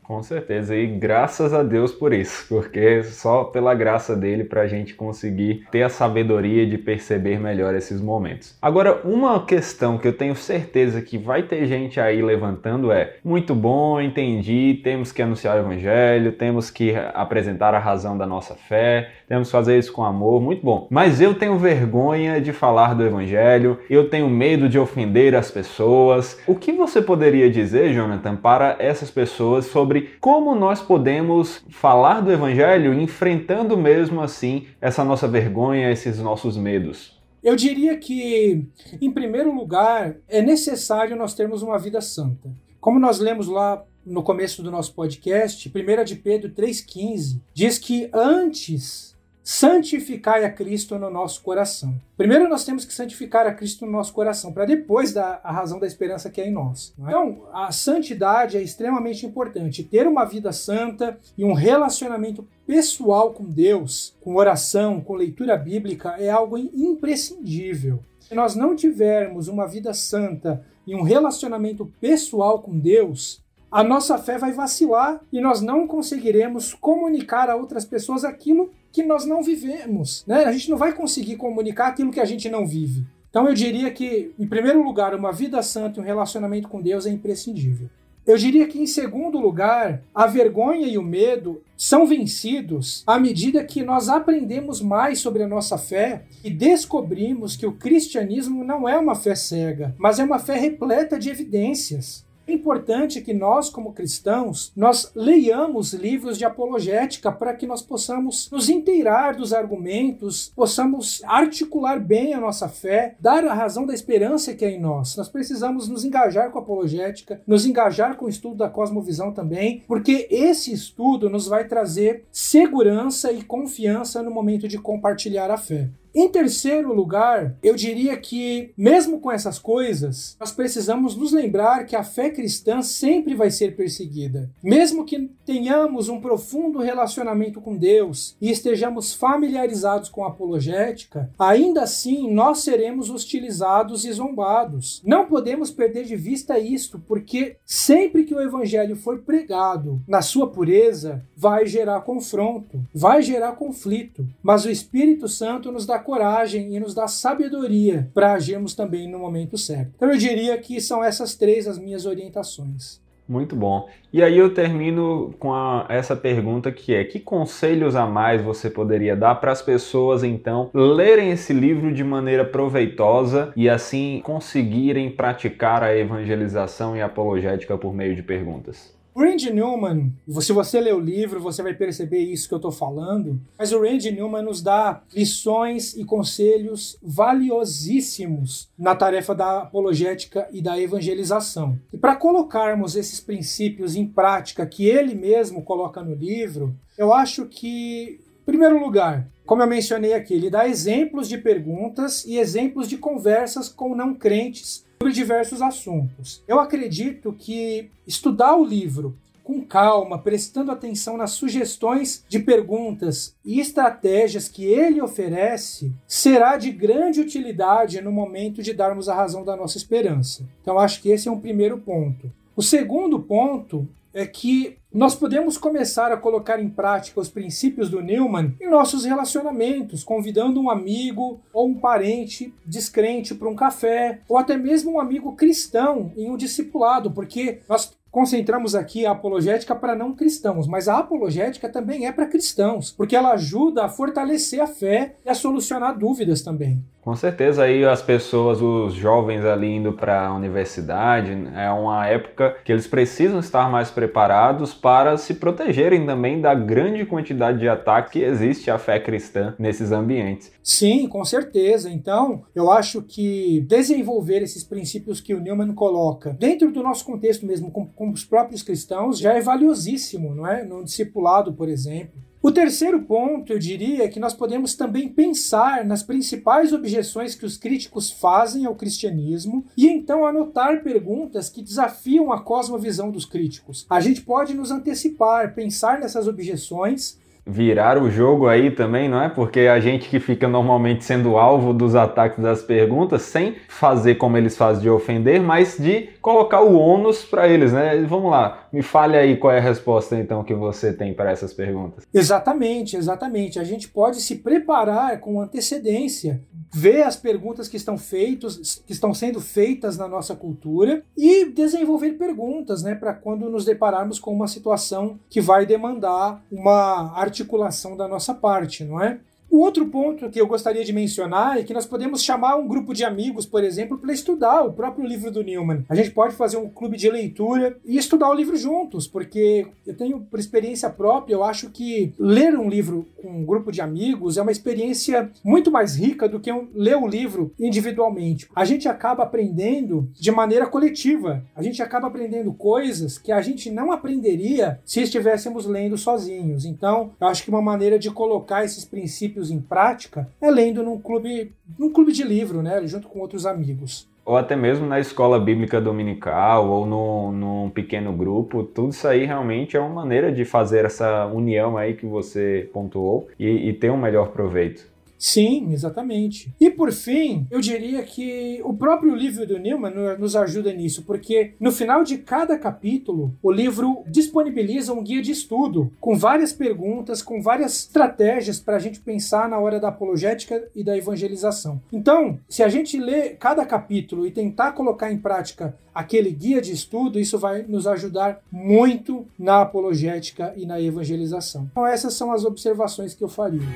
Com 0.10 0.24
certeza, 0.24 0.76
e 0.76 0.88
graças 0.88 1.54
a 1.54 1.62
Deus 1.62 1.92
por 1.92 2.14
isso, 2.14 2.48
porque 2.50 3.04
só 3.04 3.44
pela 3.44 3.76
graça 3.76 4.16
dele 4.16 4.44
para 4.44 4.62
a 4.62 4.68
gente 4.68 4.96
conseguir 4.96 5.68
ter 5.70 5.84
a 5.84 5.90
sabedoria 5.90 6.66
de 6.66 6.80
perceber 6.80 7.40
melhor 7.40 7.76
esses 7.76 8.02
momentos. 8.02 8.58
Agora, 8.60 9.02
uma 9.04 9.46
questão 9.46 10.00
que 10.00 10.08
eu 10.08 10.14
tenho 10.18 10.36
certeza 10.36 11.00
que 11.00 11.16
vai 11.16 11.44
ter 11.44 11.68
gente 11.68 12.00
aí 12.00 12.24
levantando 12.24 12.92
é: 12.92 13.18
muito 13.24 13.54
bom, 13.54 14.02
entendi, 14.02 14.82
temos 14.84 15.12
que 15.12 15.22
anunciar 15.22 15.58
o 15.58 15.60
evangelho, 15.60 16.32
temos 16.32 16.72
que 16.72 16.92
apresentar 17.14 17.76
a 17.76 17.80
razão 17.80 18.18
da 18.18 18.26
nossa 18.26 18.56
fé, 18.56 19.12
temos 19.28 19.50
que 19.50 19.52
fazer 19.52 19.78
isso 19.78 19.94
com 19.94 20.04
amor, 20.04 20.42
muito 20.42 20.66
bom. 20.66 20.88
Mas 20.90 21.22
eu 21.22 21.36
tenho 21.36 21.56
vergonha 21.56 22.42
de 22.42 22.52
falar 22.52 22.96
do 22.96 23.06
evangelho, 23.06 23.78
eu 23.88 24.10
tenho 24.10 24.28
medo 24.28 24.68
de 24.68 24.80
ofender 24.80 25.36
as 25.36 25.52
pessoas. 25.52 26.42
O 26.48 26.56
que 26.56 26.72
você 26.72 27.00
poderia 27.00 27.48
dizer, 27.48 27.94
Jonathan, 27.94 28.36
para 28.36 28.76
essas 28.80 29.12
pessoas 29.12 29.66
sobre 29.66 29.99
sobre 30.00 30.18
como 30.20 30.56
nós 30.56 30.82
podemos 30.82 31.64
falar 31.70 32.22
do 32.22 32.32
Evangelho 32.32 32.94
enfrentando 32.94 33.78
mesmo 33.78 34.22
assim 34.22 34.68
essa 34.80 35.04
nossa 35.04 35.28
vergonha, 35.28 35.92
esses 35.92 36.20
nossos 36.20 36.56
medos. 36.58 37.18
Eu 37.44 37.56
diria 37.56 37.98
que, 37.98 38.66
em 39.02 39.12
primeiro 39.12 39.54
lugar, 39.54 40.18
é 40.28 40.42
necessário 40.42 41.16
nós 41.16 41.34
termos 41.34 41.62
uma 41.62 41.78
vida 41.78 42.02
santa. 42.02 42.50
Como 42.82 43.00
nós 43.00 43.20
lemos 43.20 43.48
lá 43.48 43.84
no 44.06 44.24
começo 44.24 44.62
do 44.62 44.72
nosso 44.72 44.94
podcast, 44.94 45.70
1 45.70 46.04
de 46.04 46.16
Pedro 46.16 46.52
3,15, 46.52 47.40
diz 47.54 47.78
que 47.78 48.10
antes 48.14 49.16
santificai 49.50 50.46
a 50.46 50.52
Cristo 50.52 51.00
no 51.00 51.10
nosso 51.10 51.42
coração. 51.42 52.00
Primeiro 52.16 52.48
nós 52.48 52.64
temos 52.64 52.86
que 52.86 52.94
santificar 52.94 53.48
a 53.48 53.54
Cristo 53.54 53.84
no 53.84 53.92
nosso 53.92 54.14
coração, 54.14 54.54
para 54.54 54.64
depois 54.64 55.12
dar 55.12 55.42
a 55.44 55.52
razão 55.52 55.80
da 55.80 55.88
esperança 55.88 56.30
que 56.30 56.40
é 56.40 56.48
em 56.48 56.52
nós. 56.52 56.94
É? 57.00 57.08
Então, 57.08 57.48
a 57.52 57.72
santidade 57.72 58.58
é 58.58 58.62
extremamente 58.62 59.26
importante. 59.26 59.84
Ter 59.84 60.06
uma 60.06 60.24
vida 60.24 60.52
santa 60.52 61.18
e 61.36 61.44
um 61.44 61.54
relacionamento 61.54 62.48
pessoal 62.68 63.34
com 63.34 63.44
Deus, 63.44 64.16
com 64.22 64.36
oração, 64.36 65.02
com 65.02 65.16
leitura 65.16 65.58
bíblica, 65.58 66.10
é 66.20 66.30
algo 66.30 66.56
imprescindível. 66.56 68.04
Se 68.20 68.36
nós 68.36 68.56
não 68.56 68.76
tivermos 68.76 69.48
uma 69.48 69.68
vida 69.68 69.96
santa 69.96 70.64
e 70.86 70.94
um 70.94 71.02
relacionamento 71.02 71.92
pessoal 72.00 72.62
com 72.62 72.78
Deus, 72.78 73.42
a 73.72 73.84
nossa 73.84 74.18
fé 74.20 74.38
vai 74.38 74.52
vacilar 74.52 75.22
e 75.32 75.42
nós 75.42 75.60
não 75.60 75.88
conseguiremos 75.88 76.74
comunicar 76.74 77.50
a 77.50 77.56
outras 77.56 77.86
pessoas 77.86 78.24
aquilo 78.24 78.72
que 78.92 79.04
nós 79.04 79.26
não 79.26 79.42
vivemos. 79.44 80.24
Né? 80.28 80.46
A 80.46 80.52
gente 80.52 80.70
não 80.70 80.78
vai 80.78 80.94
conseguir 80.94 81.36
comunicar 81.36 81.88
aquilo 81.88 82.12
que 82.12 82.20
a 82.20 82.26
gente 82.26 82.50
não 82.50 82.66
vive. 82.66 83.06
Então 83.30 83.48
eu 83.48 83.54
diria 83.54 83.92
que, 83.92 84.32
em 84.40 84.48
primeiro 84.48 84.82
lugar, 84.84 85.14
uma 85.14 85.32
vida 85.32 85.62
santa 85.62 86.00
e 86.00 86.04
um 86.04 86.06
relacionamento 86.06 86.68
com 86.68 86.82
Deus 86.82 87.06
é 87.06 87.10
imprescindível. 87.10 87.90
Eu 88.26 88.38
diria 88.38 88.68
que, 88.68 88.80
em 88.80 88.86
segundo 88.86 89.40
lugar, 89.40 90.04
a 90.14 90.28
vergonha 90.28 90.88
e 90.88 90.98
o 90.98 91.04
medo 91.04 91.64
são 91.76 92.06
vencidos 92.06 93.04
à 93.08 93.18
medida 93.18 93.64
que 93.64 93.82
nós 93.82 94.08
aprendemos 94.08 94.82
mais 94.82 95.20
sobre 95.20 95.42
a 95.42 95.48
nossa 95.48 95.78
fé 95.78 96.26
e 96.44 96.50
descobrimos 96.50 97.56
que 97.56 97.66
o 97.66 97.72
cristianismo 97.72 98.64
não 98.64 98.88
é 98.88 98.98
uma 98.98 99.16
fé 99.16 99.34
cega, 99.34 99.96
mas 99.98 100.20
é 100.20 100.24
uma 100.24 100.38
fé 100.38 100.60
repleta 100.60 101.18
de 101.18 101.30
evidências. 101.30 102.24
É 102.50 102.54
importante 102.54 103.22
que 103.22 103.32
nós, 103.32 103.70
como 103.70 103.94
cristãos, 103.94 104.72
nós 104.76 105.12
leiamos 105.14 105.94
livros 105.94 106.36
de 106.36 106.46
apologética 106.46 107.32
para 107.32 107.54
que 107.54 107.68
nós 107.68 107.84
possamos 107.84 108.50
nos 108.52 108.70
inteirar 108.70 109.36
dos 109.36 109.54
argumentos, 109.54 110.52
possamos 110.56 111.22
articular 111.26 112.00
bem 112.00 112.34
a 112.34 112.40
nossa 112.40 112.68
fé, 112.68 113.16
dar 113.20 113.46
a 113.46 113.54
razão 113.54 113.86
da 113.86 113.94
esperança 113.94 114.56
que 114.56 114.66
é 114.66 114.72
em 114.72 114.82
nós. 114.82 115.16
Nós 115.16 115.30
precisamos 115.30 115.88
nos 115.88 116.04
engajar 116.04 116.50
com 116.50 116.58
a 116.58 116.62
apologética, 116.64 117.40
nos 117.46 117.68
engajar 117.68 118.18
com 118.18 118.26
o 118.26 118.30
estudo 118.30 118.56
da 118.56 118.68
cosmovisão 118.68 119.32
também, 119.32 119.84
porque 119.88 120.28
esse 120.32 120.74
estudo 120.74 121.30
nos 121.30 121.46
vai 121.46 121.68
trazer 121.68 122.26
segurança 122.32 123.32
e 123.32 123.44
confiança 123.44 124.24
no 124.24 124.32
momento 124.32 124.68
de 124.68 124.80
compartilhar 124.80 125.52
a 125.52 125.58
fé. 125.58 125.88
Em 126.14 126.28
terceiro 126.28 126.94
lugar, 126.94 127.56
eu 127.62 127.76
diria 127.76 128.18
que, 128.18 128.72
mesmo 128.78 129.20
com 129.20 129.32
essas 129.32 129.60
coisas, 129.60 130.36
nós 130.40 130.52
precisamos 130.52 131.16
nos 131.16 131.32
lembrar 131.32 131.86
que 131.86 131.96
a 131.96 132.04
fé 132.04 132.30
cristã 132.30 132.82
sempre 132.82 133.36
vai 133.36 133.52
ser 133.52 133.76
perseguida. 133.76 134.50
Mesmo 134.64 135.06
que 135.06 135.30
tenhamos 135.46 136.10
um 136.10 136.20
profundo 136.20 136.80
relacionamento 136.80 137.62
com 137.62 137.78
Deus 137.78 138.36
e 138.42 138.50
estejamos 138.50 139.14
familiarizados 139.14 140.10
com 140.10 140.24
a 140.24 140.28
apologética, 140.28 141.30
ainda 141.38 141.84
assim 141.84 142.32
nós 142.32 142.60
seremos 142.60 143.10
hostilizados 143.10 144.06
e 144.06 144.12
zombados. 144.12 145.02
Não 145.06 145.26
podemos 145.26 145.70
perder 145.72 146.06
de 146.06 146.16
vista 146.16 146.58
isto, 146.58 147.00
porque 147.08 147.58
sempre 147.66 148.24
que 148.24 148.34
o 148.34 148.42
evangelho 148.42 148.96
for 148.96 149.20
pregado 149.20 150.02
na 150.08 150.22
sua 150.22 150.48
pureza, 150.50 151.24
vai 151.36 151.66
gerar 151.66 152.02
confronto, 152.02 152.82
vai 152.94 153.22
gerar 153.22 153.54
conflito, 153.54 154.28
mas 154.42 154.66
o 154.66 154.70
Espírito 154.70 155.28
Santo 155.28 155.72
nos 155.72 155.86
dá 155.86 155.99
coragem 156.00 156.76
e 156.76 156.80
nos 156.80 156.94
dá 156.94 157.08
sabedoria 157.08 158.10
para 158.14 158.34
agirmos 158.34 158.74
também 158.74 159.10
no 159.10 159.20
momento 159.20 159.58
certo. 159.58 159.92
Então 159.96 160.12
eu 160.12 160.18
diria 160.18 160.58
que 160.58 160.80
são 160.82 161.04
essas 161.04 161.36
três 161.36 161.68
as 161.68 161.78
minhas 161.78 162.06
orientações. 162.06 163.00
Muito 163.30 163.56
bom. 163.56 163.88
E 164.12 164.24
aí 164.24 164.36
eu 164.36 164.52
termino 164.52 165.36
com 165.38 165.54
a, 165.54 165.86
essa 165.88 166.16
pergunta 166.16 166.72
que 166.72 166.96
é: 166.96 167.04
que 167.04 167.20
conselhos 167.20 167.96
a 167.96 168.08
mais 168.08 168.42
você 168.42 168.72
poderia 168.72 169.16
dar 169.16 169.36
para 169.36 169.52
as 169.52 169.62
pessoas 169.62 170.24
então 170.24 170.72
lerem 170.74 171.30
esse 171.30 171.54
livro 171.54 171.94
de 171.94 172.04
maneira 172.04 172.44
proveitosa 172.44 173.54
e 173.56 173.70
assim 173.70 174.20
conseguirem 174.24 175.12
praticar 175.12 175.84
a 175.84 175.96
evangelização 175.96 176.98
e 176.98 177.02
apologética 177.04 177.78
por 177.78 177.94
meio 177.94 178.16
de 178.16 178.24
perguntas? 178.24 178.98
O 179.14 179.22
Randy 179.22 179.52
Newman, 179.52 180.14
se 180.40 180.54
você 180.54 180.80
ler 180.80 180.94
o 180.94 181.00
livro, 181.00 181.40
você 181.40 181.64
vai 181.64 181.74
perceber 181.74 182.20
isso 182.20 182.48
que 182.48 182.54
eu 182.54 182.60
estou 182.60 182.72
falando, 182.72 183.42
mas 183.58 183.72
o 183.72 183.82
Randy 183.82 184.12
Newman 184.12 184.44
nos 184.44 184.62
dá 184.62 185.02
lições 185.14 185.96
e 185.96 186.06
conselhos 186.06 186.96
valiosíssimos 187.02 188.70
na 188.78 188.96
tarefa 188.96 189.34
da 189.34 189.64
apologética 189.64 190.48
e 190.52 190.62
da 190.62 190.80
evangelização. 190.80 191.78
E 191.92 191.98
para 191.98 192.16
colocarmos 192.16 192.96
esses 192.96 193.20
princípios 193.20 193.96
em 193.96 194.06
prática 194.06 194.66
que 194.66 194.86
ele 194.86 195.16
mesmo 195.16 195.64
coloca 195.64 196.04
no 196.04 196.14
livro, 196.14 196.76
eu 196.98 197.12
acho 197.12 197.46
que, 197.46 198.20
em 198.42 198.46
primeiro 198.46 198.80
lugar, 198.80 199.28
como 199.46 199.64
eu 199.64 199.68
mencionei 199.68 200.14
aqui, 200.14 200.36
ele 200.36 200.50
dá 200.50 200.68
exemplos 200.68 201.28
de 201.28 201.38
perguntas 201.38 202.24
e 202.26 202.38
exemplos 202.38 202.88
de 202.88 202.98
conversas 202.98 203.68
com 203.68 203.96
não 203.96 204.14
crentes 204.14 204.86
sobre 205.02 205.14
diversos 205.14 205.62
assuntos. 205.62 206.44
Eu 206.46 206.60
acredito 206.60 207.32
que 207.32 207.90
estudar 208.06 208.58
o 208.58 208.66
livro 208.66 209.16
com 209.42 209.62
calma, 209.62 210.20
prestando 210.20 210.72
atenção 210.72 211.16
nas 211.16 211.32
sugestões 211.32 212.24
de 212.28 212.38
perguntas 212.38 213.34
e 213.44 213.62
estratégias 213.62 214.50
que 214.50 214.66
ele 214.66 215.02
oferece, 215.02 215.94
será 216.06 216.58
de 216.58 216.70
grande 216.70 217.22
utilidade 217.22 218.02
no 218.02 218.12
momento 218.12 218.62
de 218.62 218.74
darmos 218.74 219.08
a 219.08 219.16
razão 219.16 219.46
da 219.46 219.56
nossa 219.56 219.78
esperança. 219.78 220.46
Então, 220.62 220.78
acho 220.78 221.02
que 221.02 221.10
esse 221.10 221.30
é 221.30 221.32
um 221.32 221.40
primeiro 221.40 221.78
ponto. 221.78 222.30
O 222.54 222.62
segundo 222.62 223.22
ponto 223.22 223.88
é 224.14 224.26
que 224.26 224.78
nós 224.92 225.16
podemos 225.16 225.58
começar 225.58 226.12
a 226.12 226.18
colocar 226.18 226.60
em 226.60 226.70
prática 226.70 227.20
os 227.20 227.30
princípios 227.30 227.90
do 227.90 228.02
Newman 228.02 228.56
em 228.60 228.70
nossos 228.70 229.06
relacionamentos, 229.06 230.04
convidando 230.04 230.60
um 230.60 230.70
amigo 230.70 231.40
ou 231.54 231.68
um 231.68 231.76
parente 231.76 232.54
descrente 232.66 233.36
para 233.36 233.50
um 233.50 233.56
café, 233.56 234.22
ou 234.28 234.38
até 234.38 234.58
mesmo 234.58 234.94
um 234.94 235.00
amigo 235.00 235.36
cristão 235.36 236.12
em 236.18 236.30
um 236.30 236.38
discipulado, 236.38 237.12
porque 237.12 237.60
nós 237.70 237.98
concentramos 238.12 238.74
aqui 238.74 239.06
a 239.06 239.12
apologética 239.12 239.76
para 239.76 239.96
não 239.96 240.14
cristãos, 240.14 240.68
mas 240.68 240.88
a 240.88 240.98
apologética 240.98 241.70
também 241.70 242.08
é 242.08 242.12
para 242.12 242.26
cristãos, 242.26 242.92
porque 242.92 243.16
ela 243.16 243.34
ajuda 243.34 243.86
a 243.86 243.90
fortalecer 243.90 244.60
a 244.60 244.68
fé 244.68 245.16
e 245.24 245.30
a 245.30 245.36
solucionar 245.36 245.98
dúvidas 245.98 246.42
também. 246.42 246.84
Com 247.10 247.16
certeza 247.16 247.64
aí 247.64 247.84
as 247.84 248.04
pessoas, 248.04 248.62
os 248.62 248.94
jovens 248.94 249.44
ali 249.44 249.78
indo 249.78 249.94
para 249.94 250.28
a 250.28 250.36
universidade, 250.36 251.32
é 251.56 251.68
uma 251.72 252.06
época 252.06 252.58
que 252.64 252.72
eles 252.72 252.86
precisam 252.86 253.40
estar 253.40 253.68
mais 253.68 253.90
preparados 253.90 254.76
para 254.76 255.18
se 255.18 255.34
protegerem 255.34 256.06
também 256.06 256.40
da 256.40 256.54
grande 256.54 257.04
quantidade 257.08 257.58
de 257.58 257.68
ataque 257.68 258.12
que 258.12 258.24
existe 258.24 258.70
à 258.70 258.78
fé 258.78 259.00
cristã 259.00 259.56
nesses 259.58 259.92
ambientes. 259.92 260.52
Sim, 260.62 261.08
com 261.08 261.26
certeza. 261.26 261.90
Então, 261.90 262.44
eu 262.54 262.70
acho 262.70 263.02
que 263.02 263.66
desenvolver 263.68 264.44
esses 264.44 264.64
princípios 264.64 265.20
que 265.20 265.34
o 265.34 265.40
Newman 265.40 265.74
coloca 265.74 266.32
dentro 266.32 266.72
do 266.72 266.84
nosso 266.84 267.04
contexto 267.04 267.44
mesmo, 267.44 267.72
com, 267.72 267.88
com 267.88 268.12
os 268.12 268.24
próprios 268.24 268.62
cristãos, 268.62 269.18
já 269.18 269.34
é 269.34 269.42
valiosíssimo, 269.42 270.36
não 270.36 270.46
é? 270.46 270.64
No 270.64 270.84
discipulado, 270.84 271.54
por 271.54 271.70
exemplo. 271.70 272.29
O 272.42 272.52
terceiro 272.54 273.02
ponto, 273.02 273.52
eu 273.52 273.60
diria, 273.60 274.06
é 274.06 274.08
que 274.08 274.20
nós 274.20 274.34
podemos 274.34 274.74
também 274.74 275.10
pensar 275.10 275.84
nas 275.84 276.02
principais 276.02 276.72
objeções 276.72 277.36
que 277.36 277.46
os 277.46 277.58
críticos 277.58 278.10
fazem 278.10 278.66
ao 278.66 278.76
cristianismo 278.76 279.66
e 279.76 279.88
então 279.88 280.26
anotar 280.26 280.82
perguntas 280.82 281.50
que 281.50 281.62
desafiam 281.62 282.32
a 282.32 282.40
cosmovisão 282.40 283.12
dos 283.12 283.26
críticos. 283.26 283.86
A 283.90 284.00
gente 284.00 284.22
pode 284.22 284.54
nos 284.54 284.72
antecipar, 284.72 285.54
pensar 285.54 286.00
nessas 286.00 286.30
objeções 286.30 287.20
virar 287.50 287.98
o 287.98 288.12
jogo 288.12 288.48
aí 288.48 288.70
também, 288.70 289.10
não 289.10 289.22
é? 289.22 289.28
Porque 289.28 289.62
a 289.62 289.80
gente 289.80 290.08
que 290.08 290.20
fica 290.20 290.48
normalmente 290.48 291.04
sendo 291.04 291.36
alvo 291.36 291.74
dos 291.74 291.96
ataques 291.96 292.40
das 292.40 292.62
perguntas, 292.62 293.24
sem 293.24 293.56
fazer 293.68 294.16
como 294.16 294.38
eles 294.38 294.56
fazem 294.56 294.84
de 294.84 294.90
ofender, 294.90 295.42
mas 295.42 295.78
de 295.78 296.10
colocar 296.22 296.62
o 296.62 296.78
ônus 296.78 297.26
para 297.26 297.48
eles, 297.48 297.74
né? 297.74 298.06
Vamos 298.08 298.30
lá, 298.30 298.68
me 298.72 298.82
fale 298.82 299.18
aí 299.18 299.38
qual 299.38 299.54
é 299.54 299.58
a 299.58 299.62
resposta 299.62 300.16
então 300.16 300.44
que 300.44 300.54
você 300.54 300.94
tem 300.94 301.14
para 301.14 301.32
essas 301.32 301.54
perguntas. 301.54 302.06
Exatamente, 302.14 302.96
exatamente. 302.96 303.60
A 303.60 303.64
gente 303.64 303.88
pode 303.88 304.22
se 304.22 304.36
preparar 304.36 305.20
com 305.20 305.42
antecedência, 305.42 306.42
ver 306.74 307.04
as 307.04 307.16
perguntas 307.16 307.68
que 307.68 307.78
estão 307.78 307.98
feitos, 307.98 308.82
que 308.86 308.94
estão 308.94 309.14
sendo 309.14 309.40
feitas 309.42 309.98
na 309.98 310.08
nossa 310.08 310.36
cultura 310.36 311.04
e 311.18 311.46
desenvolver 311.46 312.14
perguntas, 312.14 312.84
né, 312.84 312.96
para 312.96 313.14
quando 313.14 313.50
nos 313.50 313.66
depararmos 313.66 314.20
com 314.20 314.34
uma 314.34 314.48
situação 314.48 315.20
que 315.30 315.42
vai 315.42 315.66
demandar 315.66 316.44
uma 316.52 317.14
articulação 317.16 317.98
da 317.98 318.08
nossa 318.08 318.34
parte, 318.34 318.84
não 318.84 319.02
é? 319.02 319.20
O 319.52 319.62
outro 319.62 319.88
ponto 319.88 320.30
que 320.30 320.40
eu 320.40 320.46
gostaria 320.46 320.86
de 320.86 320.94
mencionar 320.94 321.58
é 321.58 321.64
que 321.64 321.74
nós 321.74 321.88
podemos 321.88 322.24
chamar 322.24 322.56
um 322.56 322.68
grupo 322.68 322.94
de 322.94 323.04
amigos, 323.04 323.48
por 323.48 323.64
exemplo, 323.64 323.98
para 323.98 324.14
estudar 324.14 324.62
o 324.62 324.74
próprio 324.74 325.08
livro 325.08 325.32
do 325.32 325.44
Newman. 325.44 325.84
A 325.90 325.96
gente 325.96 326.12
pode 326.12 326.36
fazer 326.36 326.58
um 326.58 326.70
clube 326.70 326.96
de 326.96 327.10
leitura 327.10 327.76
e 327.84 327.98
estudar 327.98 328.30
o 328.30 328.34
livro 328.36 328.56
juntos, 328.56 329.08
porque 329.08 329.66
eu 329.88 329.98
tenho, 329.98 330.22
por 330.22 330.40
experiência 330.40 330.88
própria, 330.88 331.34
eu 331.34 331.44
acho 331.44 331.72
que 331.72 332.14
ler 332.20 332.56
um 332.56 332.70
livro 332.70 333.08
com 333.20 333.28
um 333.28 333.44
grupo 333.44 333.72
de 333.72 333.82
amigos 333.82 334.38
é 334.38 334.42
uma 334.44 334.52
experiência 334.52 335.32
muito 335.44 335.72
mais 335.72 335.96
rica 335.96 336.30
do 336.30 336.40
que 336.40 336.52
ler 336.76 336.98
o 336.98 337.08
livro 337.08 337.52
individualmente. 337.60 338.48
A 338.56 338.64
gente 338.66 338.88
acaba 338.88 339.24
aprendendo 339.24 340.08
de 340.14 340.32
maneira 340.32 340.68
coletiva, 340.68 341.44
a 341.56 341.64
gente 341.64 341.82
acaba 341.82 342.06
aprendendo 342.06 342.54
coisas 342.54 343.18
que 343.18 343.32
a 343.32 343.42
gente 343.42 343.72
não 343.72 343.92
aprenderia 343.92 344.80
se 344.86 345.02
estivéssemos 345.02 345.66
lendo 345.66 345.98
sozinhos. 345.98 346.66
Então, 346.66 347.14
eu 347.20 347.28
acho 347.28 347.44
que 347.44 347.50
uma 347.50 347.64
maneira 347.64 347.98
de 347.98 348.12
colocar 348.12 348.64
esses 348.64 348.86
princípios 348.86 349.39
em 349.42 349.60
prática 349.60 350.28
é 350.42 350.52
lendo 350.52 350.84
num 350.84 351.00
clube, 351.00 351.54
num 351.78 351.92
clube 351.92 352.12
de 352.12 352.24
livro, 352.24 352.62
né, 352.62 352.86
junto 352.86 353.08
com 353.08 353.20
outros 353.20 353.46
amigos. 353.46 354.08
Ou 354.26 354.38
até 354.38 354.56
mesmo 354.56 354.86
na 354.86 355.00
escola 355.00 355.40
bíblica 355.40 355.82
dominical 355.82 356.70
ou 356.70 356.86
no, 356.86 357.32
num 357.32 357.70
pequeno 357.70 358.14
grupo, 358.14 358.64
tudo 358.64 358.90
isso 358.90 359.08
aí 359.08 359.26
realmente 359.26 359.76
é 359.76 359.80
uma 359.80 359.90
maneira 359.90 360.32
de 360.32 360.46
fazer 360.46 360.86
essa 360.86 361.26
união 361.26 361.78
aí 361.78 361.96
que 361.96 362.06
você 362.06 362.70
pontuou 362.72 363.28
e, 363.40 363.70
e 363.70 363.74
ter 363.74 363.90
um 363.90 363.98
melhor 363.98 364.28
proveito. 364.30 364.88
Sim, 365.20 365.74
exatamente. 365.74 366.52
E 366.60 366.72
por 366.72 366.94
fim, 366.94 367.46
eu 367.52 367.60
diria 367.60 368.02
que 368.04 368.62
o 368.64 368.74
próprio 368.74 369.14
livro 369.14 369.46
do 369.46 369.60
Newman 369.60 370.18
nos 370.18 370.34
ajuda 370.34 370.72
nisso, 370.72 371.04
porque 371.04 371.54
no 371.60 371.74
final 371.74 372.06
de 372.06 372.18
cada 372.18 372.58
capítulo, 372.58 373.36
o 373.44 373.52
livro 373.52 374.04
disponibiliza 374.08 374.94
um 374.94 375.04
guia 375.04 375.22
de 375.22 375.34
estudo 375.34 375.92
com 376.00 376.16
várias 376.16 376.54
perguntas, 376.54 377.22
com 377.22 377.42
várias 377.42 377.76
estratégias 377.80 378.60
para 378.60 378.78
a 378.78 378.80
gente 378.80 379.02
pensar 379.02 379.50
na 379.50 379.60
hora 379.60 379.80
da 379.80 379.90
apologética 379.90 380.66
e 380.74 380.84
da 380.84 380.98
evangelização. 380.98 381.82
Então, 381.92 382.40
se 382.48 382.64
a 382.64 382.70
gente 382.70 382.98
lê 382.98 383.32
cada 383.32 383.66
capítulo 383.66 384.26
e 384.26 384.32
tentar 384.32 384.72
colocar 384.72 385.12
em 385.12 385.18
prática 385.18 385.78
aquele 385.94 386.32
guia 386.32 386.62
de 386.62 386.72
estudo, 386.72 387.20
isso 387.20 387.38
vai 387.38 387.64
nos 387.64 387.86
ajudar 387.86 388.42
muito 388.50 389.28
na 389.38 389.62
apologética 389.62 390.54
e 390.56 390.66
na 390.66 390.80
evangelização. 390.80 391.68
Então, 391.72 391.86
essas 391.86 392.14
são 392.14 392.32
as 392.32 392.46
observações 392.46 393.14
que 393.14 393.24
eu 393.24 393.28
faria. 393.28 393.68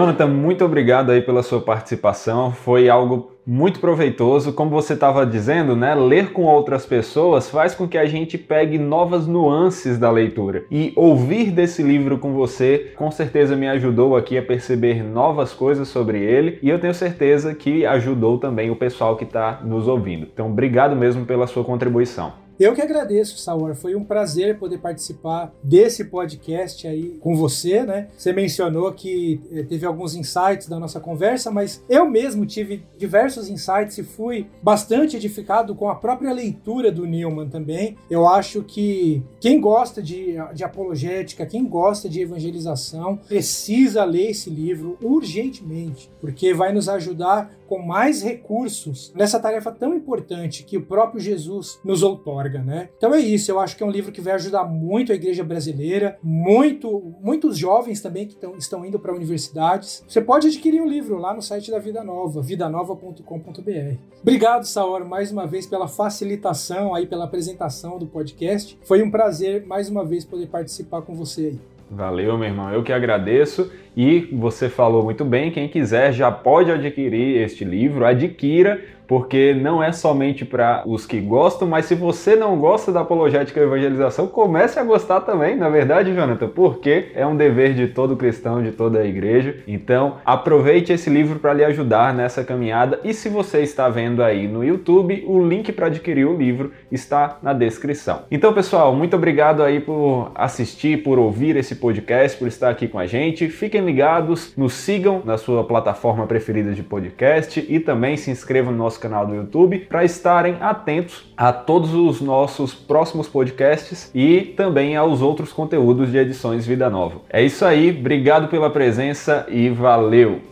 Jonathan, 0.00 0.28
muito 0.28 0.64
obrigado 0.64 1.12
aí 1.12 1.20
pela 1.20 1.42
sua 1.42 1.60
participação. 1.60 2.52
Foi 2.52 2.88
algo 2.88 3.32
muito 3.46 3.80
proveitoso. 3.80 4.50
Como 4.50 4.70
você 4.70 4.94
estava 4.94 5.26
dizendo, 5.26 5.76
né? 5.76 5.94
Ler 5.94 6.32
com 6.32 6.44
outras 6.44 6.86
pessoas 6.86 7.50
faz 7.50 7.74
com 7.74 7.86
que 7.86 7.98
a 7.98 8.06
gente 8.06 8.38
pegue 8.38 8.78
novas 8.78 9.26
nuances 9.26 9.98
da 9.98 10.10
leitura. 10.10 10.64
E 10.70 10.94
ouvir 10.96 11.50
desse 11.50 11.82
livro 11.82 12.16
com 12.16 12.32
você, 12.32 12.94
com 12.96 13.10
certeza 13.10 13.54
me 13.54 13.68
ajudou 13.68 14.16
aqui 14.16 14.38
a 14.38 14.42
perceber 14.42 15.04
novas 15.04 15.52
coisas 15.52 15.86
sobre 15.86 16.18
ele. 16.18 16.58
E 16.62 16.70
eu 16.70 16.78
tenho 16.78 16.94
certeza 16.94 17.54
que 17.54 17.84
ajudou 17.84 18.38
também 18.38 18.70
o 18.70 18.76
pessoal 18.76 19.16
que 19.16 19.24
está 19.24 19.60
nos 19.62 19.86
ouvindo. 19.86 20.26
Então, 20.32 20.46
obrigado 20.46 20.96
mesmo 20.96 21.26
pela 21.26 21.46
sua 21.46 21.62
contribuição. 21.62 22.32
Eu 22.60 22.74
que 22.74 22.82
agradeço, 22.82 23.38
Saur. 23.38 23.74
Foi 23.74 23.94
um 23.94 24.04
prazer 24.04 24.58
poder 24.58 24.76
participar 24.80 25.50
desse 25.64 26.04
podcast 26.04 26.86
aí 26.86 27.16
com 27.18 27.34
você, 27.34 27.84
né? 27.84 28.08
Você 28.14 28.34
mencionou 28.34 28.92
que 28.92 29.40
eh, 29.50 29.62
teve 29.62 29.86
alguns 29.86 30.14
insights 30.14 30.68
da 30.68 30.78
nossa 30.78 31.00
conversa, 31.00 31.50
mas 31.50 31.82
eu 31.88 32.04
mesmo 32.04 32.44
tive 32.44 32.84
diversos 32.98 33.48
insights 33.48 33.96
e 33.96 34.02
fui 34.02 34.46
bastante 34.62 35.16
edificado 35.16 35.74
com 35.74 35.88
a 35.88 35.94
própria 35.94 36.34
leitura 36.34 36.92
do 36.92 37.06
Newman 37.06 37.48
também. 37.48 37.96
Eu 38.10 38.28
acho 38.28 38.62
que 38.62 39.22
quem 39.40 39.58
gosta 39.58 40.02
de, 40.02 40.34
de 40.52 40.62
apologética, 40.62 41.46
quem 41.46 41.64
gosta 41.64 42.10
de 42.10 42.20
evangelização, 42.20 43.16
precisa 43.16 44.04
ler 44.04 44.32
esse 44.32 44.50
livro 44.50 44.98
urgentemente, 45.00 46.10
porque 46.20 46.52
vai 46.52 46.74
nos 46.74 46.90
ajudar 46.90 47.50
com 47.70 47.78
mais 47.80 48.20
recursos 48.20 49.12
nessa 49.14 49.38
tarefa 49.38 49.70
tão 49.70 49.94
importante 49.94 50.64
que 50.64 50.76
o 50.76 50.84
próprio 50.84 51.20
Jesus 51.20 51.78
nos 51.84 52.02
outorga. 52.02 52.58
né? 52.58 52.88
Então 52.96 53.14
é 53.14 53.20
isso, 53.20 53.48
eu 53.48 53.60
acho 53.60 53.76
que 53.76 53.82
é 53.84 53.86
um 53.86 53.90
livro 53.92 54.10
que 54.10 54.20
vai 54.20 54.32
ajudar 54.32 54.64
muito 54.64 55.12
a 55.12 55.14
igreja 55.14 55.44
brasileira, 55.44 56.18
muito, 56.20 57.14
muitos 57.22 57.56
jovens 57.56 58.00
também 58.00 58.26
que 58.26 58.34
tão, 58.34 58.56
estão 58.56 58.84
indo 58.84 58.98
para 58.98 59.14
universidades. 59.14 60.04
Você 60.08 60.20
pode 60.20 60.48
adquirir 60.48 60.80
o 60.80 60.84
um 60.84 60.88
livro 60.88 61.16
lá 61.16 61.32
no 61.32 61.40
site 61.40 61.70
da 61.70 61.78
Vida 61.78 62.02
Nova, 62.02 62.42
vidanova.com.br. 62.42 63.96
Obrigado, 64.20 64.64
Saor, 64.64 65.04
mais 65.04 65.30
uma 65.30 65.46
vez 65.46 65.64
pela 65.64 65.86
facilitação 65.86 66.92
aí, 66.92 67.06
pela 67.06 67.26
apresentação 67.26 68.00
do 68.00 68.06
podcast. 68.06 68.76
Foi 68.82 69.00
um 69.00 69.12
prazer 69.12 69.64
mais 69.64 69.88
uma 69.88 70.04
vez 70.04 70.24
poder 70.24 70.48
participar 70.48 71.02
com 71.02 71.14
você 71.14 71.46
aí. 71.46 71.60
Valeu, 71.90 72.38
meu 72.38 72.48
irmão. 72.48 72.72
Eu 72.72 72.84
que 72.84 72.92
agradeço. 72.92 73.70
E 73.96 74.28
você 74.32 74.68
falou 74.68 75.02
muito 75.02 75.24
bem, 75.24 75.50
quem 75.50 75.68
quiser 75.68 76.12
já 76.12 76.30
pode 76.30 76.70
adquirir 76.70 77.42
este 77.42 77.64
livro, 77.64 78.04
adquira, 78.04 78.80
porque 79.10 79.52
não 79.52 79.82
é 79.82 79.90
somente 79.90 80.44
para 80.44 80.84
os 80.86 81.04
que 81.04 81.18
gostam, 81.18 81.66
mas 81.66 81.86
se 81.86 81.96
você 81.96 82.36
não 82.36 82.56
gosta 82.56 82.92
da 82.92 83.00
apologética 83.00 83.58
e 83.58 83.64
evangelização, 83.64 84.28
comece 84.28 84.78
a 84.78 84.84
gostar 84.84 85.22
também, 85.22 85.56
na 85.56 85.68
verdade, 85.68 86.14
Jonathan, 86.14 86.46
porque 86.46 87.08
é 87.12 87.26
um 87.26 87.34
dever 87.34 87.74
de 87.74 87.88
todo 87.88 88.16
cristão, 88.16 88.62
de 88.62 88.70
toda 88.70 89.00
a 89.00 89.04
igreja. 89.04 89.56
Então, 89.66 90.18
aproveite 90.24 90.92
esse 90.92 91.10
livro 91.10 91.40
para 91.40 91.52
lhe 91.52 91.64
ajudar 91.64 92.14
nessa 92.14 92.44
caminhada 92.44 93.00
e 93.02 93.12
se 93.12 93.28
você 93.28 93.62
está 93.62 93.88
vendo 93.88 94.22
aí 94.22 94.46
no 94.46 94.62
YouTube, 94.62 95.24
o 95.26 95.44
link 95.44 95.72
para 95.72 95.88
adquirir 95.88 96.28
o 96.28 96.36
livro 96.36 96.70
está 96.92 97.36
na 97.42 97.52
descrição. 97.52 98.22
Então, 98.30 98.52
pessoal, 98.52 98.94
muito 98.94 99.16
obrigado 99.16 99.64
aí 99.64 99.80
por 99.80 100.30
assistir, 100.36 101.02
por 101.02 101.18
ouvir 101.18 101.56
esse 101.56 101.74
podcast, 101.74 102.38
por 102.38 102.46
estar 102.46 102.70
aqui 102.70 102.86
com 102.86 103.00
a 103.00 103.06
gente. 103.06 103.48
Fiquem 103.48 103.82
ligados, 103.90 104.52
nos 104.56 104.74
sigam 104.74 105.20
na 105.24 105.36
sua 105.36 105.64
plataforma 105.64 106.26
preferida 106.26 106.72
de 106.72 106.82
podcast 106.82 107.64
e 107.68 107.80
também 107.80 108.16
se 108.16 108.30
inscrevam 108.30 108.70
no 108.72 108.78
nosso 108.78 109.00
canal 109.00 109.26
do 109.26 109.34
YouTube 109.34 109.80
para 109.80 110.04
estarem 110.04 110.56
atentos 110.60 111.32
a 111.36 111.52
todos 111.52 111.92
os 111.92 112.20
nossos 112.20 112.72
próximos 112.72 113.28
podcasts 113.28 114.10
e 114.14 114.54
também 114.56 114.96
aos 114.96 115.20
outros 115.20 115.52
conteúdos 115.52 116.12
de 116.12 116.18
edições 116.18 116.66
Vida 116.66 116.88
Nova. 116.88 117.20
É 117.28 117.42
isso 117.42 117.64
aí, 117.64 117.90
obrigado 117.90 118.48
pela 118.48 118.70
presença 118.70 119.44
e 119.48 119.68
valeu! 119.68 120.49